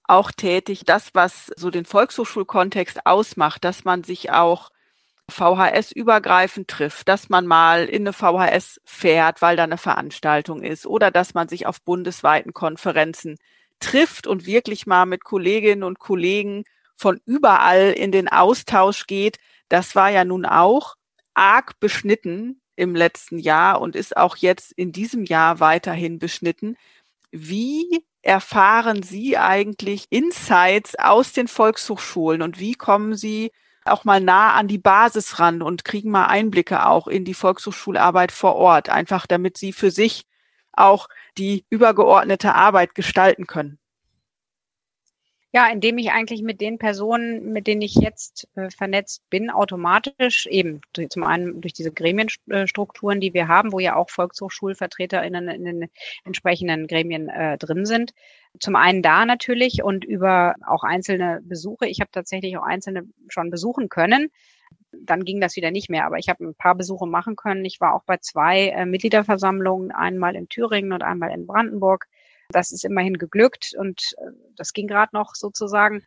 auch 0.06 0.32
tätig, 0.32 0.84
das, 0.86 1.12
was 1.14 1.52
so 1.56 1.70
den 1.70 1.86
Volkshochschulkontext 1.86 3.06
ausmacht, 3.06 3.64
dass 3.64 3.84
man 3.84 4.04
sich 4.04 4.32
auch 4.32 4.70
VHS-übergreifend 5.30 6.68
trifft, 6.68 7.08
dass 7.08 7.30
man 7.30 7.48
mal 7.48 7.86
in 7.86 8.04
eine 8.04 8.14
VHS 8.14 8.82
fährt, 8.84 9.42
weil 9.42 9.56
da 9.56 9.64
eine 9.64 9.78
Veranstaltung 9.78 10.62
ist 10.64 10.86
oder 10.86 11.12
dass 11.12 11.34
man 11.34 11.48
sich 11.48 11.66
auf 11.66 11.82
bundesweiten 11.82 12.54
Konferenzen 12.54 13.38
trifft 13.80 14.28
und 14.28 14.46
wirklich 14.46 14.86
mal 14.86 15.06
mit 15.06 15.24
Kolleginnen 15.24 15.84
und 15.84 16.00
Kollegen 16.00 16.64
von 16.96 17.22
überall 17.26 17.92
in 17.92 18.12
den 18.12 18.28
Austausch 18.28 19.08
geht. 19.08 19.38
Das 19.70 19.96
war 19.96 20.10
ja 20.10 20.26
nun 20.26 20.46
auch 20.46 20.96
arg 21.34 21.80
beschnitten 21.80 22.62
im 22.76 22.96
letzten 22.96 23.40
Jahr 23.40 23.82
und 23.82 23.96
ist 23.96 24.18
auch 24.18 24.36
jetzt 24.38 24.72
in 24.74 24.92
diesem 24.92 25.26
Jahr 25.26 25.60
weiterhin 25.60 26.20
beschnitten. 26.20 26.76
Wie 27.32 28.06
erfahren 28.22 29.04
Sie 29.04 29.38
eigentlich 29.38 30.08
Insights 30.10 30.96
aus 30.98 31.34
den 31.34 31.48
Volkshochschulen 31.48 32.42
und 32.42 32.60
wie 32.60 32.74
kommen 32.74 33.16
Sie 33.16 33.52
auch 33.86 34.06
mal 34.06 34.22
nah 34.22 34.54
an 34.54 34.68
die 34.68 34.78
Basis 34.78 35.40
ran 35.40 35.62
und 35.62 35.86
kriegen 35.86 36.10
mal 36.10 36.28
Einblicke 36.28 36.86
auch 36.86 37.08
in 37.08 37.26
die 37.26 37.34
Volkshochschularbeit 37.34 38.32
vor 38.32 38.56
Ort, 38.56 38.90
einfach 38.90 39.28
damit 39.28 39.58
Sie 39.58 39.74
für 39.74 39.92
sich 39.92 40.26
auch 40.72 41.10
die 41.38 41.66
übergeordnete 41.70 42.56
Arbeit 42.56 42.96
gestalten 42.96 43.46
können? 43.46 43.80
Ja, 45.56 45.68
indem 45.72 46.00
ich 46.00 46.10
eigentlich 46.10 46.42
mit 46.42 46.62
den 46.62 46.80
Personen, 46.80 47.54
mit 47.54 47.68
denen 47.68 47.84
ich 47.84 47.94
jetzt 47.94 48.48
äh, 48.56 48.72
vernetzt 48.72 49.22
bin, 49.30 49.52
automatisch 49.52 50.48
eben 50.48 50.82
zum 51.10 51.24
einen 51.24 51.62
durch 51.62 51.74
diese 51.74 51.92
Gremienstrukturen, 51.92 53.20
die 53.20 53.36
wir 53.36 53.48
haben, 53.48 53.72
wo 53.72 53.78
ja 53.78 53.96
auch 53.96 54.10
VolkshochschulvertreterInnen 54.10 55.50
in 55.50 55.64
den 55.64 55.90
entsprechenden 56.26 56.88
Gremien 56.88 57.30
äh, 57.30 57.60
drin 57.60 57.86
sind. 57.86 58.16
Zum 58.60 58.76
einen 58.76 59.04
da 59.04 59.28
natürlich 59.28 59.84
und 59.84 60.04
über 60.06 60.56
auch 60.66 60.84
einzelne 60.84 61.40
Besuche. 61.44 61.86
Ich 61.86 62.02
habe 62.02 62.10
tatsächlich 62.12 62.58
auch 62.58 62.64
einzelne 62.64 63.04
schon 63.28 63.52
besuchen 63.52 63.90
können. 63.90 64.32
Dann 64.92 65.24
ging 65.24 65.40
das 65.40 65.56
wieder 65.56 65.70
nicht 65.70 65.88
mehr, 65.88 66.08
aber 66.08 66.18
ich 66.18 66.30
habe 66.30 66.44
ein 66.46 66.56
paar 66.56 66.74
Besuche 66.74 67.06
machen 67.06 67.36
können. 67.36 67.64
Ich 67.64 67.80
war 67.80 67.94
auch 67.94 68.04
bei 68.06 68.18
zwei 68.18 68.70
äh, 68.70 68.88
Mitgliederversammlungen, 68.88 69.92
einmal 69.92 70.36
in 70.36 70.50
Thüringen 70.50 70.94
und 70.94 71.04
einmal 71.04 71.30
in 71.30 71.46
Brandenburg 71.46 72.08
das 72.54 72.72
ist 72.72 72.86
immerhin 72.86 73.18
geglückt 73.18 73.74
und 73.78 74.16
äh, 74.18 74.32
das 74.56 74.74
ging 74.74 74.88
gerade 74.88 75.14
noch 75.14 75.36
sozusagen. 75.36 76.04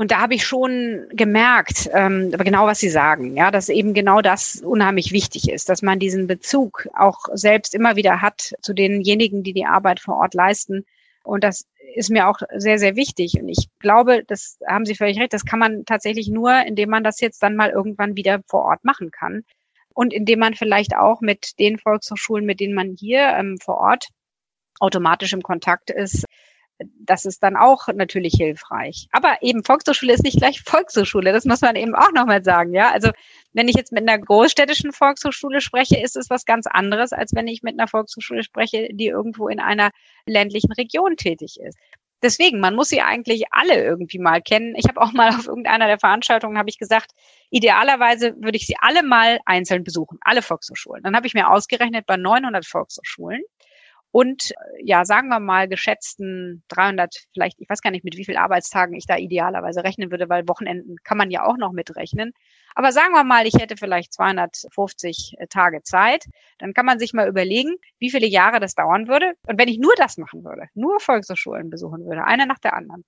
Und 0.00 0.12
da 0.12 0.20
habe 0.20 0.34
ich 0.34 0.46
schon 0.46 1.08
gemerkt, 1.10 1.90
ähm, 1.92 2.30
aber 2.32 2.44
genau 2.44 2.66
was 2.66 2.78
Sie 2.78 2.88
sagen, 2.88 3.36
ja, 3.36 3.50
dass 3.50 3.68
eben 3.68 3.94
genau 3.94 4.20
das 4.22 4.60
unheimlich 4.60 5.10
wichtig 5.10 5.50
ist, 5.50 5.68
dass 5.68 5.82
man 5.82 5.98
diesen 5.98 6.28
Bezug 6.28 6.88
auch 6.94 7.24
selbst 7.32 7.74
immer 7.74 7.96
wieder 7.96 8.22
hat 8.22 8.54
zu 8.62 8.74
denjenigen, 8.74 9.42
die 9.42 9.52
die 9.52 9.66
Arbeit 9.66 9.98
vor 9.98 10.16
Ort 10.18 10.34
leisten. 10.34 10.84
Und 11.24 11.42
das 11.42 11.66
ist 11.96 12.10
mir 12.10 12.28
auch 12.28 12.38
sehr, 12.54 12.78
sehr 12.78 12.94
wichtig. 12.94 13.40
Und 13.40 13.48
ich 13.48 13.68
glaube, 13.80 14.22
das 14.24 14.58
haben 14.68 14.86
Sie 14.86 14.94
völlig 14.94 15.18
recht, 15.18 15.32
das 15.32 15.44
kann 15.44 15.58
man 15.58 15.84
tatsächlich 15.84 16.28
nur, 16.28 16.64
indem 16.64 16.90
man 16.90 17.02
das 17.02 17.20
jetzt 17.20 17.42
dann 17.42 17.56
mal 17.56 17.70
irgendwann 17.70 18.14
wieder 18.14 18.40
vor 18.46 18.66
Ort 18.66 18.84
machen 18.84 19.10
kann. 19.10 19.42
Und 19.94 20.14
indem 20.14 20.38
man 20.38 20.54
vielleicht 20.54 20.94
auch 20.94 21.20
mit 21.20 21.58
den 21.58 21.76
Volkshochschulen, 21.76 22.46
mit 22.46 22.60
denen 22.60 22.74
man 22.74 22.94
hier 22.96 23.34
ähm, 23.36 23.58
vor 23.60 23.78
Ort 23.78 24.10
automatisch 24.80 25.32
im 25.32 25.42
Kontakt 25.42 25.90
ist, 25.90 26.24
das 27.00 27.24
ist 27.24 27.42
dann 27.42 27.56
auch 27.56 27.88
natürlich 27.88 28.34
hilfreich. 28.36 29.08
Aber 29.10 29.38
eben 29.40 29.64
Volkshochschule 29.64 30.12
ist 30.12 30.22
nicht 30.22 30.38
gleich 30.38 30.60
Volkshochschule. 30.62 31.32
Das 31.32 31.44
muss 31.44 31.60
man 31.60 31.76
eben 31.76 31.94
auch 31.94 32.12
nochmal 32.12 32.44
sagen. 32.44 32.72
Ja, 32.72 32.90
also 32.92 33.10
wenn 33.52 33.68
ich 33.68 33.74
jetzt 33.74 33.92
mit 33.92 34.08
einer 34.08 34.18
großstädtischen 34.18 34.92
Volkshochschule 34.92 35.60
spreche, 35.60 36.00
ist 36.00 36.16
es 36.16 36.30
was 36.30 36.44
ganz 36.44 36.66
anderes, 36.66 37.12
als 37.12 37.34
wenn 37.34 37.48
ich 37.48 37.62
mit 37.62 37.78
einer 37.78 37.88
Volkshochschule 37.88 38.42
spreche, 38.42 38.88
die 38.92 39.08
irgendwo 39.08 39.48
in 39.48 39.60
einer 39.60 39.90
ländlichen 40.26 40.72
Region 40.72 41.16
tätig 41.16 41.58
ist. 41.60 41.76
Deswegen, 42.22 42.58
man 42.58 42.74
muss 42.74 42.88
sie 42.88 43.00
eigentlich 43.00 43.44
alle 43.52 43.84
irgendwie 43.84 44.18
mal 44.18 44.42
kennen. 44.42 44.74
Ich 44.76 44.88
habe 44.88 45.00
auch 45.00 45.12
mal 45.12 45.28
auf 45.30 45.46
irgendeiner 45.46 45.86
der 45.86 46.00
Veranstaltungen 46.00 46.58
habe 46.58 46.68
ich 46.68 46.78
gesagt, 46.78 47.12
idealerweise 47.50 48.34
würde 48.40 48.56
ich 48.56 48.66
sie 48.66 48.74
alle 48.80 49.04
mal 49.04 49.38
einzeln 49.44 49.84
besuchen, 49.84 50.18
alle 50.22 50.42
Volkshochschulen. 50.42 51.02
Dann 51.04 51.14
habe 51.14 51.28
ich 51.28 51.34
mir 51.34 51.48
ausgerechnet 51.48 52.06
bei 52.06 52.16
900 52.16 52.66
Volkshochschulen 52.66 53.42
und 54.10 54.54
ja, 54.82 55.04
sagen 55.04 55.28
wir 55.28 55.38
mal 55.38 55.68
geschätzten 55.68 56.64
300, 56.68 57.14
vielleicht, 57.32 57.60
ich 57.60 57.68
weiß 57.68 57.82
gar 57.82 57.90
nicht, 57.90 58.04
mit 58.04 58.16
wie 58.16 58.24
viel 58.24 58.36
Arbeitstagen 58.36 58.94
ich 58.94 59.06
da 59.06 59.16
idealerweise 59.16 59.84
rechnen 59.84 60.10
würde, 60.10 60.28
weil 60.28 60.48
Wochenenden 60.48 60.96
kann 61.04 61.18
man 61.18 61.30
ja 61.30 61.44
auch 61.44 61.58
noch 61.58 61.72
mitrechnen. 61.72 62.32
Aber 62.74 62.92
sagen 62.92 63.12
wir 63.12 63.24
mal, 63.24 63.46
ich 63.46 63.54
hätte 63.54 63.76
vielleicht 63.76 64.14
250 64.14 65.34
äh, 65.38 65.46
Tage 65.48 65.82
Zeit, 65.82 66.24
dann 66.58 66.72
kann 66.72 66.86
man 66.86 66.98
sich 66.98 67.12
mal 67.12 67.28
überlegen, 67.28 67.76
wie 67.98 68.10
viele 68.10 68.26
Jahre 68.26 68.60
das 68.60 68.74
dauern 68.74 69.08
würde. 69.08 69.34
Und 69.46 69.58
wenn 69.58 69.68
ich 69.68 69.78
nur 69.78 69.94
das 69.96 70.16
machen 70.16 70.44
würde, 70.44 70.68
nur 70.74 71.00
Volkshochschulen 71.00 71.70
besuchen 71.70 72.04
würde, 72.06 72.24
eine 72.24 72.46
nach 72.46 72.58
der 72.58 72.74
anderen, 72.74 73.04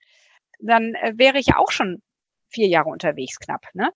dann 0.59 0.95
äh, 0.95 1.15
wäre 1.17 1.39
ich 1.39 1.47
ja 1.47 1.57
auch 1.57 1.71
schon 1.71 2.03
vier 2.49 2.69
Jahre 2.69 2.91
unterwegs 2.91 3.39
knapp. 3.39 3.65
Ne? 3.73 3.91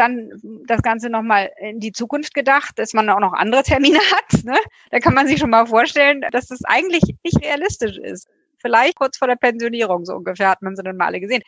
Dann 0.00 0.30
das 0.66 0.82
Ganze 0.82 1.10
nochmal 1.10 1.50
in 1.58 1.78
die 1.78 1.92
Zukunft 1.92 2.34
gedacht, 2.34 2.78
dass 2.78 2.94
man 2.94 3.08
auch 3.10 3.20
noch 3.20 3.34
andere 3.34 3.62
Termine 3.62 3.98
hat. 4.12 4.44
Ne? 4.44 4.58
Da 4.90 4.98
kann 4.98 5.14
man 5.14 5.28
sich 5.28 5.38
schon 5.38 5.50
mal 5.50 5.66
vorstellen, 5.66 6.22
dass 6.32 6.46
das 6.46 6.64
eigentlich 6.64 7.02
nicht 7.22 7.44
realistisch 7.44 7.98
ist. 7.98 8.28
Vielleicht 8.58 8.96
kurz 8.96 9.18
vor 9.18 9.28
der 9.28 9.36
Pensionierung 9.36 10.04
so 10.04 10.14
ungefähr 10.14 10.50
hat 10.50 10.62
man 10.62 10.76
sie 10.76 10.82
dann 10.82 10.96
mal 10.96 11.06
alle 11.06 11.20
gesehen. 11.20 11.42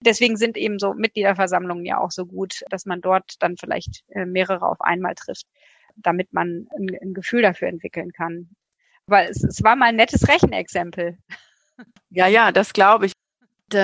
Deswegen 0.00 0.36
sind 0.36 0.56
eben 0.56 0.78
so 0.78 0.94
Mitgliederversammlungen 0.94 1.84
ja 1.84 1.98
auch 1.98 2.10
so 2.10 2.26
gut, 2.26 2.62
dass 2.70 2.86
man 2.86 3.00
dort 3.00 3.36
dann 3.40 3.56
vielleicht 3.56 4.04
äh, 4.10 4.24
mehrere 4.24 4.66
auf 4.66 4.80
einmal 4.80 5.14
trifft, 5.14 5.46
damit 5.96 6.32
man 6.32 6.68
ein, 6.76 6.96
ein 7.00 7.14
Gefühl 7.14 7.42
dafür 7.42 7.68
entwickeln 7.68 8.12
kann. 8.12 8.50
Weil 9.06 9.30
es, 9.30 9.42
es 9.42 9.62
war 9.62 9.76
mal 9.76 9.86
ein 9.86 9.96
nettes 9.96 10.28
Rechenexempel. 10.28 11.18
Ja, 12.10 12.26
ja, 12.26 12.52
das 12.52 12.72
glaube 12.72 13.06
ich. 13.06 13.12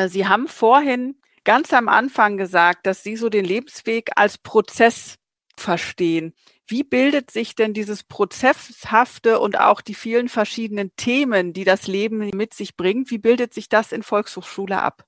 Sie 0.08 0.26
haben 0.26 0.48
vorhin 0.48 1.16
ganz 1.44 1.72
am 1.72 1.88
Anfang 1.88 2.36
gesagt, 2.36 2.86
dass 2.86 3.02
Sie 3.02 3.16
so 3.16 3.28
den 3.28 3.44
Lebensweg 3.44 4.10
als 4.16 4.38
Prozess 4.38 5.16
verstehen. 5.56 6.34
Wie 6.66 6.84
bildet 6.84 7.30
sich 7.30 7.54
denn 7.54 7.72
dieses 7.72 8.04
Prozesshafte 8.04 9.40
und 9.40 9.58
auch 9.58 9.80
die 9.80 9.94
vielen 9.94 10.28
verschiedenen 10.28 10.94
Themen, 10.96 11.52
die 11.52 11.64
das 11.64 11.86
Leben 11.86 12.30
mit 12.34 12.52
sich 12.54 12.76
bringt, 12.76 13.10
wie 13.10 13.18
bildet 13.18 13.54
sich 13.54 13.68
das 13.68 13.90
in 13.90 14.02
Volkshochschule 14.02 14.80
ab? 14.80 15.04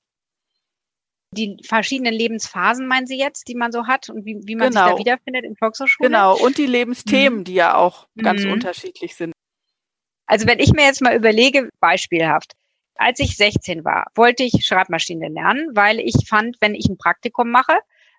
Die 1.33 1.57
verschiedenen 1.63 2.13
Lebensphasen 2.13 2.87
meinen 2.87 3.07
Sie 3.07 3.17
jetzt, 3.17 3.47
die 3.47 3.55
man 3.55 3.71
so 3.71 3.87
hat 3.87 4.09
und 4.09 4.25
wie, 4.25 4.41
wie 4.43 4.55
man 4.55 4.69
genau. 4.69 4.85
sich 4.85 4.93
da 4.93 4.99
wiederfindet 4.99 5.45
in 5.45 5.55
Volkshochschule? 5.55 6.09
Genau, 6.09 6.35
und 6.37 6.57
die 6.57 6.65
Lebensthemen, 6.65 7.39
mhm. 7.39 7.43
die 7.45 7.53
ja 7.53 7.75
auch 7.75 8.07
ganz 8.17 8.43
mhm. 8.43 8.53
unterschiedlich 8.53 9.15
sind. 9.15 9.31
Also 10.25 10.47
wenn 10.47 10.59
ich 10.59 10.73
mir 10.73 10.83
jetzt 10.83 11.01
mal 11.01 11.15
überlege, 11.15 11.69
beispielhaft, 11.79 12.53
als 12.95 13.19
ich 13.19 13.37
16 13.37 13.83
war, 13.85 14.07
wollte 14.15 14.43
ich 14.43 14.65
Schreibmaschine 14.65 15.29
lernen, 15.29 15.69
weil 15.73 15.99
ich 15.99 16.27
fand, 16.27 16.57
wenn 16.59 16.75
ich 16.75 16.87
ein 16.87 16.97
Praktikum 16.97 17.49
mache, 17.49 17.77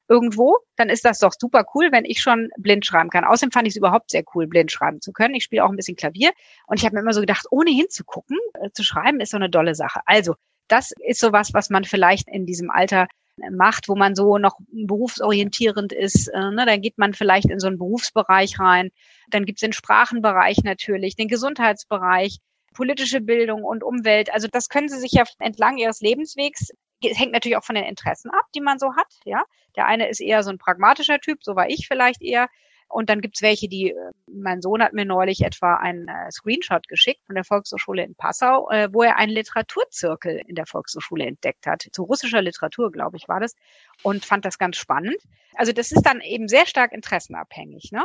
irgendwo, 0.08 0.58
dann 0.76 0.88
ist 0.88 1.04
das 1.04 1.20
doch 1.20 1.32
super 1.38 1.64
cool, 1.74 1.88
wenn 1.90 2.04
ich 2.04 2.20
schon 2.20 2.50
blind 2.58 2.84
schreiben 2.84 3.10
kann. 3.10 3.24
Außerdem 3.24 3.52
fand 3.52 3.66
ich 3.66 3.72
es 3.72 3.78
überhaupt 3.78 4.10
sehr 4.10 4.24
cool, 4.34 4.46
blind 4.46 4.70
schreiben 4.70 5.00
zu 5.00 5.12
können. 5.12 5.34
Ich 5.34 5.44
spiele 5.44 5.64
auch 5.64 5.70
ein 5.70 5.76
bisschen 5.76 5.96
Klavier 5.96 6.32
und 6.66 6.78
ich 6.78 6.84
habe 6.84 6.94
mir 6.94 7.00
immer 7.00 7.12
so 7.14 7.20
gedacht, 7.20 7.46
ohne 7.50 7.70
hinzugucken, 7.70 8.36
äh, 8.60 8.70
zu 8.72 8.82
schreiben 8.82 9.20
ist 9.20 9.30
so 9.30 9.36
eine 9.36 9.50
dolle 9.50 9.74
Sache. 9.74 10.00
Also, 10.06 10.34
das 10.68 10.92
ist 11.06 11.20
sowas, 11.20 11.54
was 11.54 11.70
man 11.70 11.84
vielleicht 11.84 12.28
in 12.28 12.46
diesem 12.46 12.70
Alter 12.70 13.06
äh, 13.40 13.50
macht, 13.50 13.88
wo 13.88 13.96
man 13.96 14.14
so 14.14 14.38
noch 14.38 14.58
berufsorientierend 14.70 15.92
ist. 15.92 16.28
Äh, 16.28 16.50
ne? 16.50 16.66
Dann 16.66 16.80
geht 16.80 16.98
man 16.98 17.14
vielleicht 17.14 17.50
in 17.50 17.58
so 17.60 17.68
einen 17.68 17.78
Berufsbereich 17.78 18.58
rein. 18.58 18.90
Dann 19.28 19.44
gibt's 19.44 19.62
den 19.62 19.72
Sprachenbereich 19.72 20.58
natürlich, 20.64 21.16
den 21.16 21.28
Gesundheitsbereich 21.28 22.38
politische 22.72 23.20
Bildung 23.20 23.64
und 23.64 23.82
Umwelt. 23.84 24.32
Also 24.32 24.48
das 24.50 24.68
können 24.68 24.88
Sie 24.88 24.98
sich 24.98 25.12
ja 25.12 25.24
entlang 25.38 25.78
Ihres 25.78 26.00
Lebenswegs 26.00 26.72
es 27.10 27.18
hängt 27.18 27.32
natürlich 27.32 27.56
auch 27.56 27.64
von 27.64 27.74
den 27.74 27.84
Interessen 27.84 28.30
ab, 28.30 28.46
die 28.54 28.60
man 28.60 28.78
so 28.78 28.94
hat. 28.96 29.08
Ja, 29.24 29.44
der 29.76 29.86
eine 29.86 30.08
ist 30.08 30.20
eher 30.20 30.42
so 30.42 30.50
ein 30.50 30.58
pragmatischer 30.58 31.18
Typ, 31.18 31.42
so 31.42 31.56
war 31.56 31.68
ich 31.68 31.86
vielleicht 31.88 32.22
eher. 32.22 32.48
Und 32.88 33.08
dann 33.08 33.22
gibt's 33.22 33.40
welche, 33.40 33.68
die, 33.68 33.90
äh, 33.92 34.10
mein 34.26 34.60
Sohn 34.60 34.82
hat 34.82 34.92
mir 34.92 35.06
neulich 35.06 35.40
etwa 35.40 35.76
einen 35.76 36.08
äh, 36.08 36.30
Screenshot 36.30 36.88
geschickt 36.88 37.24
von 37.24 37.34
der 37.34 37.44
Volkshochschule 37.44 38.04
in 38.04 38.14
Passau, 38.14 38.68
äh, 38.70 38.92
wo 38.92 39.02
er 39.02 39.16
einen 39.16 39.32
Literaturzirkel 39.32 40.42
in 40.46 40.54
der 40.54 40.66
Volkshochschule 40.66 41.24
entdeckt 41.24 41.66
hat. 41.66 41.86
Zu 41.90 42.02
russischer 42.02 42.42
Literatur, 42.42 42.92
glaube 42.92 43.16
ich, 43.16 43.28
war 43.28 43.40
das. 43.40 43.54
Und 44.02 44.26
fand 44.26 44.44
das 44.44 44.58
ganz 44.58 44.76
spannend. 44.76 45.16
Also 45.54 45.72
das 45.72 45.90
ist 45.90 46.02
dann 46.02 46.20
eben 46.20 46.48
sehr 46.48 46.66
stark 46.66 46.92
interessenabhängig. 46.92 47.92
Ne? 47.92 48.04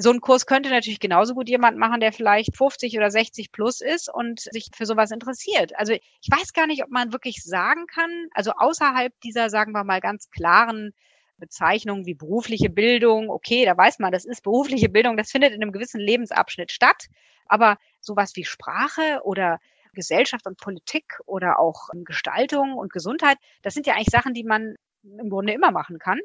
So 0.00 0.10
ein 0.12 0.20
Kurs 0.20 0.46
könnte 0.46 0.70
natürlich 0.70 1.00
genauso 1.00 1.34
gut 1.34 1.48
jemand 1.48 1.76
machen, 1.76 1.98
der 1.98 2.12
vielleicht 2.12 2.56
50 2.56 2.96
oder 2.96 3.10
60 3.10 3.50
plus 3.50 3.80
ist 3.80 4.08
und 4.08 4.38
sich 4.38 4.68
für 4.72 4.86
sowas 4.86 5.10
interessiert. 5.10 5.76
Also 5.76 5.92
ich 5.92 6.28
weiß 6.30 6.52
gar 6.52 6.68
nicht, 6.68 6.84
ob 6.84 6.90
man 6.90 7.12
wirklich 7.12 7.42
sagen 7.42 7.86
kann, 7.88 8.28
also 8.32 8.52
außerhalb 8.52 9.12
dieser, 9.24 9.50
sagen 9.50 9.72
wir 9.72 9.82
mal, 9.82 10.00
ganz 10.00 10.30
klaren 10.30 10.92
Bezeichnungen 11.36 12.06
wie 12.06 12.14
berufliche 12.14 12.70
Bildung, 12.70 13.28
okay, 13.28 13.64
da 13.64 13.76
weiß 13.76 13.98
man, 13.98 14.12
das 14.12 14.24
ist 14.24 14.44
berufliche 14.44 14.88
Bildung, 14.88 15.16
das 15.16 15.32
findet 15.32 15.52
in 15.52 15.62
einem 15.62 15.72
gewissen 15.72 16.00
Lebensabschnitt 16.00 16.70
statt. 16.70 17.08
Aber 17.46 17.76
sowas 18.00 18.36
wie 18.36 18.44
Sprache 18.44 19.20
oder 19.24 19.58
Gesellschaft 19.94 20.46
und 20.46 20.58
Politik 20.58 21.18
oder 21.26 21.58
auch 21.58 21.88
Gestaltung 22.04 22.74
und 22.74 22.92
Gesundheit, 22.92 23.38
das 23.62 23.74
sind 23.74 23.88
ja 23.88 23.94
eigentlich 23.94 24.12
Sachen, 24.12 24.32
die 24.32 24.44
man 24.44 24.76
im 25.02 25.28
Grunde 25.28 25.52
immer 25.54 25.72
machen 25.72 25.98
kann 25.98 26.20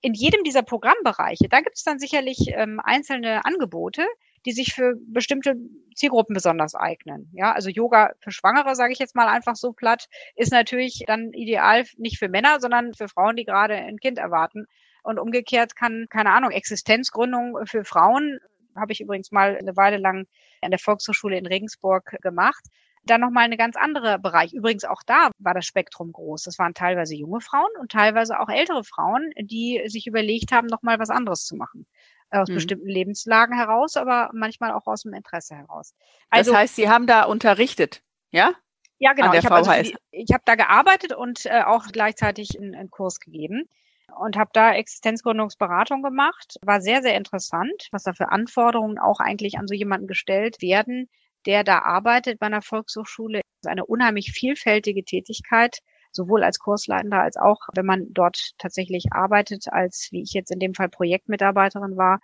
in 0.00 0.14
jedem 0.14 0.44
dieser 0.44 0.62
Programmbereiche, 0.62 1.48
da 1.48 1.60
gibt 1.60 1.76
es 1.76 1.82
dann 1.82 1.98
sicherlich 1.98 2.48
ähm, 2.48 2.80
einzelne 2.82 3.44
Angebote, 3.44 4.06
die 4.44 4.52
sich 4.52 4.72
für 4.72 4.94
bestimmte 5.08 5.56
Zielgruppen 5.96 6.34
besonders 6.34 6.74
eignen. 6.74 7.28
Ja, 7.32 7.52
also 7.52 7.68
Yoga 7.68 8.12
für 8.20 8.30
Schwangere, 8.30 8.76
sage 8.76 8.92
ich 8.92 9.00
jetzt 9.00 9.16
mal 9.16 9.26
einfach 9.26 9.56
so 9.56 9.72
platt, 9.72 10.06
ist 10.36 10.52
natürlich 10.52 11.02
dann 11.06 11.32
ideal 11.32 11.84
nicht 11.96 12.18
für 12.18 12.28
Männer, 12.28 12.60
sondern 12.60 12.94
für 12.94 13.08
Frauen, 13.08 13.36
die 13.36 13.44
gerade 13.44 13.74
ein 13.74 13.98
Kind 13.98 14.18
erwarten. 14.18 14.66
Und 15.02 15.18
umgekehrt 15.18 15.76
kann, 15.76 16.06
keine 16.10 16.30
Ahnung, 16.30 16.50
Existenzgründung 16.50 17.56
für 17.66 17.84
Frauen, 17.84 18.38
habe 18.76 18.92
ich 18.92 19.00
übrigens 19.00 19.30
mal 19.32 19.56
eine 19.56 19.76
Weile 19.76 19.98
lang 19.98 20.26
an 20.62 20.70
der 20.70 20.80
Volkshochschule 20.80 21.38
in 21.38 21.46
Regensburg 21.46 22.16
gemacht, 22.22 22.64
dann 23.06 23.20
nochmal 23.20 23.44
eine 23.44 23.56
ganz 23.56 23.76
andere 23.76 24.18
Bereich. 24.18 24.52
Übrigens 24.52 24.84
auch 24.84 25.02
da 25.06 25.30
war 25.38 25.54
das 25.54 25.66
Spektrum 25.66 26.12
groß. 26.12 26.42
Das 26.42 26.58
waren 26.58 26.74
teilweise 26.74 27.14
junge 27.14 27.40
Frauen 27.40 27.70
und 27.80 27.90
teilweise 27.90 28.38
auch 28.40 28.48
ältere 28.48 28.84
Frauen, 28.84 29.30
die 29.40 29.82
sich 29.86 30.06
überlegt 30.06 30.52
haben, 30.52 30.66
nochmal 30.66 30.98
was 30.98 31.10
anderes 31.10 31.44
zu 31.44 31.56
machen. 31.56 31.86
Aus 32.30 32.48
mhm. 32.48 32.54
bestimmten 32.54 32.88
Lebenslagen 32.88 33.56
heraus, 33.56 33.96
aber 33.96 34.30
manchmal 34.32 34.72
auch 34.72 34.86
aus 34.86 35.02
dem 35.02 35.14
Interesse 35.14 35.54
heraus. 35.54 35.94
Also, 36.28 36.50
das 36.50 36.60
heißt, 36.60 36.76
Sie 36.76 36.88
haben 36.88 37.06
da 37.06 37.22
unterrichtet, 37.22 38.02
ja? 38.30 38.52
Ja, 38.98 39.12
genau. 39.12 39.32
Ich 39.32 39.44
habe 39.44 39.54
also 39.56 39.70
hab 39.70 40.44
da 40.44 40.54
gearbeitet 40.54 41.12
und 41.12 41.46
äh, 41.46 41.62
auch 41.62 41.86
gleichzeitig 41.88 42.58
einen, 42.58 42.74
einen 42.74 42.90
Kurs 42.90 43.20
gegeben 43.20 43.68
und 44.18 44.36
habe 44.36 44.50
da 44.52 44.72
Existenzgründungsberatung 44.72 46.02
gemacht. 46.02 46.56
War 46.62 46.80
sehr, 46.80 47.02
sehr 47.02 47.16
interessant, 47.16 47.88
was 47.92 48.04
da 48.04 48.12
für 48.12 48.30
Anforderungen 48.30 48.98
auch 48.98 49.20
eigentlich 49.20 49.58
an 49.58 49.68
so 49.68 49.74
jemanden 49.74 50.06
gestellt 50.06 50.62
werden, 50.62 51.08
der 51.46 51.64
da 51.64 51.80
arbeitet 51.80 52.38
bei 52.38 52.46
einer 52.46 52.62
Volkshochschule. 52.62 53.40
Das 53.40 53.70
ist 53.70 53.70
eine 53.70 53.86
unheimlich 53.86 54.32
vielfältige 54.32 55.04
Tätigkeit, 55.04 55.78
sowohl 56.12 56.42
als 56.42 56.58
Kursleiter 56.58 57.20
als 57.20 57.36
auch, 57.36 57.60
wenn 57.74 57.86
man 57.86 58.06
dort 58.10 58.52
tatsächlich 58.58 59.06
arbeitet, 59.12 59.66
als 59.70 60.08
wie 60.10 60.22
ich 60.22 60.32
jetzt 60.32 60.50
in 60.50 60.58
dem 60.58 60.74
Fall 60.74 60.88
Projektmitarbeiterin 60.88 61.96
war, 61.96 62.20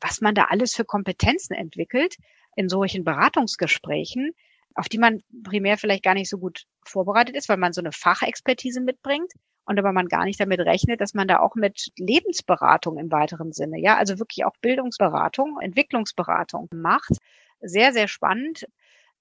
was 0.00 0.20
man 0.20 0.34
da 0.34 0.44
alles 0.44 0.74
für 0.74 0.84
Kompetenzen 0.84 1.54
entwickelt 1.54 2.16
in 2.54 2.68
solchen 2.68 3.04
Beratungsgesprächen, 3.04 4.32
auf 4.74 4.88
die 4.88 4.98
man 4.98 5.22
primär 5.42 5.78
vielleicht 5.78 6.02
gar 6.02 6.14
nicht 6.14 6.28
so 6.28 6.38
gut 6.38 6.64
vorbereitet 6.84 7.36
ist, 7.36 7.48
weil 7.48 7.56
man 7.56 7.72
so 7.72 7.80
eine 7.80 7.92
Fachexpertise 7.92 8.80
mitbringt 8.80 9.32
und 9.64 9.78
aber 9.78 9.92
man 9.92 10.06
gar 10.06 10.24
nicht 10.24 10.38
damit 10.38 10.60
rechnet, 10.60 11.00
dass 11.00 11.14
man 11.14 11.28
da 11.28 11.40
auch 11.40 11.54
mit 11.54 11.88
Lebensberatung 11.98 12.98
im 12.98 13.10
weiteren 13.10 13.52
Sinne, 13.52 13.80
ja, 13.80 13.96
also 13.96 14.18
wirklich 14.18 14.44
auch 14.44 14.56
Bildungsberatung, 14.60 15.58
Entwicklungsberatung 15.60 16.68
macht 16.72 17.16
sehr, 17.60 17.92
sehr 17.92 18.08
spannend. 18.08 18.66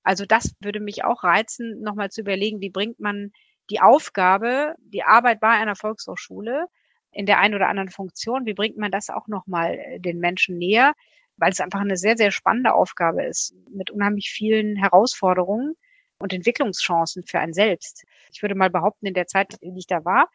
Also 0.04 0.26
das 0.26 0.56
würde 0.62 0.80
mich 0.80 1.04
auch 1.04 1.24
reizen, 1.24 1.82
nochmal 1.82 2.12
zu 2.12 2.22
überlegen, 2.22 2.62
wie 2.62 2.70
bringt 2.70 3.00
man 3.00 3.32
die 3.70 3.82
Aufgabe, 3.82 4.76
die 4.80 5.04
Arbeit 5.04 5.40
bei 5.40 5.50
einer 5.50 5.76
Volkshochschule 5.76 6.68
in 7.12 7.26
der 7.26 7.40
einen 7.40 7.56
oder 7.56 7.70
anderen 7.70 7.90
Funktion, 7.90 8.46
wie 8.46 8.54
bringt 8.54 8.78
man 8.78 8.92
das 8.92 9.10
auch 9.10 9.28
nochmal 9.28 9.80
äh, 9.80 10.00
den 10.00 10.20
Menschen 10.20 10.58
näher, 10.58 10.94
weil 11.38 11.52
es 11.52 11.60
einfach 11.60 11.80
eine 11.80 11.98
sehr, 11.98 12.18
sehr 12.18 12.32
spannende 12.32 12.74
Aufgabe 12.74 13.26
ist, 13.26 13.56
mit 13.70 13.90
unheimlich 13.90 14.30
vielen 14.30 14.76
Herausforderungen 14.76 15.76
und 16.20 16.34
Entwicklungschancen 16.34 17.24
für 17.24 17.40
ein 17.40 17.54
selbst. 17.54 18.04
Ich 18.32 18.42
würde 18.42 18.56
mal 18.56 18.70
behaupten, 18.70 19.08
in 19.08 19.14
der 19.14 19.28
Zeit, 19.28 19.56
in 19.62 19.74
die 19.74 19.80
ich 19.80 19.88
da 19.88 20.06
war, 20.06 20.30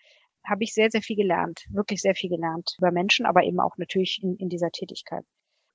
habe 0.45 0.65
ich 0.65 0.75
sehr, 0.75 0.91
sehr 0.91 1.03
viel 1.03 1.17
gelernt, 1.17 1.67
wirklich 1.71 2.01
sehr 2.01 2.15
viel 2.15 2.31
gelernt 2.31 2.75
über 2.79 2.91
Menschen, 2.91 3.27
aber 3.27 3.45
eben 3.45 3.61
auch 3.61 3.77
natürlich 3.77 4.21
in, 4.23 4.37
in 4.37 4.49
dieser 4.49 4.71
Tätigkeit 4.71 5.25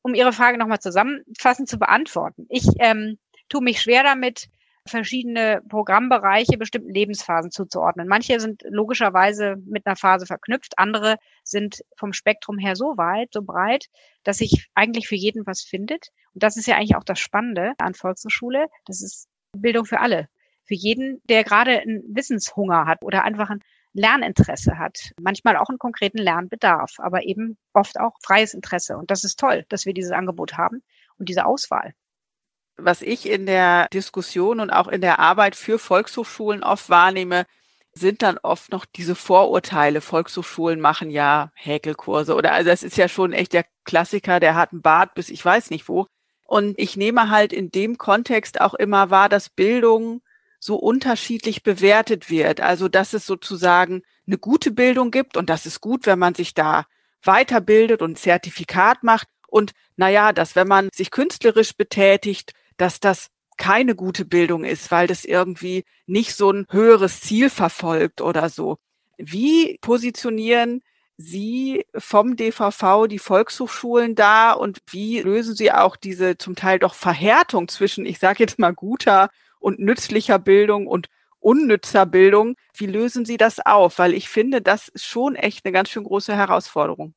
um 0.06 0.14
Ihre 0.14 0.34
Frage 0.34 0.60
nochmal 0.60 0.80
zusammenfassend 0.80 1.68
zu 1.68 1.80
beantworten. 1.80 2.46
Ich 2.50 2.68
ähm, 2.78 3.18
tue 3.50 3.64
mich 3.64 3.82
schwer 3.82 4.04
damit, 4.04 4.50
verschiedene 4.88 5.64
Programmbereiche 5.68 6.60
bestimmten 6.60 6.94
Lebensphasen 6.94 7.50
zuzuordnen. 7.50 8.08
Manche 8.08 8.40
sind 8.40 8.62
logischerweise 8.70 9.56
mit 9.66 9.88
einer 9.88 9.96
Phase 9.96 10.28
verknüpft, 10.28 10.78
andere 10.78 11.16
sind 11.44 11.82
vom 11.98 12.14
Spektrum 12.14 12.60
her 12.60 12.76
so 12.76 12.98
weit, 12.98 13.30
so 13.34 13.42
breit, 13.42 13.88
dass 14.24 14.38
sich 14.38 14.68
eigentlich 14.76 15.08
für 15.08 15.16
jeden 15.16 15.48
was 15.48 15.64
findet. 15.64 16.10
Und 16.36 16.44
das 16.44 16.56
ist 16.56 16.68
ja 16.68 16.76
eigentlich 16.76 16.96
auch 16.96 17.04
das 17.04 17.20
Spannende 17.20 17.74
an 17.80 17.96
Volkshochschule. 17.96 18.68
Das 18.86 19.02
ist 19.02 19.28
Bildung 19.58 19.86
für 19.86 20.02
alle. 20.02 20.28
für 20.66 20.76
jeden, 20.76 21.20
der 21.30 21.44
gerade 21.44 21.80
einen 21.80 22.04
Wissenshunger 22.16 22.86
hat 22.86 23.02
oder 23.02 23.24
einfach 23.24 23.50
ein 23.50 23.62
Lerninteresse 23.96 24.78
hat. 24.78 25.12
Manchmal 25.20 25.58
auch 25.58 25.70
einen 25.70 25.80
konkreten 25.80 26.18
Lernbedarf, 26.18 26.96
aber 26.98 27.24
eben 27.24 27.58
oft 27.74 28.00
auch 28.00 28.14
freies 28.22 28.54
Interesse. 28.54 28.98
Und 28.98 29.10
das 29.10 29.24
ist 29.24 29.40
toll, 29.40 29.66
dass 29.70 29.86
wir 29.86 29.94
dieses 29.94 30.12
Angebot 30.12 30.58
haben 30.58 30.84
und 31.18 31.30
diese 31.30 31.46
Auswahl. 31.46 31.94
Was 32.78 33.02
ich 33.02 33.28
in 33.28 33.46
der 33.46 33.88
Diskussion 33.94 34.60
und 34.60 34.70
auch 34.70 34.90
in 34.90 35.00
der 35.00 35.20
Arbeit 35.20 35.56
für 35.56 35.80
Volkshochschulen 35.80 36.62
oft 36.62 36.90
wahrnehme, 36.90 37.46
sind 37.94 38.22
dann 38.22 38.38
oft 38.38 38.72
noch 38.72 38.86
diese 38.86 39.16
Vorurteile. 39.16 40.02
Volkshochschulen 40.02 40.82
machen 40.82 41.10
ja 41.10 41.52
Häkelkurse 41.56 42.36
oder 42.36 42.52
also 42.52 42.70
das 42.70 42.84
ist 42.84 42.98
ja 42.98 43.08
schon 43.08 43.32
echt 43.32 43.54
der 43.54 43.66
Klassiker, 43.86 44.42
der 44.42 44.56
hat 44.56 44.74
einen 44.74 44.82
Bart 44.82 45.16
bis 45.16 45.30
ich 45.30 45.44
weiß 45.44 45.70
nicht 45.70 45.88
wo. 45.88 46.06
Und 46.44 46.78
ich 46.78 46.98
nehme 46.98 47.30
halt 47.30 47.54
in 47.54 47.72
dem 47.72 47.98
Kontext 47.98 48.60
auch 48.60 48.74
immer 48.74 49.10
wahr, 49.10 49.30
dass 49.30 49.50
Bildung 49.50 50.22
so 50.66 50.78
unterschiedlich 50.78 51.62
bewertet 51.62 52.32
wird. 52.32 52.60
Also, 52.60 52.88
dass 52.88 53.14
es 53.14 53.26
sozusagen 53.28 54.02
eine 54.26 54.40
gute 54.40 54.72
Bildung 54.72 55.12
gibt 55.12 55.38
und 55.38 55.50
das 55.50 55.68
ist 55.68 55.80
gut, 55.80 56.08
wenn 56.08 56.18
man 56.18 56.34
sich 56.34 56.56
da 56.56 56.86
weiterbildet 57.24 58.02
und 58.02 58.18
Zertifikat 58.18 59.04
macht. 59.04 59.28
Und 59.48 59.74
naja, 59.96 60.34
dass 60.34 60.56
wenn 60.56 60.68
man 60.68 60.90
sich 60.94 61.12
künstlerisch 61.12 61.76
betätigt, 61.76 62.54
dass 62.78 63.00
das 63.00 63.28
keine 63.58 63.96
gute 63.96 64.26
Bildung 64.26 64.66
ist, 64.66 64.90
weil 64.92 65.06
das 65.08 65.24
irgendwie 65.24 65.86
nicht 66.08 66.36
so 66.36 66.52
ein 66.52 66.66
höheres 66.72 67.22
Ziel 67.22 67.50
verfolgt 67.52 68.20
oder 68.20 68.50
so. 68.50 68.78
Wie 69.18 69.78
positionieren 69.82 70.82
Sie 71.18 71.86
vom 71.98 72.36
DVV 72.36 73.08
die 73.08 73.20
Volkshochschulen 73.20 74.16
da 74.16 74.52
und 74.52 74.80
wie 74.90 75.22
lösen 75.22 75.56
Sie 75.56 75.72
auch 75.72 75.96
diese 75.96 76.38
zum 76.38 76.56
Teil 76.56 76.80
doch 76.80 76.96
Verhärtung 76.96 77.70
zwischen, 77.70 78.06
ich 78.06 78.20
sage 78.20 78.44
jetzt 78.44 78.60
mal, 78.60 78.74
guter 78.74 79.30
und 79.66 79.80
nützlicher 79.80 80.38
Bildung 80.38 80.86
und 80.86 81.08
unnützer 81.40 82.06
Bildung? 82.06 82.56
Wie 82.76 82.86
lösen 82.86 83.26
Sie 83.26 83.38
das 83.38 83.60
auf? 83.66 83.98
Weil 83.98 84.14
ich 84.14 84.30
finde, 84.30 84.62
das 84.62 84.90
ist 84.90 85.06
schon 85.06 85.36
echt 85.36 85.66
eine 85.66 85.72
ganz 85.72 85.90
schön 85.90 86.04
große 86.04 86.36
Herausforderung. 86.36 87.16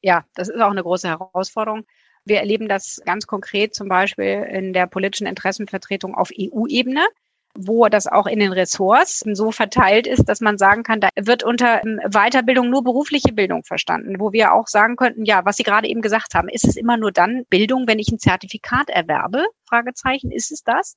Ja, 0.00 0.24
das 0.34 0.48
ist 0.48 0.58
auch 0.58 0.70
eine 0.70 0.82
große 0.82 1.08
Herausforderung. 1.08 1.84
Wir 2.24 2.38
erleben 2.38 2.66
das 2.66 3.02
ganz 3.04 3.26
konkret 3.26 3.74
zum 3.74 3.88
Beispiel 3.88 4.46
in 4.50 4.72
der 4.72 4.86
politischen 4.86 5.26
Interessenvertretung 5.26 6.14
auf 6.14 6.30
EU-Ebene 6.38 7.06
wo 7.54 7.88
das 7.88 8.06
auch 8.06 8.26
in 8.26 8.38
den 8.38 8.52
Ressorts 8.52 9.24
so 9.32 9.50
verteilt 9.50 10.06
ist, 10.06 10.28
dass 10.28 10.40
man 10.40 10.56
sagen 10.56 10.82
kann, 10.82 11.00
da 11.00 11.08
wird 11.16 11.42
unter 11.42 11.84
ähm, 11.84 12.00
Weiterbildung 12.08 12.70
nur 12.70 12.84
berufliche 12.84 13.32
Bildung 13.32 13.64
verstanden, 13.64 14.20
wo 14.20 14.32
wir 14.32 14.52
auch 14.52 14.68
sagen 14.68 14.96
könnten, 14.96 15.24
ja, 15.24 15.44
was 15.44 15.56
Sie 15.56 15.64
gerade 15.64 15.88
eben 15.88 16.00
gesagt 16.00 16.34
haben, 16.34 16.48
ist 16.48 16.64
es 16.64 16.76
immer 16.76 16.96
nur 16.96 17.12
dann 17.12 17.44
Bildung, 17.50 17.88
wenn 17.88 17.98
ich 17.98 18.10
ein 18.10 18.18
Zertifikat 18.18 18.88
erwerbe? 18.88 19.44
Fragezeichen, 19.68 20.30
ist 20.30 20.52
es 20.52 20.62
das? 20.62 20.96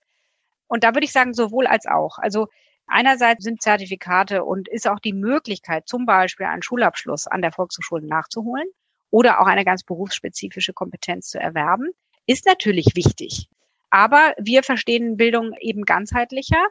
Und 0.68 0.84
da 0.84 0.94
würde 0.94 1.06
ich 1.06 1.12
sagen, 1.12 1.34
sowohl 1.34 1.68
als 1.68 1.86
auch. 1.86 2.18
Also 2.18 2.48
einerseits 2.88 3.44
sind 3.44 3.62
Zertifikate 3.62 4.44
und 4.44 4.68
ist 4.68 4.88
auch 4.88 5.00
die 5.00 5.14
Möglichkeit, 5.14 5.88
zum 5.88 6.06
Beispiel 6.06 6.46
einen 6.46 6.64
Schulabschluss 6.64 7.28
an 7.28 7.42
der 7.42 7.52
Volkshochschule 7.52 8.06
nachzuholen 8.06 8.68
oder 9.10 9.40
auch 9.42 9.48
eine 9.48 9.66
ganz 9.66 9.84
berufsspezifische 9.84 10.74
Kompetenz 10.74 11.30
zu 11.30 11.40
erwerben, 11.40 11.90
ist 12.26 12.46
natürlich 12.46 12.96
wichtig. 12.96 13.48
Aber 13.90 14.34
wir 14.40 14.64
verstehen 14.64 15.18
Bildung 15.18 15.54
eben 15.60 15.84
ganzheitlicher 15.84 16.66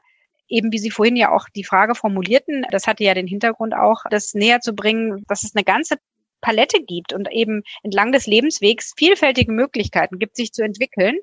eben 0.53 0.71
wie 0.73 0.79
Sie 0.79 0.91
vorhin 0.91 1.17
ja 1.17 1.33
auch 1.33 1.49
die 1.49 1.65
Frage 1.65 1.95
formulierten, 1.95 2.67
das 2.71 2.87
hatte 2.87 3.05
ja 3.05 3.15
den 3.15 3.27
Hintergrund 3.27 3.75
auch, 3.75 4.05
das 4.11 4.35
näher 4.35 4.61
zu 4.61 4.75
bringen, 4.75 5.25
dass 5.27 5.43
es 5.43 5.57
eine 5.57 5.65
ganze 5.65 5.97
Palette 6.41 6.83
gibt 6.83 7.13
und 7.13 7.31
eben 7.33 7.63
entlang 7.83 8.13
des 8.13 8.27
Lebenswegs 8.27 8.93
vielfältige 8.97 9.53
Möglichkeiten 9.53 10.19
gibt, 10.19 10.37
sich 10.37 10.53
zu 10.53 10.63
entwickeln. 10.63 11.17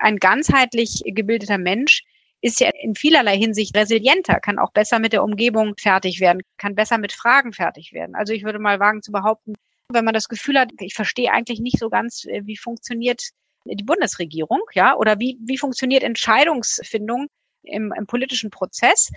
Ein 0.00 0.16
ganzheitlich 0.16 1.02
gebildeter 1.04 1.58
Mensch 1.58 2.04
ist 2.40 2.60
ja 2.60 2.70
in 2.80 2.94
vielerlei 2.94 3.36
Hinsicht 3.36 3.76
resilienter, 3.76 4.40
kann 4.40 4.58
auch 4.58 4.72
besser 4.72 4.98
mit 4.98 5.12
der 5.12 5.22
Umgebung 5.22 5.74
fertig 5.78 6.20
werden, 6.20 6.42
kann 6.56 6.74
besser 6.74 6.98
mit 6.98 7.12
Fragen 7.12 7.52
fertig 7.52 7.92
werden. 7.92 8.14
Also 8.14 8.32
ich 8.32 8.44
würde 8.44 8.58
mal 8.58 8.80
wagen 8.80 9.02
zu 9.02 9.12
behaupten, 9.12 9.54
wenn 9.90 10.04
man 10.04 10.14
das 10.14 10.28
Gefühl 10.28 10.58
hat, 10.58 10.70
ich 10.78 10.94
verstehe 10.94 11.32
eigentlich 11.32 11.60
nicht 11.60 11.78
so 11.78 11.90
ganz, 11.90 12.24
äh, 12.24 12.42
wie 12.44 12.56
funktioniert 12.56 13.22
die 13.66 13.84
Bundesregierung, 13.84 14.62
ja, 14.72 14.96
oder 14.96 15.18
wie, 15.18 15.38
wie 15.44 15.58
funktioniert 15.58 16.02
Entscheidungsfindung 16.02 17.26
im, 17.62 17.92
im 17.94 18.06
politischen 18.06 18.50
Prozess, 18.50 19.10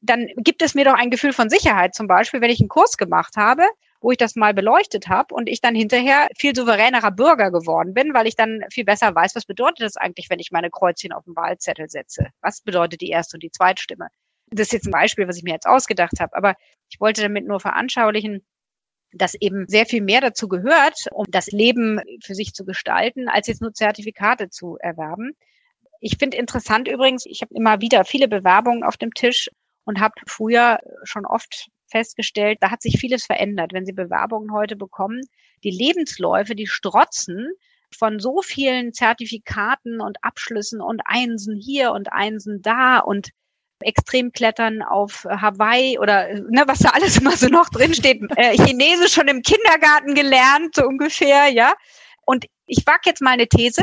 dann 0.00 0.28
gibt 0.36 0.62
es 0.62 0.74
mir 0.74 0.84
doch 0.86 0.94
ein 0.94 1.10
Gefühl 1.10 1.34
von 1.34 1.50
Sicherheit, 1.50 1.94
zum 1.94 2.06
Beispiel, 2.06 2.40
wenn 2.40 2.50
ich 2.50 2.60
einen 2.60 2.70
Kurs 2.70 2.96
gemacht 2.96 3.36
habe, 3.36 3.64
wo 4.02 4.10
ich 4.10 4.18
das 4.18 4.34
mal 4.36 4.52
beleuchtet 4.52 5.08
habe 5.08 5.34
und 5.34 5.48
ich 5.48 5.60
dann 5.60 5.74
hinterher 5.74 6.28
viel 6.36 6.54
souveränerer 6.54 7.12
Bürger 7.12 7.50
geworden 7.50 7.94
bin, 7.94 8.12
weil 8.12 8.26
ich 8.26 8.36
dann 8.36 8.64
viel 8.70 8.84
besser 8.84 9.14
weiß, 9.14 9.34
was 9.36 9.46
bedeutet 9.46 9.80
das 9.80 9.96
eigentlich, 9.96 10.28
wenn 10.28 10.40
ich 10.40 10.50
meine 10.50 10.70
Kreuzchen 10.70 11.12
auf 11.12 11.24
den 11.24 11.36
Wahlzettel 11.36 11.88
setze? 11.88 12.26
Was 12.40 12.60
bedeutet 12.60 13.00
die 13.00 13.10
erste 13.10 13.36
und 13.36 13.42
die 13.42 13.50
zweite 13.50 13.82
Stimme? 13.82 14.08
Das 14.50 14.66
ist 14.66 14.72
jetzt 14.72 14.86
ein 14.86 14.92
Beispiel, 14.92 15.28
was 15.28 15.38
ich 15.38 15.44
mir 15.44 15.54
jetzt 15.54 15.66
ausgedacht 15.66 16.20
habe, 16.20 16.36
aber 16.36 16.56
ich 16.90 17.00
wollte 17.00 17.22
damit 17.22 17.46
nur 17.46 17.60
veranschaulichen, 17.60 18.44
dass 19.12 19.34
eben 19.34 19.66
sehr 19.68 19.86
viel 19.86 20.02
mehr 20.02 20.20
dazu 20.20 20.48
gehört, 20.48 21.06
um 21.12 21.26
das 21.28 21.46
Leben 21.46 22.00
für 22.24 22.34
sich 22.34 22.54
zu 22.54 22.64
gestalten, 22.64 23.28
als 23.28 23.46
jetzt 23.46 23.62
nur 23.62 23.72
Zertifikate 23.72 24.48
zu 24.48 24.78
erwerben. 24.80 25.32
Ich 26.00 26.16
finde 26.18 26.36
interessant 26.36 26.88
übrigens, 26.88 27.24
ich 27.26 27.42
habe 27.42 27.54
immer 27.54 27.80
wieder 27.80 28.04
viele 28.04 28.26
Bewerbungen 28.26 28.82
auf 28.82 28.96
dem 28.96 29.14
Tisch 29.14 29.48
und 29.84 30.00
habe 30.00 30.14
früher 30.26 30.80
schon 31.04 31.26
oft 31.26 31.68
festgestellt, 31.92 32.58
da 32.60 32.70
hat 32.70 32.82
sich 32.82 32.98
vieles 32.98 33.24
verändert. 33.26 33.72
Wenn 33.72 33.86
Sie 33.86 33.92
Bewerbungen 33.92 34.52
heute 34.52 34.74
bekommen, 34.74 35.20
die 35.62 35.70
Lebensläufe, 35.70 36.56
die 36.56 36.66
strotzen 36.66 37.52
von 37.96 38.18
so 38.18 38.42
vielen 38.42 38.92
Zertifikaten 38.92 40.00
und 40.00 40.18
Abschlüssen 40.22 40.80
und 40.80 41.02
Einsen 41.04 41.56
hier 41.56 41.92
und 41.92 42.12
Einsen 42.12 42.62
da 42.62 42.98
und 42.98 43.30
Extremklettern 43.80 44.82
auf 44.82 45.24
Hawaii 45.24 45.98
oder 45.98 46.34
ne, 46.34 46.64
was 46.66 46.80
da 46.80 46.90
alles 46.90 47.18
immer 47.18 47.36
so 47.36 47.48
noch 47.48 47.68
drin 47.68 47.94
steht, 47.94 48.22
äh, 48.36 48.56
Chinesisch 48.56 49.12
schon 49.12 49.28
im 49.28 49.42
Kindergarten 49.42 50.14
gelernt, 50.14 50.74
so 50.74 50.84
ungefähr, 50.84 51.48
ja. 51.48 51.74
Und 52.24 52.46
ich 52.66 52.86
wage 52.86 53.02
jetzt 53.06 53.20
mal 53.20 53.30
eine 53.30 53.48
These. 53.48 53.82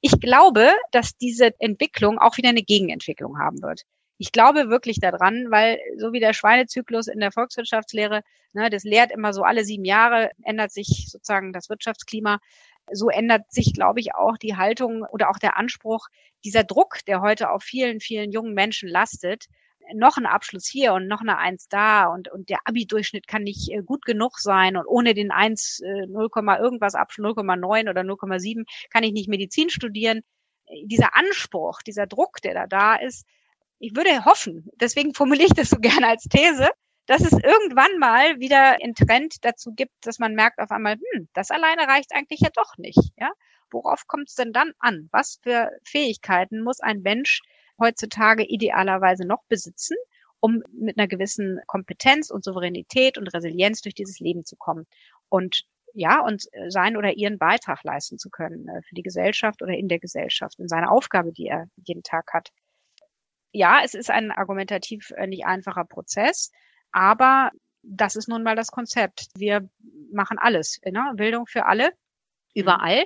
Ich 0.00 0.18
glaube, 0.20 0.72
dass 0.92 1.16
diese 1.16 1.50
Entwicklung 1.60 2.18
auch 2.18 2.36
wieder 2.36 2.48
eine 2.50 2.62
Gegenentwicklung 2.62 3.38
haben 3.38 3.62
wird. 3.62 3.82
Ich 4.18 4.32
glaube 4.32 4.68
wirklich 4.70 5.00
daran, 5.00 5.50
weil 5.50 5.78
so 5.98 6.12
wie 6.12 6.20
der 6.20 6.32
Schweinezyklus 6.32 7.08
in 7.08 7.18
der 7.20 7.32
Volkswirtschaftslehre, 7.32 8.22
ne, 8.52 8.70
das 8.70 8.84
lehrt 8.84 9.10
immer 9.10 9.32
so 9.32 9.42
alle 9.42 9.64
sieben 9.64 9.84
Jahre, 9.84 10.30
ändert 10.44 10.72
sich 10.72 11.08
sozusagen 11.10 11.52
das 11.52 11.68
Wirtschaftsklima. 11.68 12.38
So 12.92 13.08
ändert 13.08 13.50
sich, 13.50 13.72
glaube 13.74 14.00
ich, 14.00 14.14
auch 14.14 14.36
die 14.36 14.56
Haltung 14.56 15.04
oder 15.10 15.30
auch 15.30 15.38
der 15.38 15.56
Anspruch, 15.56 16.06
dieser 16.44 16.64
Druck, 16.64 16.98
der 17.06 17.22
heute 17.22 17.50
auf 17.50 17.62
vielen, 17.62 18.00
vielen 18.00 18.30
jungen 18.30 18.54
Menschen 18.54 18.88
lastet, 18.88 19.46
noch 19.92 20.16
ein 20.16 20.26
Abschluss 20.26 20.66
hier 20.66 20.94
und 20.94 21.08
noch 21.08 21.20
eine 21.20 21.38
Eins 21.38 21.68
da 21.68 22.06
und, 22.06 22.30
und 22.30 22.48
der 22.48 22.58
Abi-Durchschnitt 22.64 23.26
kann 23.26 23.42
nicht 23.42 23.70
äh, 23.70 23.82
gut 23.82 24.04
genug 24.04 24.38
sein 24.38 24.76
und 24.76 24.86
ohne 24.86 25.14
den 25.14 25.30
Eins, 25.30 25.80
0, 25.82 26.28
äh, 26.34 26.58
irgendwas 26.58 26.94
Abschluss 26.94 27.36
0,9 27.36 27.90
oder 27.90 28.02
0,7 28.02 28.64
kann 28.90 29.04
ich 29.04 29.12
nicht 29.12 29.28
Medizin 29.28 29.70
studieren. 29.70 30.22
Dieser 30.84 31.14
Anspruch, 31.14 31.82
dieser 31.82 32.06
Druck, 32.06 32.40
der 32.42 32.54
da 32.54 32.66
da 32.66 32.96
ist, 32.96 33.26
ich 33.84 33.94
würde 33.96 34.24
hoffen, 34.24 34.70
deswegen 34.80 35.14
formuliere 35.14 35.46
ich 35.48 35.54
das 35.54 35.70
so 35.70 35.76
gerne 35.78 36.08
als 36.08 36.24
These, 36.24 36.70
dass 37.06 37.20
es 37.20 37.32
irgendwann 37.32 37.98
mal 37.98 38.40
wieder 38.40 38.78
einen 38.82 38.94
Trend 38.94 39.44
dazu 39.44 39.72
gibt, 39.74 39.92
dass 40.02 40.18
man 40.18 40.34
merkt 40.34 40.58
auf 40.58 40.70
einmal, 40.70 40.94
hm, 40.94 41.28
das 41.34 41.50
alleine 41.50 41.86
reicht 41.86 42.14
eigentlich 42.14 42.40
ja 42.40 42.48
doch 42.54 42.78
nicht, 42.78 43.12
ja. 43.18 43.30
Worauf 43.70 44.06
kommt 44.06 44.28
es 44.28 44.36
denn 44.36 44.52
dann 44.52 44.72
an? 44.78 45.08
Was 45.12 45.38
für 45.42 45.70
Fähigkeiten 45.84 46.62
muss 46.62 46.80
ein 46.80 47.02
Mensch 47.02 47.40
heutzutage 47.78 48.44
idealerweise 48.44 49.26
noch 49.26 49.42
besitzen, 49.48 49.96
um 50.40 50.62
mit 50.72 50.96
einer 50.96 51.08
gewissen 51.08 51.60
Kompetenz 51.66 52.30
und 52.30 52.44
Souveränität 52.44 53.18
und 53.18 53.34
Resilienz 53.34 53.82
durch 53.82 53.94
dieses 53.94 54.20
Leben 54.20 54.44
zu 54.44 54.56
kommen? 54.56 54.86
Und 55.28 55.64
ja, 55.92 56.20
und 56.24 56.44
sein 56.68 56.96
oder 56.96 57.14
ihren 57.16 57.38
Beitrag 57.38 57.82
leisten 57.84 58.18
zu 58.18 58.30
können 58.30 58.68
äh, 58.68 58.82
für 58.82 58.94
die 58.94 59.02
Gesellschaft 59.02 59.62
oder 59.62 59.74
in 59.74 59.88
der 59.88 60.00
Gesellschaft, 60.00 60.58
in 60.58 60.68
seiner 60.68 60.90
Aufgabe, 60.90 61.32
die 61.32 61.46
er 61.46 61.66
jeden 61.76 62.02
Tag 62.02 62.32
hat. 62.32 62.50
Ja, 63.56 63.82
es 63.84 63.94
ist 63.94 64.10
ein 64.10 64.32
argumentativ 64.32 65.12
äh, 65.12 65.28
nicht 65.28 65.46
einfacher 65.46 65.84
Prozess, 65.84 66.50
aber 66.90 67.52
das 67.82 68.16
ist 68.16 68.28
nun 68.28 68.42
mal 68.42 68.56
das 68.56 68.72
Konzept. 68.72 69.28
Wir 69.36 69.68
machen 70.12 70.38
alles, 70.38 70.80
ne? 70.84 71.12
Bildung 71.14 71.46
für 71.46 71.66
alle, 71.66 71.90
mhm. 71.90 72.62
überall 72.62 73.04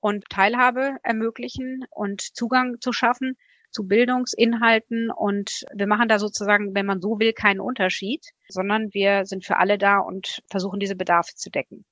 und 0.00 0.28
Teilhabe 0.28 0.98
ermöglichen 1.02 1.86
und 1.90 2.20
Zugang 2.20 2.76
zu 2.80 2.92
schaffen 2.92 3.38
zu 3.70 3.86
Bildungsinhalten 3.86 5.10
und 5.10 5.64
wir 5.74 5.86
machen 5.86 6.08
da 6.08 6.18
sozusagen, 6.18 6.74
wenn 6.74 6.86
man 6.86 7.00
so 7.00 7.18
will, 7.18 7.32
keinen 7.32 7.60
Unterschied, 7.60 8.24
sondern 8.48 8.92
wir 8.92 9.24
sind 9.24 9.44
für 9.44 9.56
alle 9.56 9.78
da 9.78 9.98
und 9.98 10.40
versuchen 10.50 10.78
diese 10.78 10.96
Bedarfe 10.96 11.34
zu 11.34 11.50
decken. 11.50 11.84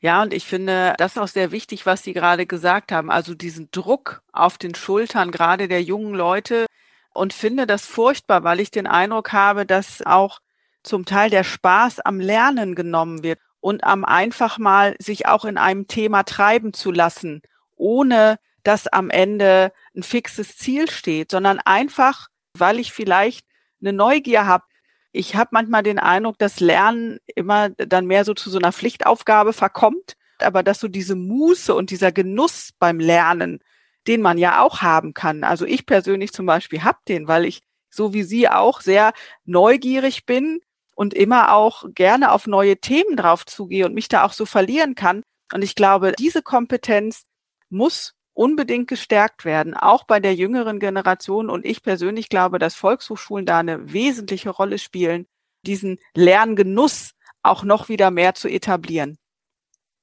Ja, 0.00 0.22
und 0.22 0.32
ich 0.32 0.46
finde 0.46 0.94
das 0.98 1.18
auch 1.18 1.28
sehr 1.28 1.52
wichtig, 1.52 1.84
was 1.86 2.02
Sie 2.02 2.12
gerade 2.12 2.46
gesagt 2.46 2.90
haben, 2.90 3.10
also 3.10 3.34
diesen 3.34 3.70
Druck 3.70 4.22
auf 4.32 4.56
den 4.56 4.74
Schultern 4.74 5.30
gerade 5.30 5.68
der 5.68 5.82
jungen 5.82 6.14
Leute 6.14 6.66
und 7.12 7.32
finde 7.32 7.66
das 7.66 7.84
furchtbar, 7.86 8.42
weil 8.42 8.60
ich 8.60 8.70
den 8.70 8.86
Eindruck 8.86 9.32
habe, 9.32 9.66
dass 9.66 10.02
auch 10.04 10.40
zum 10.82 11.04
Teil 11.04 11.28
der 11.28 11.44
Spaß 11.44 12.00
am 12.00 12.18
Lernen 12.18 12.74
genommen 12.74 13.22
wird 13.22 13.40
und 13.60 13.84
am 13.84 14.06
einfach 14.06 14.56
mal 14.56 14.96
sich 14.98 15.26
auch 15.26 15.44
in 15.44 15.58
einem 15.58 15.86
Thema 15.86 16.22
treiben 16.22 16.72
zu 16.72 16.90
lassen, 16.90 17.42
ohne 17.76 18.38
dass 18.62 18.86
am 18.86 19.10
Ende 19.10 19.72
ein 19.94 20.02
fixes 20.02 20.56
Ziel 20.56 20.90
steht, 20.90 21.30
sondern 21.30 21.58
einfach 21.60 22.28
weil 22.58 22.78
ich 22.78 22.92
vielleicht 22.92 23.46
eine 23.80 23.92
Neugier 23.92 24.46
habe. 24.46 24.64
Ich 25.12 25.34
habe 25.34 25.50
manchmal 25.52 25.82
den 25.82 25.98
Eindruck, 25.98 26.38
dass 26.38 26.60
Lernen 26.60 27.18
immer 27.34 27.70
dann 27.70 28.06
mehr 28.06 28.24
so 28.24 28.34
zu 28.34 28.50
so 28.50 28.58
einer 28.58 28.72
Pflichtaufgabe 28.72 29.52
verkommt, 29.52 30.16
aber 30.38 30.62
dass 30.62 30.80
so 30.80 30.88
diese 30.88 31.16
Muße 31.16 31.74
und 31.74 31.90
dieser 31.90 32.12
Genuss 32.12 32.70
beim 32.78 33.00
Lernen, 33.00 33.60
den 34.06 34.22
man 34.22 34.38
ja 34.38 34.62
auch 34.62 34.82
haben 34.82 35.12
kann. 35.14 35.44
Also 35.44 35.66
ich 35.66 35.84
persönlich 35.86 36.32
zum 36.32 36.46
Beispiel 36.46 36.84
habe 36.84 36.98
den, 37.08 37.28
weil 37.28 37.44
ich 37.44 37.60
so 37.90 38.14
wie 38.14 38.22
Sie 38.22 38.48
auch 38.48 38.80
sehr 38.80 39.12
neugierig 39.44 40.24
bin 40.26 40.60
und 40.94 41.12
immer 41.12 41.52
auch 41.52 41.84
gerne 41.94 42.30
auf 42.32 42.46
neue 42.46 42.76
Themen 42.76 43.16
drauf 43.16 43.44
zugehe 43.46 43.86
und 43.86 43.94
mich 43.94 44.08
da 44.08 44.24
auch 44.24 44.32
so 44.32 44.46
verlieren 44.46 44.94
kann. 44.94 45.22
Und 45.52 45.62
ich 45.62 45.74
glaube, 45.74 46.12
diese 46.16 46.42
Kompetenz 46.42 47.24
muss 47.68 48.14
unbedingt 48.34 48.88
gestärkt 48.88 49.44
werden, 49.44 49.74
auch 49.74 50.04
bei 50.04 50.20
der 50.20 50.34
jüngeren 50.34 50.78
Generation. 50.78 51.50
Und 51.50 51.64
ich 51.64 51.82
persönlich 51.82 52.28
glaube, 52.28 52.58
dass 52.58 52.74
Volkshochschulen 52.74 53.46
da 53.46 53.58
eine 53.58 53.92
wesentliche 53.92 54.50
Rolle 54.50 54.78
spielen, 54.78 55.26
diesen 55.66 55.98
Lerngenuss 56.14 57.12
auch 57.42 57.64
noch 57.64 57.88
wieder 57.88 58.10
mehr 58.10 58.34
zu 58.34 58.48
etablieren. 58.48 59.18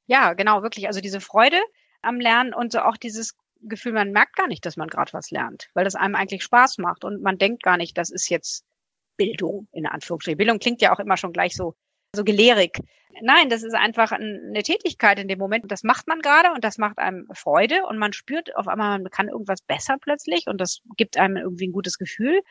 Ja, 0.08 0.34
genau, 0.34 0.64
wirklich. 0.64 0.88
Also 0.88 1.02
diese 1.02 1.22
Freude 1.22 1.60
am 2.02 2.20
Lernen 2.20 2.54
und 2.54 2.72
so 2.72 2.80
auch 2.80 2.98
dieses 2.98 3.36
Gefühl, 3.62 3.94
man 3.94 4.12
merkt 4.12 4.36
gar 4.36 4.48
nicht, 4.48 4.66
dass 4.66 4.78
man 4.78 4.88
gerade 4.88 5.14
was 5.14 5.32
lernt, 5.32 5.70
weil 5.74 5.84
das 5.84 5.96
einem 5.96 6.16
eigentlich 6.16 6.44
Spaß 6.44 6.78
macht 6.78 7.04
und 7.04 7.22
man 7.22 7.38
denkt 7.38 7.64
gar 7.64 7.78
nicht, 7.78 7.98
das 7.98 8.10
ist 8.10 8.30
jetzt 8.30 8.64
Bildung 9.18 9.68
in 9.72 9.88
Anführungsstrichen. 9.88 10.38
Bildung 10.38 10.60
klingt 10.60 10.82
ja 10.82 10.94
auch 10.94 11.00
immer 11.00 11.18
schon 11.18 11.34
gleich 11.34 11.56
so 11.56 11.76
so 12.16 12.24
gelehrig. 12.24 12.80
Nein, 13.22 13.50
das 13.50 13.64
ist 13.64 13.74
einfach 13.74 14.12
eine 14.12 14.62
Tätigkeit 14.62 15.20
in 15.20 15.28
dem 15.28 15.40
Moment. 15.40 15.72
Das 15.72 15.84
macht 15.84 16.08
man 16.08 16.22
gerade 16.22 16.52
und 16.54 16.64
das 16.64 16.78
macht 16.78 17.00
einem 17.00 17.28
Freude 17.34 17.86
und 17.88 17.98
man 17.98 18.14
spürt 18.14 18.56
auf 18.56 18.68
einmal, 18.68 19.00
man 19.00 19.10
kann 19.10 19.28
irgendwas 19.28 19.62
besser 19.62 19.98
plötzlich 20.00 20.46
und 20.48 20.62
das 20.62 20.82
gibt 20.98 21.18
einem 21.18 21.38
irgendwie 21.38 21.68
ein 21.68 21.74
gutes 21.74 21.98
Gefühl. 21.98 22.42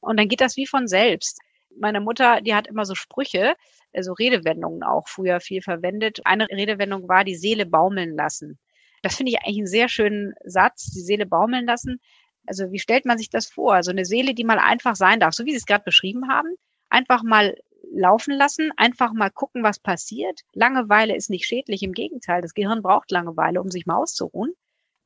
Und 0.00 0.18
dann 0.18 0.28
geht 0.28 0.40
das 0.40 0.56
wie 0.56 0.66
von 0.66 0.88
selbst. 0.88 1.40
Meine 1.78 2.00
Mutter, 2.00 2.40
die 2.40 2.54
hat 2.54 2.66
immer 2.66 2.84
so 2.84 2.94
Sprüche, 2.94 3.54
so 3.92 3.98
also 3.98 4.12
Redewendungen 4.14 4.82
auch 4.82 5.08
früher 5.08 5.40
viel 5.40 5.62
verwendet. 5.62 6.20
Eine 6.24 6.48
Redewendung 6.50 7.08
war 7.08 7.24
die 7.24 7.36
Seele 7.36 7.66
baumeln 7.66 8.16
lassen. 8.16 8.58
Das 9.02 9.16
finde 9.16 9.32
ich 9.32 9.38
eigentlich 9.38 9.58
einen 9.58 9.66
sehr 9.66 9.88
schönen 9.88 10.34
Satz, 10.44 10.90
die 10.90 11.02
Seele 11.02 11.26
baumeln 11.26 11.66
lassen. 11.66 12.00
Also 12.46 12.72
wie 12.72 12.78
stellt 12.78 13.04
man 13.04 13.18
sich 13.18 13.30
das 13.30 13.46
vor? 13.46 13.70
So 13.70 13.76
also 13.76 13.90
eine 13.92 14.04
Seele, 14.04 14.34
die 14.34 14.44
mal 14.44 14.58
einfach 14.58 14.96
sein 14.96 15.20
darf, 15.20 15.34
so 15.34 15.44
wie 15.44 15.52
Sie 15.52 15.58
es 15.58 15.66
gerade 15.66 15.84
beschrieben 15.84 16.28
haben, 16.28 16.48
einfach 16.88 17.22
mal 17.22 17.56
laufen 17.98 18.34
lassen, 18.34 18.70
einfach 18.76 19.12
mal 19.12 19.30
gucken, 19.30 19.62
was 19.62 19.78
passiert. 19.78 20.42
Langeweile 20.52 21.16
ist 21.16 21.30
nicht 21.30 21.46
schädlich, 21.46 21.82
im 21.82 21.92
Gegenteil, 21.92 22.42
das 22.42 22.54
Gehirn 22.54 22.82
braucht 22.82 23.10
Langeweile, 23.10 23.60
um 23.60 23.70
sich 23.70 23.86
mal 23.86 23.96
auszuruhen. 23.96 24.52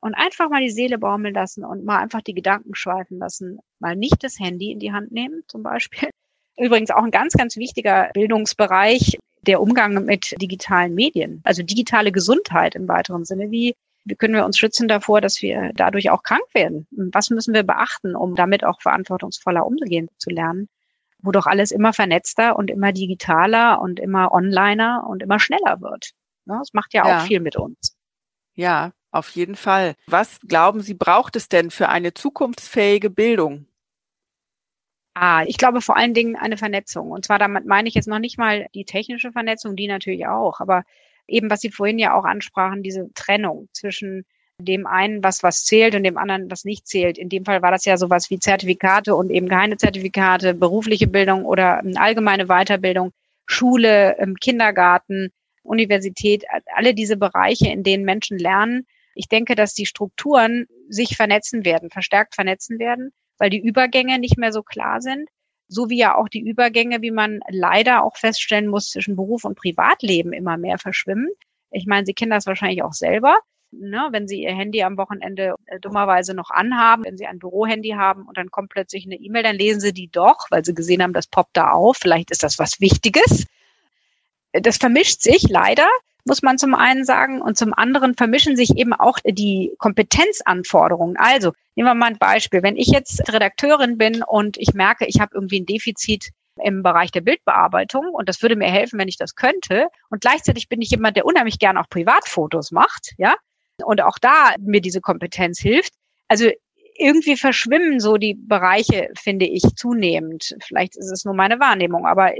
Und 0.03 0.15
einfach 0.15 0.49
mal 0.49 0.61
die 0.61 0.71
Seele 0.71 0.97
baumeln 0.97 1.35
lassen 1.35 1.63
und 1.63 1.85
mal 1.85 1.99
einfach 1.99 2.21
die 2.21 2.33
Gedanken 2.33 2.73
schweifen 2.73 3.19
lassen. 3.19 3.59
Mal 3.79 3.95
nicht 3.95 4.23
das 4.23 4.39
Handy 4.39 4.71
in 4.71 4.79
die 4.79 4.91
Hand 4.91 5.11
nehmen, 5.11 5.43
zum 5.47 5.61
Beispiel. 5.61 6.09
Übrigens 6.57 6.89
auch 6.89 7.03
ein 7.03 7.11
ganz, 7.11 7.33
ganz 7.33 7.55
wichtiger 7.55 8.09
Bildungsbereich, 8.13 9.19
der 9.41 9.61
Umgang 9.61 10.05
mit 10.05 10.35
digitalen 10.41 10.93
Medien, 10.95 11.41
also 11.43 11.63
digitale 11.63 12.11
Gesundheit 12.11 12.75
im 12.75 12.87
weiteren 12.87 13.25
Sinne. 13.25 13.51
Wie, 13.51 13.75
wie 14.05 14.15
können 14.15 14.33
wir 14.33 14.45
uns 14.45 14.57
schützen 14.57 14.87
davor, 14.87 15.21
dass 15.21 15.41
wir 15.41 15.71
dadurch 15.75 16.09
auch 16.09 16.23
krank 16.23 16.45
werden? 16.53 16.87
Was 16.91 17.29
müssen 17.29 17.53
wir 17.53 17.63
beachten, 17.63 18.15
um 18.15 18.35
damit 18.35 18.63
auch 18.63 18.81
verantwortungsvoller 18.81 19.65
umgehen 19.65 20.09
zu 20.17 20.29
lernen? 20.29 20.67
Wo 21.21 21.31
doch 21.31 21.47
alles 21.47 21.71
immer 21.71 21.93
vernetzter 21.93 22.55
und 22.55 22.69
immer 22.69 22.91
digitaler 22.91 23.81
und 23.81 23.99
immer 23.99 24.31
onliner 24.31 25.05
und 25.07 25.23
immer 25.23 25.39
schneller 25.39 25.81
wird. 25.81 26.11
Das 26.45 26.73
macht 26.73 26.93
ja, 26.93 27.07
ja 27.07 27.17
auch 27.17 27.25
viel 27.25 27.39
mit 27.39 27.55
uns. 27.55 27.95
Ja, 28.53 28.91
auf 29.11 29.29
jeden 29.29 29.55
Fall. 29.55 29.95
Was 30.07 30.39
glauben 30.41 30.81
Sie, 30.81 30.93
braucht 30.93 31.35
es 31.35 31.49
denn 31.49 31.71
für 31.71 31.89
eine 31.89 32.13
zukunftsfähige 32.13 33.09
Bildung? 33.09 33.67
Ah, 35.13 35.43
ich 35.45 35.57
glaube 35.57 35.81
vor 35.81 35.97
allen 35.97 36.13
Dingen 36.13 36.37
eine 36.37 36.57
Vernetzung. 36.57 37.11
Und 37.11 37.25
zwar 37.25 37.37
damit 37.37 37.65
meine 37.65 37.89
ich 37.89 37.95
jetzt 37.95 38.07
noch 38.07 38.19
nicht 38.19 38.37
mal 38.37 38.67
die 38.73 38.85
technische 38.85 39.31
Vernetzung, 39.31 39.75
die 39.75 39.87
natürlich 39.87 40.27
auch, 40.27 40.61
aber 40.61 40.83
eben, 41.27 41.49
was 41.49 41.61
Sie 41.61 41.71
vorhin 41.71 41.99
ja 41.99 42.13
auch 42.13 42.23
ansprachen, 42.23 42.83
diese 42.83 43.11
Trennung 43.13 43.67
zwischen 43.73 44.25
dem 44.65 44.87
einen 44.87 45.23
was 45.23 45.43
was 45.43 45.63
zählt 45.63 45.95
und 45.95 46.03
dem 46.03 46.17
anderen 46.17 46.49
was 46.49 46.63
nicht 46.65 46.87
zählt. 46.87 47.17
In 47.17 47.29
dem 47.29 47.45
Fall 47.45 47.61
war 47.61 47.71
das 47.71 47.85
ja 47.85 47.97
sowas 47.97 48.29
wie 48.29 48.39
Zertifikate 48.39 49.15
und 49.15 49.29
eben 49.29 49.47
keine 49.47 49.77
Zertifikate, 49.77 50.53
berufliche 50.53 51.07
Bildung 51.07 51.45
oder 51.45 51.81
allgemeine 51.95 52.47
Weiterbildung, 52.47 53.11
Schule, 53.45 54.17
ähm, 54.19 54.35
Kindergarten, 54.35 55.31
Universität, 55.63 56.45
alle 56.75 56.93
diese 56.93 57.17
Bereiche, 57.17 57.69
in 57.69 57.83
denen 57.83 58.05
Menschen 58.05 58.37
lernen. 58.37 58.87
Ich 59.13 59.27
denke, 59.27 59.55
dass 59.55 59.73
die 59.73 59.85
Strukturen 59.85 60.67
sich 60.89 61.15
vernetzen 61.15 61.65
werden, 61.65 61.89
verstärkt 61.89 62.35
vernetzen 62.35 62.79
werden, 62.79 63.11
weil 63.37 63.49
die 63.49 63.61
Übergänge 63.61 64.19
nicht 64.19 64.37
mehr 64.37 64.51
so 64.51 64.63
klar 64.63 65.01
sind, 65.01 65.29
so 65.67 65.89
wie 65.89 65.97
ja 65.97 66.15
auch 66.15 66.29
die 66.29 66.41
Übergänge, 66.41 67.01
wie 67.01 67.11
man 67.11 67.39
leider 67.49 68.03
auch 68.03 68.17
feststellen 68.17 68.67
muss, 68.67 68.89
zwischen 68.89 69.15
Beruf 69.15 69.45
und 69.45 69.57
Privatleben 69.57 70.33
immer 70.33 70.57
mehr 70.57 70.77
verschwimmen. 70.77 71.29
Ich 71.71 71.85
meine, 71.85 72.05
Sie 72.05 72.13
kennen 72.13 72.31
das 72.31 72.45
wahrscheinlich 72.45 72.83
auch 72.83 72.93
selber 72.93 73.37
ne, 73.71 74.09
wenn 74.11 74.27
Sie 74.27 74.43
Ihr 74.43 74.55
Handy 74.55 74.83
am 74.83 74.97
Wochenende 74.97 75.55
äh, 75.65 75.79
dummerweise 75.79 76.33
noch 76.33 76.51
anhaben, 76.51 77.05
wenn 77.05 77.17
Sie 77.17 77.25
ein 77.25 77.39
Bürohandy 77.39 77.89
haben 77.89 78.23
und 78.27 78.37
dann 78.37 78.51
kommt 78.51 78.69
plötzlich 78.69 79.05
eine 79.05 79.15
E-Mail, 79.15 79.43
dann 79.43 79.55
lesen 79.55 79.79
Sie 79.79 79.93
die 79.93 80.09
doch, 80.09 80.47
weil 80.49 80.63
Sie 80.65 80.73
gesehen 80.73 81.01
haben, 81.01 81.13
das 81.13 81.27
poppt 81.27 81.57
da 81.57 81.71
auf. 81.71 81.97
Vielleicht 81.97 82.31
ist 82.31 82.43
das 82.43 82.59
was 82.59 82.79
Wichtiges. 82.79 83.45
Das 84.53 84.77
vermischt 84.77 85.21
sich 85.21 85.43
leider, 85.49 85.87
muss 86.25 86.41
man 86.41 86.57
zum 86.57 86.75
einen 86.75 87.05
sagen. 87.05 87.41
Und 87.41 87.57
zum 87.57 87.73
anderen 87.73 88.15
vermischen 88.15 88.55
sich 88.55 88.77
eben 88.77 88.93
auch 88.93 89.17
die 89.25 89.73
Kompetenzanforderungen. 89.77 91.15
Also, 91.17 91.53
nehmen 91.75 91.87
wir 91.87 91.95
mal 91.95 92.07
ein 92.07 92.17
Beispiel. 92.17 92.63
Wenn 92.63 92.75
ich 92.75 92.87
jetzt 92.87 93.31
Redakteurin 93.31 93.97
bin 93.97 94.23
und 94.23 94.57
ich 94.57 94.73
merke, 94.73 95.05
ich 95.05 95.19
habe 95.19 95.31
irgendwie 95.35 95.61
ein 95.61 95.65
Defizit 95.65 96.31
im 96.61 96.83
Bereich 96.83 97.11
der 97.11 97.21
Bildbearbeitung 97.21 98.09
und 98.09 98.27
das 98.27 98.41
würde 98.41 98.57
mir 98.57 98.69
helfen, 98.69 98.99
wenn 98.99 99.07
ich 99.07 99.17
das 99.17 99.35
könnte. 99.35 99.87
Und 100.09 100.21
gleichzeitig 100.21 100.67
bin 100.67 100.81
ich 100.81 100.91
jemand, 100.91 101.15
der 101.15 101.25
unheimlich 101.25 101.59
gerne 101.59 101.79
auch 101.79 101.89
Privatfotos 101.89 102.71
macht, 102.71 103.13
ja 103.17 103.35
und 103.83 104.01
auch 104.01 104.17
da 104.19 104.55
mir 104.59 104.81
diese 104.81 105.01
Kompetenz 105.01 105.59
hilft. 105.59 105.93
Also 106.27 106.49
irgendwie 106.97 107.35
verschwimmen 107.35 107.99
so 107.99 108.17
die 108.17 108.35
Bereiche, 108.35 109.09
finde 109.17 109.45
ich, 109.45 109.63
zunehmend. 109.75 110.55
Vielleicht 110.61 110.95
ist 110.95 111.11
es 111.11 111.25
nur 111.25 111.33
meine 111.33 111.59
Wahrnehmung, 111.59 112.05
aber 112.05 112.33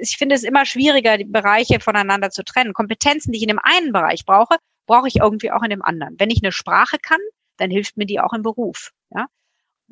ich 0.00 0.16
finde 0.16 0.34
es 0.34 0.42
immer 0.42 0.66
schwieriger, 0.66 1.16
die 1.16 1.24
Bereiche 1.24 1.80
voneinander 1.80 2.30
zu 2.30 2.44
trennen. 2.44 2.72
Kompetenzen, 2.72 3.32
die 3.32 3.38
ich 3.38 3.42
in 3.42 3.48
dem 3.48 3.60
einen 3.62 3.92
Bereich 3.92 4.24
brauche, 4.26 4.56
brauche 4.86 5.08
ich 5.08 5.16
irgendwie 5.16 5.50
auch 5.50 5.62
in 5.62 5.70
dem 5.70 5.82
anderen. 5.82 6.16
Wenn 6.18 6.30
ich 6.30 6.42
eine 6.42 6.52
Sprache 6.52 6.98
kann, 7.00 7.20
dann 7.56 7.70
hilft 7.70 7.96
mir 7.96 8.06
die 8.06 8.20
auch 8.20 8.32
im 8.32 8.42
Beruf. 8.42 8.92
Ja? 9.14 9.26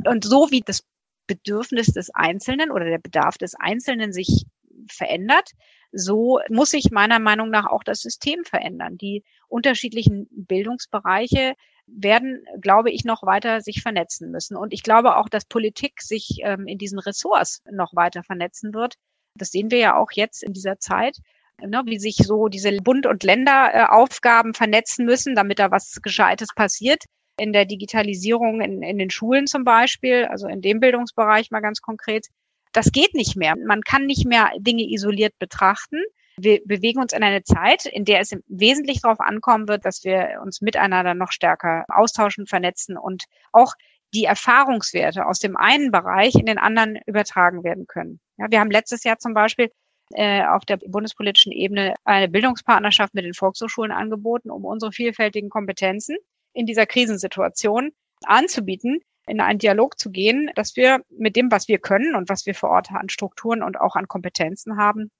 Und 0.05 0.25
so 0.25 0.51
wie 0.51 0.61
das 0.61 0.85
Bedürfnis 1.27 1.87
des 1.87 2.15
Einzelnen 2.15 2.71
oder 2.71 2.85
der 2.85 2.99
Bedarf 2.99 3.39
des 3.39 3.55
Einzelnen 3.55 4.13
sich 4.13 4.45
verändert, 4.89 5.53
so 5.95 6.41
muss 6.49 6.71
sich 6.71 6.91
meiner 6.91 7.19
Meinung 7.19 7.51
nach 7.51 7.67
auch 7.67 7.85
das 7.85 8.01
System 8.01 8.45
verändern. 8.45 8.99
Die 8.99 9.23
unterschiedlichen 9.49 10.27
Bildungsbereiche 10.31 11.55
werden, 11.87 12.45
glaube 12.61 12.91
ich, 12.91 13.05
noch 13.05 13.23
weiter 13.23 13.61
sich 13.61 13.83
vernetzen 13.83 14.31
müssen. 14.31 14.57
Und 14.57 14.73
ich 14.73 14.83
glaube 14.83 15.17
auch, 15.17 15.29
dass 15.29 15.45
Politik 15.45 16.03
sich 16.03 16.39
ähm, 16.43 16.67
in 16.67 16.79
diesen 16.79 16.99
Ressorts 16.99 17.63
noch 17.71 17.95
weiter 17.95 18.23
vernetzen 18.23 18.75
wird. 18.75 18.95
Das 19.37 19.51
sehen 19.51 19.71
wir 19.71 19.79
ja 19.79 19.97
auch 19.97 20.11
jetzt 20.13 20.43
in 20.43 20.53
dieser 20.53 20.79
Zeit, 20.79 21.19
ne, 21.63 21.83
wie 21.87 21.99
sich 21.99 22.17
so 22.17 22.49
diese 22.49 22.73
Bund- 22.79 23.07
und 23.07 23.23
Länderaufgaben 23.23 24.53
äh, 24.53 24.57
vernetzen 24.57 25.05
müssen, 25.05 25.35
damit 25.35 25.59
da 25.59 25.71
was 25.71 26.01
Gescheites 26.03 26.49
passiert. 26.55 27.05
In 27.39 27.53
der 27.53 27.67
Digitalisierung 27.67 28.61
in, 28.61 28.83
in 28.83 28.99
den 28.99 29.11
Schulen 29.11 29.47
zum 29.47 29.65
Beispiel, 29.65 30.25
also 30.27 30.47
in 30.47 30.61
dem 30.61 30.81
Bildungsbereich 30.81 31.51
mal 31.51 31.61
ganz 31.61 31.81
konkret, 31.81 32.29
das 32.75 32.93
geht 32.93 33.15
nicht 33.15 33.37
mehr. 33.37 33.55
Man 33.57 33.83
kann 33.83 34.05
nicht 34.07 34.27
mehr 34.27 34.51
Dinge 34.59 34.83
isoliert 34.83 35.39
betrachten. 35.39 36.03
Wir 36.37 36.61
bewegen 36.65 37.01
uns 37.01 37.13
in 37.13 37.23
eine 37.23 37.45
Zeit, 37.45 37.87
in 37.87 38.05
der 38.05 38.21
es 38.21 38.33
im 38.33 38.43
Wesentlichen 38.49 39.03
darauf 39.03 39.21
ankommen 39.21 39.69
wird, 39.69 39.85
dass 39.85 40.03
wir 40.05 40.41
uns 40.43 40.61
miteinander 40.61 41.15
noch 41.15 41.31
stärker 41.31 41.85
austauschen, 41.89 42.47
vernetzen 42.47 42.99
und 42.99 43.25
auch 43.53 43.75
die 44.13 44.25
Erfahrungswerte 44.25 45.27
aus 45.27 45.39
dem 45.39 45.57
einen 45.57 45.91
Bereich 45.91 46.35
in 46.35 46.47
den 46.47 46.59
anderen 46.59 46.99
übertragen 47.07 47.63
werden 47.65 47.87
können. 47.87 48.21
Ja, 48.37 48.47
wir 48.51 48.61
haben 48.61 48.71
letztes 48.71 49.05
Jahr 49.05 49.19
zum 49.19 49.35
Beispiel 49.35 49.71
äh, 50.13 50.45
auf 50.45 50.65
der 50.65 50.77
bundespolitischen 50.77 51.53
Ebene 51.53 51.95
eine 52.05 52.29
Bildungspartnerschaft 52.29 53.15
mit 53.15 53.25
den 53.25 53.35
Volkshochschulen 53.35 53.93
angeboten, 53.93 54.51
um 54.51 54.65
unsere 54.65 54.93
vielfältigen 54.93 55.51
Kompetenzen 55.51 56.17
in 56.53 56.67
dieser 56.67 56.87
Krisensituation 56.87 57.93
anzubieten, 58.25 59.01
in 59.27 59.41
einen 59.41 59.59
Dialog 59.59 59.99
zu 59.99 60.11
gehen, 60.11 60.51
dass 60.55 60.77
wir 60.77 61.03
mit 61.09 61.37
dem, 61.37 61.51
was 61.51 61.69
wir 61.69 61.79
können 61.79 62.15
und 62.15 62.29
was 62.29 62.47
wir 62.47 62.55
vor 62.55 62.71
Ort 62.71 62.91
an 62.93 63.09
Strukturen 63.09 63.63
und 63.63 63.81
auch 63.81 63.97
an 63.97 64.09
Kompetenzen 64.09 64.77
haben, 64.77 65.11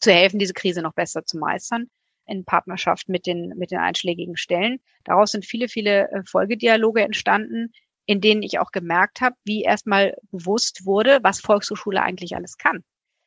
zu 0.00 0.12
helfen, 0.12 0.38
diese 0.38 0.54
Krise 0.54 0.82
noch 0.82 0.94
besser 0.94 1.24
zu 1.24 1.38
meistern 1.38 1.88
in 2.26 2.44
Partnerschaft 2.44 3.08
mit 3.08 3.26
den, 3.26 3.48
mit 3.56 3.70
den 3.70 3.78
einschlägigen 3.78 4.36
Stellen. 4.36 4.80
Daraus 5.04 5.32
sind 5.32 5.44
viele, 5.44 5.68
viele 5.68 6.10
äh, 6.10 6.22
Folgedialoge 6.24 7.02
entstanden, 7.02 7.72
in 8.06 8.20
denen 8.20 8.42
ich 8.42 8.58
auch 8.58 8.70
gemerkt 8.72 9.20
habe, 9.20 9.36
wie 9.44 9.62
erstmal 9.62 10.16
bewusst 10.30 10.86
wurde, 10.86 11.20
was 11.22 11.40
Volkshochschule 11.40 12.02
eigentlich 12.02 12.36
alles 12.36 12.56
kann. 12.56 12.84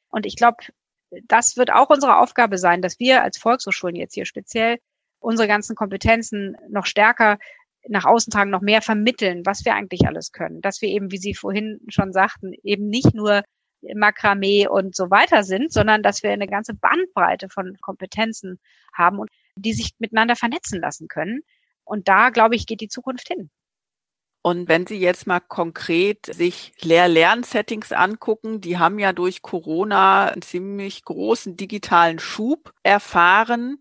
Und 0.10 0.26
ich 0.26 0.36
glaube, 0.36 0.58
das 1.28 1.58
wird 1.58 1.72
auch 1.72 1.90
unsere 1.90 2.18
Aufgabe 2.18 2.58
sein, 2.58 2.82
dass 2.82 3.00
wir 3.00 3.24
als 3.24 3.38
Volkshochschulen 3.38 3.96
jetzt 3.96 4.14
hier 4.14 4.26
speziell 4.26 4.80
unsere 5.20 5.48
ganzen 5.48 5.76
Kompetenzen 5.76 6.58
noch 6.70 6.86
stärker 6.86 7.38
nach 7.88 8.06
außen 8.06 8.32
tragen, 8.32 8.52
noch 8.52 8.62
mehr 8.62 8.82
vermitteln, 8.82 9.46
was 9.46 9.66
wir 9.66 9.76
eigentlich 9.76 10.08
alles 10.08 10.32
können. 10.32 10.62
Dass 10.62 10.82
wir 10.82 10.90
eben, 10.90 11.12
wie 11.12 11.18
Sie 11.18 11.34
vorhin 11.34 11.80
schon 11.90 12.14
sagten, 12.14 12.54
eben 12.64 12.88
nicht 12.88 13.14
nur 13.14 13.44
Makramee 13.96 14.68
und 14.68 14.96
so 14.96 15.10
weiter 15.10 15.44
sind, 15.44 15.72
sondern 15.72 16.04
dass 16.04 16.24
wir 16.24 16.32
eine 16.32 16.48
ganze 16.48 16.74
Bandbreite 16.74 17.50
von 17.50 17.78
Kompetenzen 17.82 18.60
haben 18.94 19.20
und 19.20 19.30
die 19.58 19.74
sich 19.74 19.92
miteinander 20.00 20.36
vernetzen 20.36 20.80
lassen 20.80 21.08
können. 21.08 21.42
Und 21.84 22.08
da, 22.08 22.30
glaube 22.30 22.56
ich, 22.56 22.66
geht 22.66 22.82
die 22.82 22.88
Zukunft 22.88 23.28
hin. 23.28 23.50
Und 24.46 24.68
wenn 24.68 24.86
Sie 24.86 24.98
jetzt 24.98 25.26
mal 25.26 25.40
konkret 25.40 26.26
sich 26.26 26.74
Lehr-Lern-Settings 26.82 27.94
angucken, 27.94 28.60
die 28.60 28.78
haben 28.78 29.00
ja 29.00 29.14
durch 29.14 29.42
Corona 29.42 30.28
einen 30.28 30.42
ziemlich 30.42 31.04
großen 31.06 31.56
digitalen 31.56 32.20
Schub 32.20 32.74
erfahren. 32.84 33.80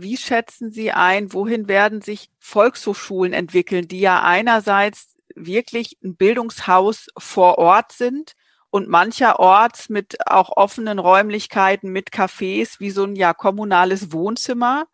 Wie 0.00 0.16
schätzen 0.16 0.70
Sie 0.70 0.92
ein, 0.92 1.32
wohin 1.32 1.66
werden 1.66 2.02
sich 2.02 2.30
Volkshochschulen 2.38 3.32
entwickeln, 3.32 3.88
die 3.88 3.98
ja 3.98 4.22
einerseits 4.22 5.16
wirklich 5.34 5.98
ein 6.04 6.16
Bildungshaus 6.16 7.08
vor 7.18 7.58
Ort 7.58 7.92
sind 7.92 8.34
und 8.70 8.88
mancherorts 8.88 9.88
mit 9.88 10.16
auch 10.28 10.56
offenen 10.56 11.00
Räumlichkeiten, 11.00 11.90
mit 11.90 12.10
Cafés, 12.10 12.78
wie 12.78 12.90
so 12.90 13.04
ein 13.04 13.16
ja 13.16 13.34
kommunales 13.34 14.12
Wohnzimmer 14.12 14.86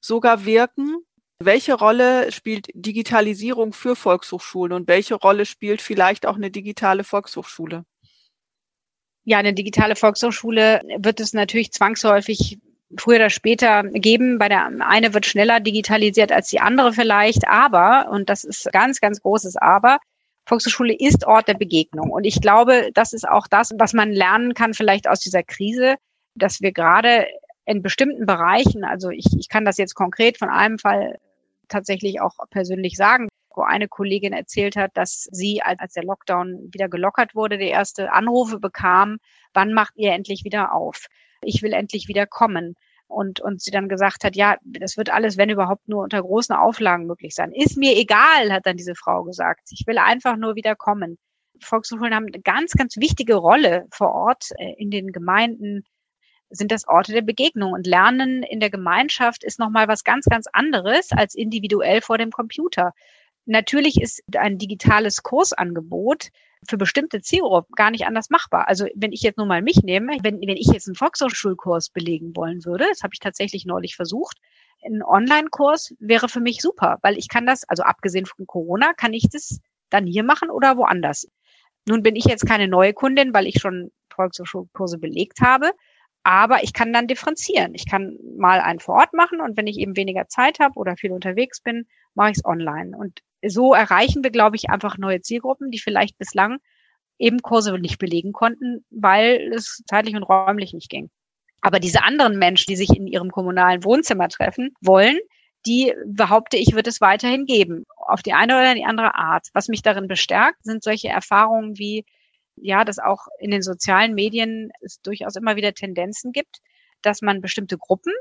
sogar 0.00 0.44
wirken? 0.44 0.96
Welche 1.40 1.74
Rolle 1.74 2.30
spielt 2.30 2.68
Digitalisierung 2.72 3.72
für 3.72 3.96
Volkshochschulen 3.96 4.72
und 4.72 4.86
welche 4.86 5.14
Rolle 5.14 5.44
spielt 5.44 5.82
vielleicht 5.82 6.24
auch 6.24 6.36
eine 6.36 6.52
digitale 6.52 7.02
Volkshochschule? 7.02 7.84
Ja, 9.24 9.38
eine 9.38 9.54
digitale 9.54 9.96
Volkshochschule 9.96 10.82
wird 10.98 11.18
es 11.18 11.32
natürlich 11.32 11.72
zwangsläufig 11.72 12.58
früher 12.96 13.16
oder 13.16 13.30
später 13.30 13.82
geben. 13.84 14.38
Bei 14.38 14.48
der 14.48 14.70
eine 14.80 15.14
wird 15.14 15.26
schneller 15.26 15.60
digitalisiert 15.60 16.32
als 16.32 16.48
die 16.48 16.60
andere 16.60 16.92
vielleicht, 16.92 17.48
aber, 17.48 18.08
und 18.10 18.28
das 18.28 18.44
ist 18.44 18.70
ganz, 18.72 19.00
ganz 19.00 19.22
großes 19.22 19.56
Aber, 19.56 19.98
Volkshochschule 20.46 20.94
ist 20.94 21.26
Ort 21.26 21.48
der 21.48 21.54
Begegnung. 21.54 22.10
Und 22.10 22.24
ich 22.24 22.40
glaube, 22.40 22.90
das 22.94 23.12
ist 23.12 23.28
auch 23.28 23.46
das, 23.46 23.72
was 23.78 23.92
man 23.92 24.10
lernen 24.10 24.54
kann 24.54 24.74
vielleicht 24.74 25.08
aus 25.08 25.20
dieser 25.20 25.42
Krise, 25.42 25.96
dass 26.34 26.60
wir 26.60 26.72
gerade 26.72 27.26
in 27.64 27.82
bestimmten 27.82 28.26
Bereichen, 28.26 28.84
also 28.84 29.10
ich, 29.10 29.26
ich 29.38 29.48
kann 29.48 29.64
das 29.64 29.78
jetzt 29.78 29.94
konkret 29.94 30.38
von 30.38 30.48
einem 30.48 30.78
Fall 30.78 31.18
tatsächlich 31.68 32.20
auch 32.20 32.34
persönlich 32.50 32.96
sagen, 32.96 33.28
wo 33.54 33.62
eine 33.62 33.86
Kollegin 33.88 34.32
erzählt 34.32 34.76
hat, 34.76 34.90
dass 34.94 35.28
sie, 35.30 35.62
als 35.62 35.92
der 35.92 36.04
Lockdown 36.04 36.72
wieder 36.72 36.88
gelockert 36.88 37.34
wurde, 37.34 37.58
die 37.58 37.68
erste 37.68 38.12
Anrufe 38.12 38.58
bekam, 38.58 39.18
wann 39.52 39.72
macht 39.72 39.94
ihr 39.96 40.12
endlich 40.12 40.44
wieder 40.44 40.74
auf? 40.74 41.06
Ich 41.42 41.62
will 41.62 41.72
endlich 41.72 42.08
wieder 42.08 42.26
kommen. 42.26 42.74
Und, 43.12 43.40
und 43.40 43.60
sie 43.60 43.70
dann 43.70 43.88
gesagt 43.88 44.24
hat, 44.24 44.36
ja, 44.36 44.56
das 44.64 44.96
wird 44.96 45.10
alles, 45.10 45.36
wenn 45.36 45.50
überhaupt, 45.50 45.88
nur 45.88 46.02
unter 46.02 46.22
großen 46.22 46.56
Auflagen 46.56 47.06
möglich 47.06 47.34
sein. 47.34 47.52
Ist 47.52 47.76
mir 47.76 47.96
egal, 47.96 48.50
hat 48.50 48.66
dann 48.66 48.76
diese 48.76 48.94
Frau 48.94 49.22
gesagt. 49.24 49.68
Ich 49.70 49.86
will 49.86 49.98
einfach 49.98 50.36
nur 50.36 50.54
wieder 50.54 50.74
kommen. 50.76 51.18
Volkshochschulen 51.60 52.14
haben 52.14 52.26
eine 52.26 52.40
ganz, 52.40 52.72
ganz 52.72 52.96
wichtige 52.96 53.34
Rolle 53.34 53.86
vor 53.90 54.12
Ort 54.12 54.50
äh, 54.56 54.74
in 54.78 54.90
den 54.90 55.12
Gemeinden, 55.12 55.84
sind 56.48 56.72
das 56.72 56.88
Orte 56.88 57.12
der 57.12 57.22
Begegnung. 57.22 57.72
Und 57.72 57.86
Lernen 57.86 58.42
in 58.42 58.60
der 58.60 58.70
Gemeinschaft 58.70 59.44
ist 59.44 59.58
nochmal 59.58 59.88
was 59.88 60.04
ganz, 60.04 60.26
ganz 60.26 60.46
anderes 60.52 61.12
als 61.12 61.34
individuell 61.34 62.00
vor 62.00 62.18
dem 62.18 62.30
Computer. 62.30 62.92
Natürlich 63.44 64.00
ist 64.00 64.22
ein 64.36 64.58
digitales 64.58 65.22
Kursangebot 65.22 66.28
für 66.68 66.76
bestimmte 66.76 67.20
Zielgruppen 67.20 67.74
gar 67.74 67.90
nicht 67.90 68.06
anders 68.06 68.30
machbar. 68.30 68.68
Also 68.68 68.86
wenn 68.94 69.12
ich 69.12 69.22
jetzt 69.22 69.36
nur 69.36 69.46
mal 69.46 69.62
mich 69.62 69.82
nehme, 69.82 70.16
wenn, 70.22 70.40
wenn 70.40 70.56
ich 70.56 70.68
jetzt 70.68 70.88
einen 70.88 70.94
Volkshochschulkurs 70.94 71.90
belegen 71.90 72.36
wollen 72.36 72.64
würde, 72.64 72.86
das 72.88 73.02
habe 73.02 73.14
ich 73.14 73.20
tatsächlich 73.20 73.66
neulich 73.66 73.96
versucht, 73.96 74.38
ein 74.84 75.02
Online-Kurs 75.02 75.94
wäre 76.00 76.28
für 76.28 76.40
mich 76.40 76.60
super, 76.60 76.98
weil 77.02 77.16
ich 77.16 77.28
kann 77.28 77.46
das, 77.46 77.64
also 77.68 77.82
abgesehen 77.82 78.26
von 78.26 78.46
Corona, 78.46 78.92
kann 78.94 79.12
ich 79.12 79.28
das 79.30 79.60
dann 79.90 80.06
hier 80.06 80.24
machen 80.24 80.50
oder 80.50 80.76
woanders. 80.76 81.28
Nun 81.86 82.02
bin 82.02 82.16
ich 82.16 82.24
jetzt 82.24 82.46
keine 82.46 82.68
neue 82.68 82.92
Kundin, 82.92 83.34
weil 83.34 83.46
ich 83.46 83.60
schon 83.60 83.90
Volkshochschulkurse 84.12 84.98
belegt 84.98 85.40
habe. 85.40 85.72
Aber 86.24 86.62
ich 86.62 86.72
kann 86.72 86.92
dann 86.92 87.08
differenzieren. 87.08 87.74
Ich 87.74 87.88
kann 87.88 88.16
mal 88.36 88.60
einen 88.60 88.78
vor 88.78 88.94
Ort 88.96 89.12
machen 89.12 89.40
und 89.40 89.56
wenn 89.56 89.66
ich 89.66 89.78
eben 89.78 89.96
weniger 89.96 90.28
Zeit 90.28 90.60
habe 90.60 90.78
oder 90.78 90.96
viel 90.96 91.12
unterwegs 91.12 91.60
bin, 91.60 91.86
mache 92.14 92.30
ich 92.30 92.36
es 92.38 92.44
online. 92.44 92.96
Und 92.96 93.20
so 93.44 93.74
erreichen 93.74 94.22
wir, 94.22 94.30
glaube 94.30 94.56
ich, 94.56 94.70
einfach 94.70 94.98
neue 94.98 95.20
Zielgruppen, 95.20 95.70
die 95.70 95.80
vielleicht 95.80 96.18
bislang 96.18 96.58
eben 97.18 97.40
Kurse 97.40 97.76
nicht 97.78 97.98
belegen 97.98 98.32
konnten, 98.32 98.84
weil 98.90 99.52
es 99.54 99.82
zeitlich 99.86 100.14
und 100.14 100.22
räumlich 100.22 100.72
nicht 100.72 100.90
ging. 100.90 101.10
Aber 101.60 101.78
diese 101.78 102.02
anderen 102.02 102.38
Menschen, 102.38 102.66
die 102.68 102.76
sich 102.76 102.90
in 102.90 103.06
ihrem 103.06 103.30
kommunalen 103.30 103.84
Wohnzimmer 103.84 104.28
treffen 104.28 104.74
wollen, 104.80 105.18
die 105.64 105.94
behaupte 106.04 106.56
ich, 106.56 106.74
wird 106.74 106.88
es 106.88 107.00
weiterhin 107.00 107.46
geben. 107.46 107.84
Auf 107.96 108.22
die 108.22 108.32
eine 108.32 108.54
oder 108.54 108.74
die 108.74 108.84
andere 108.84 109.14
Art. 109.14 109.46
Was 109.54 109.68
mich 109.68 109.82
darin 109.82 110.08
bestärkt, 110.08 110.64
sind 110.64 110.82
solche 110.82 111.08
Erfahrungen 111.08 111.78
wie 111.78 112.04
ja, 112.56 112.84
dass 112.84 112.98
auch 112.98 113.26
in 113.38 113.50
den 113.50 113.62
sozialen 113.62 114.14
Medien 114.14 114.70
es 114.80 115.00
durchaus 115.00 115.36
immer 115.36 115.56
wieder 115.56 115.74
Tendenzen 115.74 116.32
gibt, 116.32 116.58
dass 117.02 117.22
man 117.22 117.40
bestimmte 117.40 117.78
Gruppen, 117.78 118.12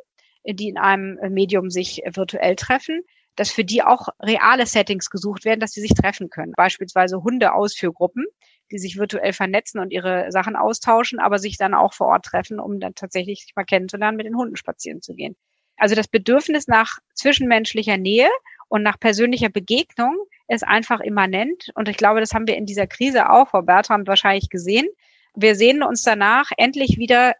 die 0.45 0.69
in 0.69 0.77
einem 0.77 1.17
Medium 1.33 1.69
sich 1.69 2.01
virtuell 2.05 2.55
treffen, 2.55 3.01
dass 3.35 3.51
für 3.51 3.63
die 3.63 3.83
auch 3.83 4.09
reale 4.19 4.65
Settings 4.65 5.09
gesucht 5.09 5.45
werden, 5.45 5.59
dass 5.59 5.71
sie 5.71 5.81
sich 5.81 5.93
treffen 5.93 6.29
können. 6.29 6.53
Beispielsweise 6.55 7.23
Hunde-Ausführgruppen, 7.23 8.25
die 8.71 8.77
sich 8.77 8.97
virtuell 8.97 9.33
vernetzen 9.33 9.79
und 9.79 9.91
ihre 9.91 10.31
Sachen 10.31 10.55
austauschen, 10.55 11.19
aber 11.19 11.39
sich 11.39 11.57
dann 11.57 11.73
auch 11.73 11.93
vor 11.93 12.07
Ort 12.07 12.25
treffen, 12.25 12.59
um 12.59 12.79
dann 12.79 12.95
tatsächlich 12.95 13.41
sich 13.41 13.55
mal 13.55 13.63
kennenzulernen, 13.63 14.17
mit 14.17 14.25
den 14.25 14.35
Hunden 14.35 14.55
spazieren 14.55 15.01
zu 15.01 15.13
gehen. 15.13 15.35
Also 15.77 15.95
das 15.95 16.07
Bedürfnis 16.07 16.67
nach 16.67 16.99
zwischenmenschlicher 17.15 17.97
Nähe 17.97 18.29
und 18.71 18.83
nach 18.83 18.97
persönlicher 18.97 19.49
Begegnung 19.49 20.15
ist 20.47 20.65
einfach 20.65 21.01
immanent. 21.01 21.71
Und 21.75 21.89
ich 21.89 21.97
glaube, 21.97 22.21
das 22.21 22.33
haben 22.33 22.47
wir 22.47 22.55
in 22.55 22.65
dieser 22.65 22.87
Krise 22.87 23.29
auch, 23.29 23.49
Frau 23.49 23.61
Bertram, 23.61 24.07
wahrscheinlich 24.07 24.49
gesehen. 24.49 24.87
Wir 25.35 25.55
sehen 25.55 25.83
uns 25.83 26.03
danach, 26.03 26.51
endlich 26.55 26.97
wieder 26.97 27.33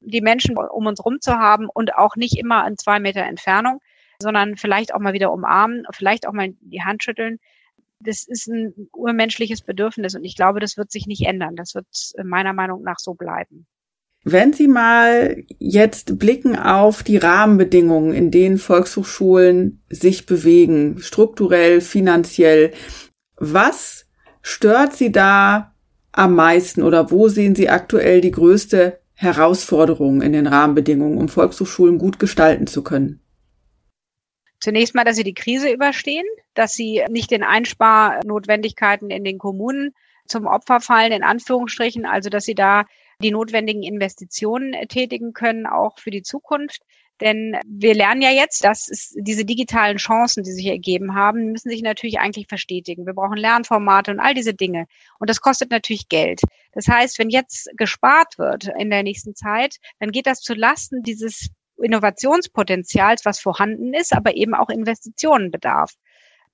die 0.00 0.22
Menschen 0.22 0.56
um 0.56 0.86
uns 0.86 1.04
rum 1.04 1.20
zu 1.20 1.34
haben 1.34 1.68
und 1.68 1.94
auch 1.94 2.16
nicht 2.16 2.38
immer 2.38 2.64
an 2.64 2.78
zwei 2.78 3.00
Meter 3.00 3.20
Entfernung, 3.20 3.80
sondern 4.18 4.56
vielleicht 4.56 4.94
auch 4.94 4.98
mal 4.98 5.12
wieder 5.12 5.30
umarmen, 5.30 5.84
vielleicht 5.92 6.26
auch 6.26 6.32
mal 6.32 6.54
die 6.62 6.82
Hand 6.82 7.04
schütteln. 7.04 7.38
Das 8.00 8.26
ist 8.26 8.46
ein 8.46 8.88
urmenschliches 8.94 9.60
Bedürfnis 9.60 10.14
und 10.14 10.24
ich 10.24 10.36
glaube, 10.36 10.58
das 10.58 10.78
wird 10.78 10.90
sich 10.90 11.06
nicht 11.06 11.26
ändern. 11.26 11.54
Das 11.54 11.74
wird 11.74 11.86
meiner 12.24 12.54
Meinung 12.54 12.82
nach 12.82 12.98
so 12.98 13.12
bleiben. 13.12 13.66
Wenn 14.30 14.52
Sie 14.52 14.68
mal 14.68 15.42
jetzt 15.58 16.18
blicken 16.18 16.54
auf 16.54 17.02
die 17.02 17.16
Rahmenbedingungen, 17.16 18.12
in 18.12 18.30
denen 18.30 18.58
Volkshochschulen 18.58 19.82
sich 19.88 20.26
bewegen, 20.26 20.98
strukturell, 21.00 21.80
finanziell, 21.80 22.72
was 23.36 24.06
stört 24.42 24.94
Sie 24.94 25.12
da 25.12 25.74
am 26.12 26.34
meisten 26.34 26.82
oder 26.82 27.10
wo 27.10 27.28
sehen 27.28 27.54
Sie 27.54 27.70
aktuell 27.70 28.20
die 28.20 28.30
größte 28.30 29.00
Herausforderung 29.14 30.20
in 30.20 30.34
den 30.34 30.46
Rahmenbedingungen, 30.46 31.16
um 31.16 31.30
Volkshochschulen 31.30 31.96
gut 31.96 32.18
gestalten 32.18 32.66
zu 32.66 32.82
können? 32.84 33.22
Zunächst 34.60 34.94
mal, 34.94 35.04
dass 35.04 35.16
sie 35.16 35.24
die 35.24 35.32
Krise 35.32 35.72
überstehen, 35.72 36.26
dass 36.52 36.74
sie 36.74 37.02
nicht 37.08 37.30
den 37.30 37.44
Einsparnotwendigkeiten 37.44 39.08
in 39.08 39.24
den 39.24 39.38
Kommunen 39.38 39.94
zum 40.26 40.46
Opfer 40.46 40.80
fallen, 40.80 41.12
in 41.12 41.22
Anführungsstrichen, 41.22 42.04
also 42.04 42.28
dass 42.28 42.44
sie 42.44 42.54
da 42.54 42.84
die 43.22 43.30
notwendigen 43.30 43.82
Investitionen 43.82 44.74
äh, 44.74 44.86
tätigen 44.86 45.32
können, 45.32 45.66
auch 45.66 45.98
für 45.98 46.10
die 46.10 46.22
Zukunft. 46.22 46.82
Denn 47.20 47.58
wir 47.66 47.94
lernen 47.94 48.22
ja 48.22 48.30
jetzt, 48.30 48.62
dass 48.62 48.88
es 48.88 49.12
diese 49.18 49.44
digitalen 49.44 49.96
Chancen, 49.96 50.44
die 50.44 50.52
sich 50.52 50.66
ergeben 50.66 51.16
haben, 51.16 51.50
müssen 51.50 51.68
sich 51.68 51.82
natürlich 51.82 52.20
eigentlich 52.20 52.46
verstetigen. 52.46 53.06
Wir 53.06 53.14
brauchen 53.14 53.36
Lernformate 53.36 54.12
und 54.12 54.20
all 54.20 54.34
diese 54.34 54.54
Dinge. 54.54 54.86
Und 55.18 55.28
das 55.28 55.40
kostet 55.40 55.72
natürlich 55.72 56.08
Geld. 56.08 56.42
Das 56.72 56.86
heißt, 56.86 57.18
wenn 57.18 57.28
jetzt 57.28 57.70
gespart 57.76 58.38
wird 58.38 58.68
in 58.78 58.90
der 58.90 59.02
nächsten 59.02 59.34
Zeit, 59.34 59.78
dann 59.98 60.12
geht 60.12 60.28
das 60.28 60.40
zu 60.40 60.54
Lasten 60.54 61.02
dieses 61.02 61.48
Innovationspotenzials, 61.82 63.24
was 63.24 63.40
vorhanden 63.40 63.94
ist, 63.94 64.14
aber 64.14 64.36
eben 64.36 64.54
auch 64.54 64.68
Investitionen 64.68 65.50
bedarf 65.50 65.94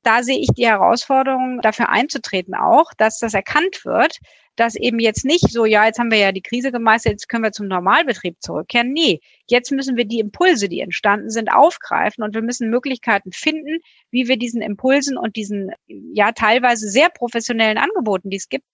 da 0.05 0.23
sehe 0.23 0.39
ich 0.39 0.49
die 0.49 0.67
Herausforderung, 0.67 1.61
dafür 1.63 1.89
einzutreten 1.89 2.55
auch, 2.55 2.93
dass 2.97 3.19
das 3.19 3.35
erkannt 3.35 3.85
wird, 3.85 4.19
dass 4.57 4.77
eben 4.77 4.99
jetzt 4.99 5.25
nicht 5.25 5.51
so, 5.51 5.65
ja, 5.65 5.87
jetzt 5.87 5.99
haben 5.99 6.11
wir 6.11 6.19
ja 6.19 6.33
die 6.33 6.43
Krise 6.43 6.71
gemeistert, 6.71 7.13
jetzt 7.13 7.29
können 7.29 7.45
wir 7.45 7.53
zum 7.53 7.67
Normalbetrieb 7.67 8.37
zurückkehren. 8.41 8.93
Nee, 8.93 9.21
jetzt 9.47 9.73
müssen 9.73 9.97
wir 9.97 10.05
die 10.05 10.21
Impulse, 10.21 10.69
die 10.69 10.81
entstanden 10.81 11.31
sind, 11.31 11.53
aufgreifen 11.53 12.23
und 12.23 12.35
wir 12.35 12.43
müssen 12.43 12.71
Möglichkeiten 12.71 13.33
finden, 13.33 13.79
wie 14.11 14.29
wir 14.29 14.37
diesen 14.37 14.63
Impulsen 14.63 15.17
und 15.17 15.37
diesen, 15.37 15.73
ja, 15.87 16.33
teilweise 16.33 16.89
sehr 16.89 17.11
professionellen 17.11 17.79
Angeboten, 17.79 18.31
die 18.31 18.37
es 18.37 18.49
gibt, 18.49 18.65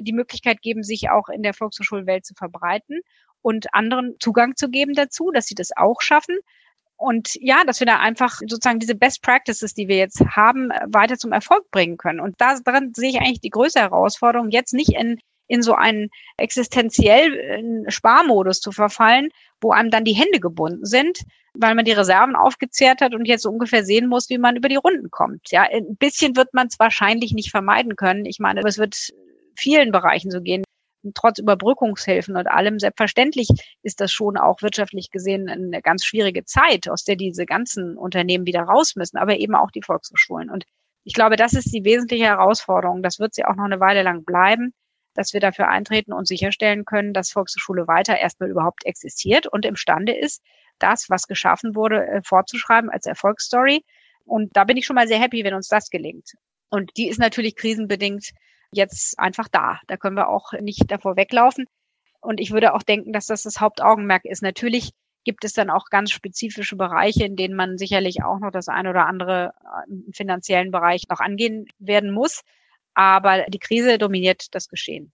die 0.00 0.12
Möglichkeit 0.12 0.62
geben, 0.62 0.82
sich 0.82 1.10
auch 1.10 1.28
in 1.28 1.42
der 1.42 1.54
Volkshochschulwelt 1.54 2.24
zu 2.24 2.34
verbreiten 2.34 3.00
und 3.40 3.74
anderen 3.74 4.16
Zugang 4.20 4.54
zu 4.56 4.68
geben 4.68 4.94
dazu, 4.94 5.30
dass 5.32 5.46
sie 5.46 5.54
das 5.54 5.70
auch 5.76 6.00
schaffen 6.00 6.38
und 7.02 7.34
ja, 7.40 7.64
dass 7.64 7.80
wir 7.80 7.86
da 7.86 7.98
einfach 7.98 8.38
sozusagen 8.40 8.78
diese 8.78 8.94
Best 8.94 9.22
Practices, 9.22 9.74
die 9.74 9.88
wir 9.88 9.96
jetzt 9.96 10.20
haben, 10.20 10.70
weiter 10.86 11.18
zum 11.18 11.32
Erfolg 11.32 11.70
bringen 11.70 11.96
können. 11.96 12.20
Und 12.20 12.36
da, 12.38 12.58
daran 12.64 12.92
sehe 12.94 13.10
ich 13.10 13.18
eigentlich 13.18 13.40
die 13.40 13.50
größte 13.50 13.80
Herausforderung, 13.80 14.50
jetzt 14.50 14.72
nicht 14.72 14.92
in, 14.92 15.18
in 15.48 15.62
so 15.62 15.74
einen 15.74 16.10
existenziellen 16.36 17.90
Sparmodus 17.90 18.60
zu 18.60 18.70
verfallen, 18.70 19.30
wo 19.60 19.72
einem 19.72 19.90
dann 19.90 20.04
die 20.04 20.14
Hände 20.14 20.38
gebunden 20.38 20.86
sind, 20.86 21.18
weil 21.54 21.74
man 21.74 21.84
die 21.84 21.92
Reserven 21.92 22.36
aufgezehrt 22.36 23.00
hat 23.00 23.14
und 23.14 23.26
jetzt 23.26 23.46
ungefähr 23.46 23.84
sehen 23.84 24.06
muss, 24.06 24.30
wie 24.30 24.38
man 24.38 24.56
über 24.56 24.68
die 24.68 24.76
Runden 24.76 25.10
kommt. 25.10 25.50
Ja, 25.50 25.62
ein 25.62 25.96
bisschen 25.96 26.36
wird 26.36 26.54
man 26.54 26.68
es 26.68 26.78
wahrscheinlich 26.78 27.32
nicht 27.32 27.50
vermeiden 27.50 27.96
können. 27.96 28.24
Ich 28.26 28.38
meine, 28.38 28.62
es 28.64 28.78
wird 28.78 28.96
vielen 29.56 29.92
Bereichen 29.92 30.30
so 30.30 30.40
gehen 30.40 30.62
trotz 31.14 31.38
Überbrückungshilfen 31.38 32.36
und 32.36 32.46
allem, 32.46 32.78
selbstverständlich 32.78 33.48
ist 33.82 34.00
das 34.00 34.12
schon 34.12 34.36
auch 34.36 34.62
wirtschaftlich 34.62 35.10
gesehen 35.10 35.48
eine 35.48 35.82
ganz 35.82 36.04
schwierige 36.04 36.44
Zeit, 36.44 36.88
aus 36.88 37.04
der 37.04 37.16
diese 37.16 37.46
ganzen 37.46 37.96
Unternehmen 37.96 38.46
wieder 38.46 38.62
raus 38.62 38.96
müssen, 38.96 39.16
aber 39.16 39.36
eben 39.36 39.54
auch 39.54 39.70
die 39.70 39.82
Volkshochschulen. 39.82 40.50
Und 40.50 40.64
ich 41.04 41.14
glaube, 41.14 41.36
das 41.36 41.52
ist 41.52 41.72
die 41.74 41.84
wesentliche 41.84 42.26
Herausforderung. 42.26 43.02
Das 43.02 43.18
wird 43.18 43.34
sie 43.34 43.44
auch 43.44 43.56
noch 43.56 43.64
eine 43.64 43.80
Weile 43.80 44.02
lang 44.02 44.24
bleiben, 44.24 44.72
dass 45.14 45.32
wir 45.32 45.40
dafür 45.40 45.68
eintreten 45.68 46.12
und 46.12 46.28
sicherstellen 46.28 46.84
können, 46.84 47.12
dass 47.12 47.30
Volkshochschule 47.30 47.88
weiter 47.88 48.18
erstmal 48.18 48.50
überhaupt 48.50 48.86
existiert 48.86 49.46
und 49.46 49.66
imstande 49.66 50.16
ist, 50.16 50.42
das, 50.78 51.10
was 51.10 51.26
geschaffen 51.26 51.74
wurde, 51.74 52.06
äh, 52.06 52.22
vorzuschreiben 52.24 52.90
als 52.90 53.06
Erfolgsstory. 53.06 53.84
Und 54.24 54.56
da 54.56 54.64
bin 54.64 54.76
ich 54.76 54.86
schon 54.86 54.94
mal 54.94 55.08
sehr 55.08 55.20
happy, 55.20 55.44
wenn 55.44 55.54
uns 55.54 55.68
das 55.68 55.90
gelingt. 55.90 56.32
Und 56.70 56.96
die 56.96 57.08
ist 57.08 57.18
natürlich 57.18 57.56
krisenbedingt 57.56 58.30
jetzt 58.72 59.18
einfach 59.18 59.48
da. 59.48 59.80
Da 59.86 59.96
können 59.96 60.16
wir 60.16 60.28
auch 60.28 60.52
nicht 60.52 60.90
davor 60.90 61.16
weglaufen. 61.16 61.66
Und 62.20 62.40
ich 62.40 62.52
würde 62.52 62.74
auch 62.74 62.82
denken, 62.82 63.12
dass 63.12 63.26
das 63.26 63.42
das 63.42 63.60
Hauptaugenmerk 63.60 64.24
ist. 64.24 64.42
Natürlich 64.42 64.92
gibt 65.24 65.44
es 65.44 65.52
dann 65.52 65.70
auch 65.70 65.86
ganz 65.86 66.10
spezifische 66.10 66.76
Bereiche, 66.76 67.24
in 67.24 67.36
denen 67.36 67.54
man 67.54 67.78
sicherlich 67.78 68.22
auch 68.24 68.38
noch 68.38 68.50
das 68.50 68.68
eine 68.68 68.90
oder 68.90 69.06
andere 69.06 69.52
äh, 69.88 69.90
im 69.90 70.12
finanziellen 70.12 70.70
Bereich 70.70 71.04
noch 71.08 71.20
angehen 71.20 71.66
werden 71.78 72.10
muss. 72.10 72.42
Aber 72.94 73.44
die 73.48 73.58
Krise 73.58 73.98
dominiert 73.98 74.54
das 74.54 74.68
Geschehen. 74.68 75.12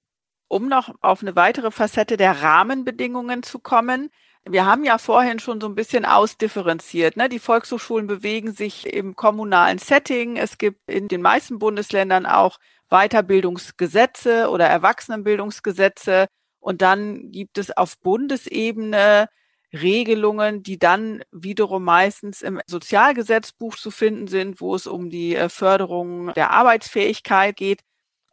Um 0.48 0.68
noch 0.68 0.94
auf 1.00 1.22
eine 1.22 1.36
weitere 1.36 1.70
Facette 1.70 2.16
der 2.16 2.42
Rahmenbedingungen 2.42 3.42
zu 3.42 3.58
kommen. 3.58 4.10
Wir 4.44 4.64
haben 4.64 4.84
ja 4.84 4.96
vorhin 4.96 5.40
schon 5.40 5.60
so 5.60 5.68
ein 5.68 5.74
bisschen 5.74 6.06
ausdifferenziert. 6.06 7.16
Ne? 7.16 7.28
Die 7.28 7.38
Volkshochschulen 7.38 8.06
bewegen 8.06 8.52
sich 8.52 8.86
im 8.86 9.14
kommunalen 9.14 9.78
Setting. 9.78 10.36
Es 10.36 10.56
gibt 10.56 10.90
in 10.90 11.08
den 11.08 11.20
meisten 11.20 11.58
Bundesländern 11.58 12.24
auch 12.24 12.58
Weiterbildungsgesetze 12.90 14.50
oder 14.50 14.66
Erwachsenenbildungsgesetze. 14.66 16.26
Und 16.60 16.82
dann 16.82 17.30
gibt 17.30 17.58
es 17.58 17.76
auf 17.76 17.98
Bundesebene 18.00 19.28
Regelungen, 19.72 20.62
die 20.62 20.78
dann 20.78 21.22
wiederum 21.30 21.84
meistens 21.84 22.42
im 22.42 22.60
Sozialgesetzbuch 22.66 23.76
zu 23.76 23.90
finden 23.90 24.26
sind, 24.26 24.60
wo 24.60 24.74
es 24.74 24.86
um 24.86 25.10
die 25.10 25.36
äh, 25.36 25.48
Förderung 25.48 26.32
der 26.34 26.50
Arbeitsfähigkeit 26.52 27.56
geht. 27.56 27.82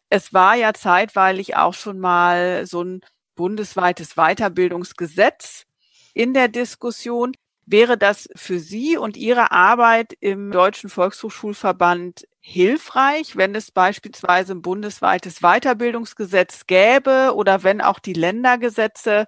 Es 0.10 0.34
war 0.34 0.56
ja 0.56 0.74
zeitweilig 0.74 1.58
auch 1.58 1.74
schon 1.74 2.00
mal 2.00 2.66
so 2.66 2.84
ein 2.84 3.02
bundesweites 3.36 4.16
Weiterbildungsgesetz 4.16 5.66
in 6.14 6.34
der 6.34 6.48
Diskussion. 6.48 7.34
Wäre 7.68 7.98
das 7.98 8.30
für 8.36 8.60
Sie 8.60 8.96
und 8.96 9.18
Ihre 9.18 9.52
Arbeit 9.52 10.14
im 10.20 10.52
Deutschen 10.52 10.90
Volkshochschulverband 10.90 12.28
hilfreich, 12.40 13.36
wenn 13.36 13.56
es 13.56 13.72
beispielsweise 13.72 14.54
ein 14.54 14.62
bundesweites 14.62 15.40
Weiterbildungsgesetz 15.40 16.68
gäbe 16.68 17.34
oder 17.36 17.64
wenn 17.64 17.82
auch 17.82 17.98
die 17.98 18.14
Ländergesetze 18.14 19.28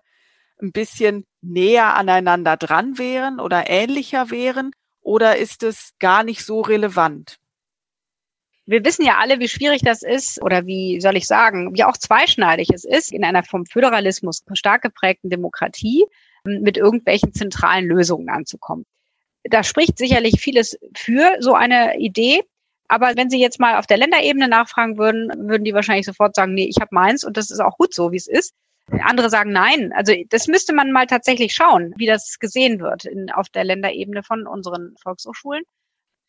ein 0.62 0.72
bisschen 0.72 1.26
näher 1.42 1.96
aneinander 1.96 2.58
dran 2.58 3.00
wären 3.00 3.40
oder 3.40 3.70
ähnlicher 3.70 4.30
wären? 4.30 4.72
Oder 5.02 5.38
ist 5.38 5.64
es 5.64 5.94
gar 6.00 6.24
nicht 6.24 6.46
so 6.46 6.62
relevant? 6.62 7.38
Wir 8.66 8.84
wissen 8.84 9.06
ja 9.06 9.18
alle, 9.18 9.40
wie 9.40 9.48
schwierig 9.48 9.82
das 9.82 10.04
ist 10.04 10.42
oder 10.42 10.66
wie 10.66 11.00
soll 11.00 11.16
ich 11.16 11.26
sagen, 11.26 11.74
wie 11.74 11.86
auch 11.86 11.96
zweischneidig 11.98 12.70
es 12.74 12.84
ist 12.84 13.14
in 13.14 13.24
einer 13.24 13.44
vom 13.44 13.66
Föderalismus 13.66 14.44
stark 14.54 14.82
geprägten 14.82 15.30
Demokratie 15.30 16.06
mit 16.48 16.78
irgendwelchen 16.78 17.34
zentralen 17.34 17.86
Lösungen 17.86 18.30
anzukommen. 18.30 18.86
Da 19.44 19.64
spricht 19.64 19.98
sicherlich 19.98 20.40
vieles 20.42 20.78
für 20.96 21.38
so 21.40 21.54
eine 21.54 21.98
Idee. 21.98 22.44
Aber 22.90 23.14
wenn 23.16 23.30
Sie 23.30 23.40
jetzt 23.40 23.60
mal 23.60 23.78
auf 23.78 23.88
der 23.88 23.98
Länderebene 23.98 24.48
nachfragen 24.48 24.98
würden, 24.98 25.50
würden 25.50 25.66
die 25.66 25.74
wahrscheinlich 25.74 26.06
sofort 26.06 26.36
sagen, 26.36 26.54
nee, 26.54 26.68
ich 26.68 26.78
habe 26.80 26.90
meins 26.92 27.24
und 27.24 27.38
das 27.38 27.52
ist 27.52 27.60
auch 27.60 27.78
gut 27.78 27.94
so, 27.94 28.12
wie 28.12 28.18
es 28.18 28.28
ist. 28.28 28.54
Andere 28.90 29.30
sagen 29.30 29.52
nein. 29.52 29.92
Also 29.94 30.14
das 30.30 30.48
müsste 30.48 30.74
man 30.74 30.92
mal 30.92 31.08
tatsächlich 31.08 31.54
schauen, 31.54 31.94
wie 31.98 32.06
das 32.06 32.40
gesehen 32.40 32.80
wird 32.80 33.06
in, 33.06 33.30
auf 33.30 33.50
der 33.50 33.66
Länderebene 33.66 34.24
von 34.24 34.48
unseren 34.48 34.96
Volkshochschulen. 35.02 35.64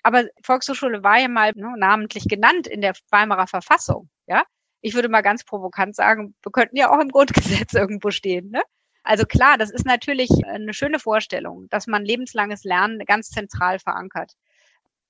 Aber 0.02 0.24
Volkshochschule 0.42 1.02
war 1.02 1.18
ja 1.18 1.28
mal 1.28 1.52
ne, 1.54 1.74
namentlich 1.76 2.24
genannt 2.28 2.66
in 2.66 2.80
der 2.80 2.94
Weimarer 3.10 3.46
Verfassung. 3.46 4.08
Ja, 4.26 4.42
ich 4.80 4.94
würde 4.94 5.08
mal 5.08 5.22
ganz 5.22 5.44
provokant 5.44 5.94
sagen, 5.94 6.34
wir 6.42 6.52
könnten 6.52 6.76
ja 6.76 6.90
auch 6.90 7.00
im 7.00 7.10
Grundgesetz 7.10 7.72
irgendwo 7.74 8.10
stehen. 8.10 8.50
Ne? 8.50 8.62
Also 9.08 9.24
klar, 9.24 9.56
das 9.56 9.70
ist 9.70 9.86
natürlich 9.86 10.28
eine 10.44 10.74
schöne 10.74 10.98
Vorstellung, 10.98 11.66
dass 11.70 11.86
man 11.86 12.04
lebenslanges 12.04 12.64
Lernen 12.64 12.98
ganz 13.06 13.30
zentral 13.30 13.78
verankert. 13.78 14.34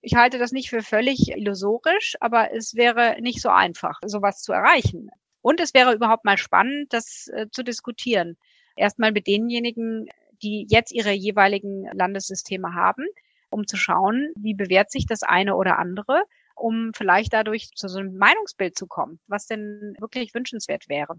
Ich 0.03 0.15
halte 0.15 0.39
das 0.39 0.53
nicht 0.53 0.71
für 0.71 0.83
völlig 0.83 1.33
illusorisch, 1.37 2.15
aber 2.21 2.55
es 2.55 2.77
wäre 2.77 3.21
nicht 3.21 3.43
so 3.43 3.49
einfach, 3.49 3.99
sowas 4.07 4.41
zu 4.41 4.53
erreichen. 4.53 5.11
Und 5.43 5.59
es 5.59 5.75
wäre 5.75 5.95
überhaupt 5.95 6.25
mal 6.25 6.39
spannend, 6.39 6.93
das 6.93 7.27
äh, 7.35 7.47
zu 7.51 7.65
diskutieren. 7.65 8.37
Erstmal 8.77 9.11
mit 9.11 9.27
denjenigen, 9.27 10.09
die 10.43 10.65
jetzt 10.71 10.93
ihre 10.93 11.11
jeweiligen 11.11 11.89
Landessysteme 11.93 12.75
haben, 12.75 13.05
um 13.51 13.67
zu 13.67 13.77
schauen, 13.77 14.31
wie 14.37 14.55
bewährt 14.55 14.93
sich 14.93 15.07
das 15.07 15.25
eine 15.25 15.57
oder 15.57 15.77
andere, 15.77 16.23
um 16.55 16.93
vielleicht 16.95 17.33
dadurch 17.33 17.73
zu 17.75 17.89
so 17.89 17.99
einem 17.99 18.17
Meinungsbild 18.17 18.79
zu 18.79 18.87
kommen, 18.87 19.19
was 19.27 19.49
denn 19.49 19.97
wirklich 19.99 20.35
wünschenswert 20.35 20.89
wäre. 20.89 21.19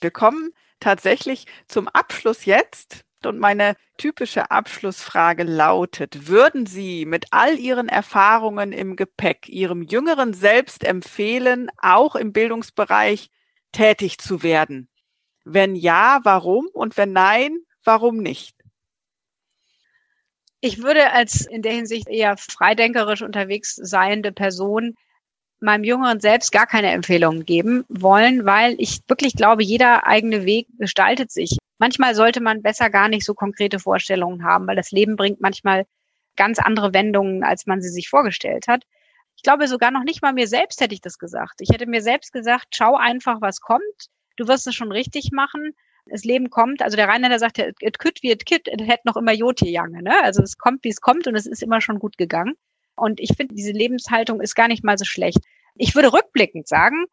Wir 0.00 0.10
kommen 0.10 0.50
tatsächlich 0.80 1.46
zum 1.66 1.88
Abschluss 1.88 2.44
jetzt. 2.44 3.04
Und 3.24 3.40
meine 3.40 3.76
typische 3.96 4.50
Abschlussfrage 4.52 5.42
lautet, 5.42 6.28
würden 6.28 6.66
Sie 6.66 7.06
mit 7.06 7.26
all 7.32 7.58
Ihren 7.58 7.88
Erfahrungen 7.88 8.72
im 8.72 8.94
Gepäck 8.94 9.48
Ihrem 9.48 9.82
jüngeren 9.82 10.32
Selbst 10.32 10.84
empfehlen, 10.84 11.68
auch 11.78 12.14
im 12.14 12.32
Bildungsbereich 12.32 13.30
tätig 13.72 14.18
zu 14.18 14.44
werden? 14.44 14.88
Wenn 15.44 15.74
ja, 15.74 16.20
warum? 16.22 16.68
Und 16.72 16.96
wenn 16.96 17.12
nein, 17.12 17.58
warum 17.82 18.18
nicht? 18.18 18.56
Ich 20.60 20.82
würde 20.82 21.12
als 21.12 21.46
in 21.46 21.62
der 21.62 21.72
Hinsicht 21.72 22.08
eher 22.08 22.36
freidenkerisch 22.36 23.22
unterwegs 23.22 23.74
seiende 23.74 24.32
Person 24.32 24.94
meinem 25.60 25.84
Jüngeren 25.84 26.20
selbst 26.20 26.52
gar 26.52 26.66
keine 26.66 26.90
Empfehlungen 26.90 27.44
geben 27.44 27.84
wollen, 27.88 28.44
weil 28.44 28.74
ich 28.78 29.00
wirklich 29.08 29.34
glaube, 29.34 29.62
jeder 29.62 30.06
eigene 30.06 30.44
Weg 30.44 30.66
gestaltet 30.78 31.30
sich. 31.30 31.56
Manchmal 31.78 32.14
sollte 32.14 32.40
man 32.40 32.62
besser 32.62 32.90
gar 32.90 33.08
nicht 33.08 33.24
so 33.24 33.34
konkrete 33.34 33.78
Vorstellungen 33.78 34.44
haben, 34.44 34.66
weil 34.66 34.76
das 34.76 34.90
Leben 34.90 35.16
bringt 35.16 35.40
manchmal 35.40 35.86
ganz 36.36 36.58
andere 36.58 36.92
Wendungen, 36.94 37.42
als 37.42 37.66
man 37.66 37.80
sie 37.80 37.88
sich 37.88 38.08
vorgestellt 38.08 38.68
hat. 38.68 38.84
Ich 39.36 39.42
glaube 39.42 39.68
sogar 39.68 39.90
noch 39.90 40.04
nicht 40.04 40.22
mal 40.22 40.32
mir 40.32 40.48
selbst 40.48 40.80
hätte 40.80 40.94
ich 40.94 41.00
das 41.00 41.18
gesagt. 41.18 41.60
Ich 41.60 41.70
hätte 41.70 41.86
mir 41.86 42.02
selbst 42.02 42.32
gesagt, 42.32 42.68
schau 42.70 42.96
einfach, 42.96 43.40
was 43.40 43.60
kommt. 43.60 43.82
Du 44.36 44.48
wirst 44.48 44.66
es 44.66 44.74
schon 44.74 44.92
richtig 44.92 45.30
machen. 45.32 45.72
Das 46.06 46.24
Leben 46.24 46.50
kommt, 46.50 46.82
also 46.82 46.96
der 46.96 47.08
Rheinländer 47.08 47.38
sagt 47.38 47.58
it 47.58 47.98
could 47.98 48.22
wie 48.22 48.30
it 48.30 48.46
kid, 48.46 48.68
it 48.68 48.80
hätte 48.86 49.02
noch 49.06 49.16
immer 49.16 49.32
Jote 49.32 49.68
Jange, 49.68 50.02
ne? 50.02 50.22
Also 50.22 50.42
es 50.42 50.56
kommt, 50.56 50.84
wie 50.84 50.90
es 50.90 51.00
kommt 51.00 51.26
und 51.26 51.34
es 51.34 51.46
ist 51.46 51.62
immer 51.62 51.80
schon 51.80 51.98
gut 51.98 52.16
gegangen. 52.16 52.54
Und 52.96 53.20
ich 53.20 53.30
finde, 53.36 53.54
diese 53.54 53.72
Lebenshaltung 53.72 54.40
ist 54.40 54.54
gar 54.54 54.68
nicht 54.68 54.84
mal 54.84 54.98
so 54.98 55.04
schlecht. 55.04 55.38
Ich 55.74 55.94
würde 55.94 56.12
rückblickend 56.12 56.66
sagen, 56.66 57.06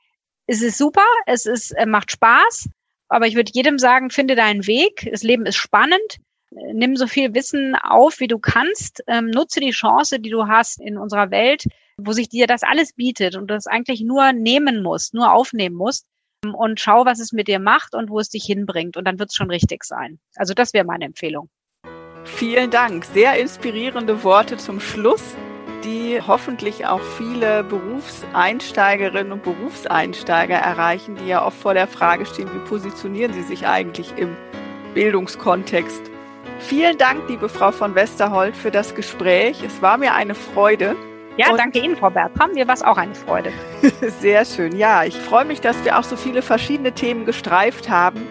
es 0.47 0.61
ist 0.61 0.77
super, 0.77 1.05
es 1.25 1.45
ist, 1.45 1.71
äh, 1.71 1.85
macht 1.85 2.11
Spaß, 2.11 2.69
aber 3.09 3.27
ich 3.27 3.35
würde 3.35 3.51
jedem 3.53 3.77
sagen, 3.79 4.09
finde 4.09 4.35
deinen 4.35 4.65
Weg. 4.67 5.07
Das 5.11 5.23
Leben 5.23 5.45
ist 5.45 5.57
spannend. 5.57 6.19
Nimm 6.51 6.95
so 6.95 7.07
viel 7.07 7.33
Wissen 7.33 7.75
auf, 7.75 8.19
wie 8.19 8.27
du 8.27 8.39
kannst. 8.39 9.03
Ähm, 9.07 9.27
nutze 9.27 9.59
die 9.59 9.71
Chance, 9.71 10.19
die 10.19 10.29
du 10.29 10.47
hast 10.47 10.79
in 10.79 10.97
unserer 10.97 11.31
Welt, 11.31 11.65
wo 11.97 12.11
sich 12.11 12.29
dir 12.29 12.47
das 12.47 12.63
alles 12.63 12.93
bietet 12.93 13.35
und 13.35 13.47
du 13.47 13.53
das 13.53 13.67
eigentlich 13.67 14.01
nur 14.01 14.33
nehmen 14.33 14.83
musst, 14.83 15.13
nur 15.13 15.31
aufnehmen 15.31 15.75
musst 15.75 16.05
ähm, 16.45 16.53
und 16.53 16.79
schau, 16.79 17.05
was 17.05 17.19
es 17.19 17.31
mit 17.31 17.47
dir 17.47 17.59
macht 17.59 17.95
und 17.95 18.09
wo 18.09 18.19
es 18.19 18.29
dich 18.29 18.45
hinbringt. 18.45 18.97
Und 18.97 19.05
dann 19.05 19.19
wird 19.19 19.29
es 19.29 19.35
schon 19.35 19.49
richtig 19.49 19.83
sein. 19.83 20.19
Also 20.35 20.53
das 20.53 20.73
wäre 20.73 20.85
meine 20.85 21.05
Empfehlung. 21.05 21.49
Vielen 22.25 22.71
Dank. 22.71 23.05
Sehr 23.05 23.39
inspirierende 23.39 24.23
Worte 24.23 24.57
zum 24.57 24.79
Schluss 24.79 25.35
die 25.83 26.21
hoffentlich 26.25 26.85
auch 26.85 27.01
viele 27.17 27.63
Berufseinsteigerinnen 27.63 29.31
und 29.31 29.43
Berufseinsteiger 29.43 30.55
erreichen, 30.55 31.15
die 31.15 31.27
ja 31.27 31.45
oft 31.45 31.57
vor 31.57 31.73
der 31.73 31.87
Frage 31.87 32.25
stehen, 32.25 32.49
wie 32.53 32.69
positionieren 32.69 33.33
sie 33.33 33.43
sich 33.43 33.67
eigentlich 33.67 34.13
im 34.17 34.35
Bildungskontext. 34.93 36.11
Vielen 36.59 36.97
Dank, 36.97 37.27
liebe 37.27 37.49
Frau 37.49 37.71
von 37.71 37.95
Westerholt, 37.95 38.55
für 38.55 38.71
das 38.71 38.95
Gespräch. 38.95 39.63
Es 39.63 39.81
war 39.81 39.97
mir 39.97 40.13
eine 40.13 40.35
Freude. 40.35 40.95
Ja, 41.35 41.49
und 41.49 41.57
danke 41.57 41.79
Ihnen, 41.79 41.95
Frau 41.95 42.09
Bertram. 42.09 42.51
Mir 42.53 42.67
war 42.67 42.75
es 42.75 42.83
auch 42.83 42.97
eine 42.97 43.15
Freude. 43.15 43.51
Sehr 44.19 44.45
schön. 44.45 44.77
Ja, 44.77 45.03
ich 45.03 45.15
freue 45.15 45.45
mich, 45.45 45.61
dass 45.61 45.83
wir 45.83 45.97
auch 45.97 46.03
so 46.03 46.15
viele 46.15 46.41
verschiedene 46.41 46.91
Themen 46.91 47.25
gestreift 47.25 47.89
haben. 47.89 48.27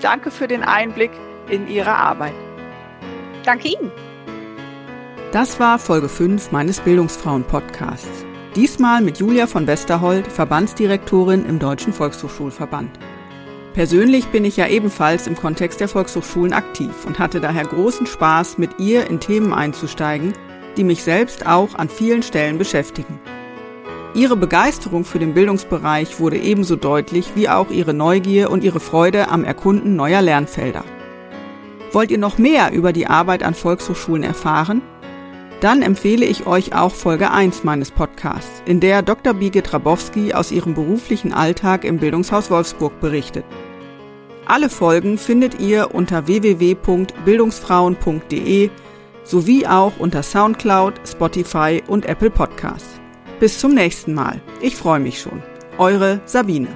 Danke 0.00 0.30
für 0.30 0.48
den 0.48 0.64
Einblick 0.64 1.12
in 1.48 1.68
Ihre 1.68 1.94
Arbeit. 1.94 2.34
Danke 3.44 3.68
Ihnen. 3.68 3.92
Das 5.32 5.60
war 5.60 5.78
Folge 5.78 6.08
5 6.08 6.50
meines 6.50 6.80
Bildungsfrauen-Podcasts. 6.80 8.26
Diesmal 8.56 9.00
mit 9.00 9.18
Julia 9.18 9.46
von 9.46 9.68
Westerhold, 9.68 10.26
Verbandsdirektorin 10.26 11.46
im 11.46 11.60
Deutschen 11.60 11.92
Volkshochschulverband. 11.92 12.90
Persönlich 13.72 14.26
bin 14.26 14.44
ich 14.44 14.56
ja 14.56 14.66
ebenfalls 14.66 15.28
im 15.28 15.36
Kontext 15.36 15.78
der 15.78 15.86
Volkshochschulen 15.86 16.52
aktiv 16.52 16.90
und 17.06 17.20
hatte 17.20 17.40
daher 17.40 17.64
großen 17.64 18.08
Spaß, 18.08 18.58
mit 18.58 18.80
ihr 18.80 19.08
in 19.08 19.20
Themen 19.20 19.52
einzusteigen, 19.52 20.32
die 20.76 20.82
mich 20.82 21.04
selbst 21.04 21.46
auch 21.46 21.76
an 21.76 21.88
vielen 21.88 22.24
Stellen 22.24 22.58
beschäftigen. 22.58 23.20
Ihre 24.14 24.36
Begeisterung 24.36 25.04
für 25.04 25.20
den 25.20 25.34
Bildungsbereich 25.34 26.18
wurde 26.18 26.38
ebenso 26.38 26.74
deutlich 26.74 27.36
wie 27.36 27.48
auch 27.48 27.70
ihre 27.70 27.94
Neugier 27.94 28.50
und 28.50 28.64
ihre 28.64 28.80
Freude 28.80 29.28
am 29.28 29.44
Erkunden 29.44 29.94
neuer 29.94 30.22
Lernfelder. 30.22 30.82
Wollt 31.92 32.10
ihr 32.10 32.18
noch 32.18 32.36
mehr 32.36 32.72
über 32.72 32.92
die 32.92 33.06
Arbeit 33.06 33.44
an 33.44 33.54
Volkshochschulen 33.54 34.24
erfahren? 34.24 34.82
Dann 35.60 35.82
empfehle 35.82 36.24
ich 36.24 36.46
euch 36.46 36.74
auch 36.74 36.92
Folge 36.92 37.30
1 37.30 37.62
meines 37.64 37.90
Podcasts, 37.90 38.62
in 38.64 38.80
der 38.80 39.02
Dr. 39.02 39.34
Birgit 39.34 39.74
Rabowski 39.74 40.32
aus 40.32 40.52
ihrem 40.52 40.72
beruflichen 40.74 41.34
Alltag 41.34 41.84
im 41.84 41.98
Bildungshaus 41.98 42.50
Wolfsburg 42.50 42.98
berichtet. 43.00 43.44
Alle 44.46 44.70
Folgen 44.70 45.18
findet 45.18 45.60
ihr 45.60 45.94
unter 45.94 46.26
www.bildungsfrauen.de 46.26 48.70
sowie 49.22 49.66
auch 49.66 49.98
unter 49.98 50.22
Soundcloud, 50.22 50.94
Spotify 51.06 51.82
und 51.86 52.06
Apple 52.06 52.30
Podcasts. 52.30 52.98
Bis 53.38 53.58
zum 53.58 53.74
nächsten 53.74 54.14
Mal. 54.14 54.40
Ich 54.62 54.76
freue 54.76 55.00
mich 55.00 55.20
schon. 55.20 55.42
Eure 55.76 56.22
Sabine. 56.24 56.68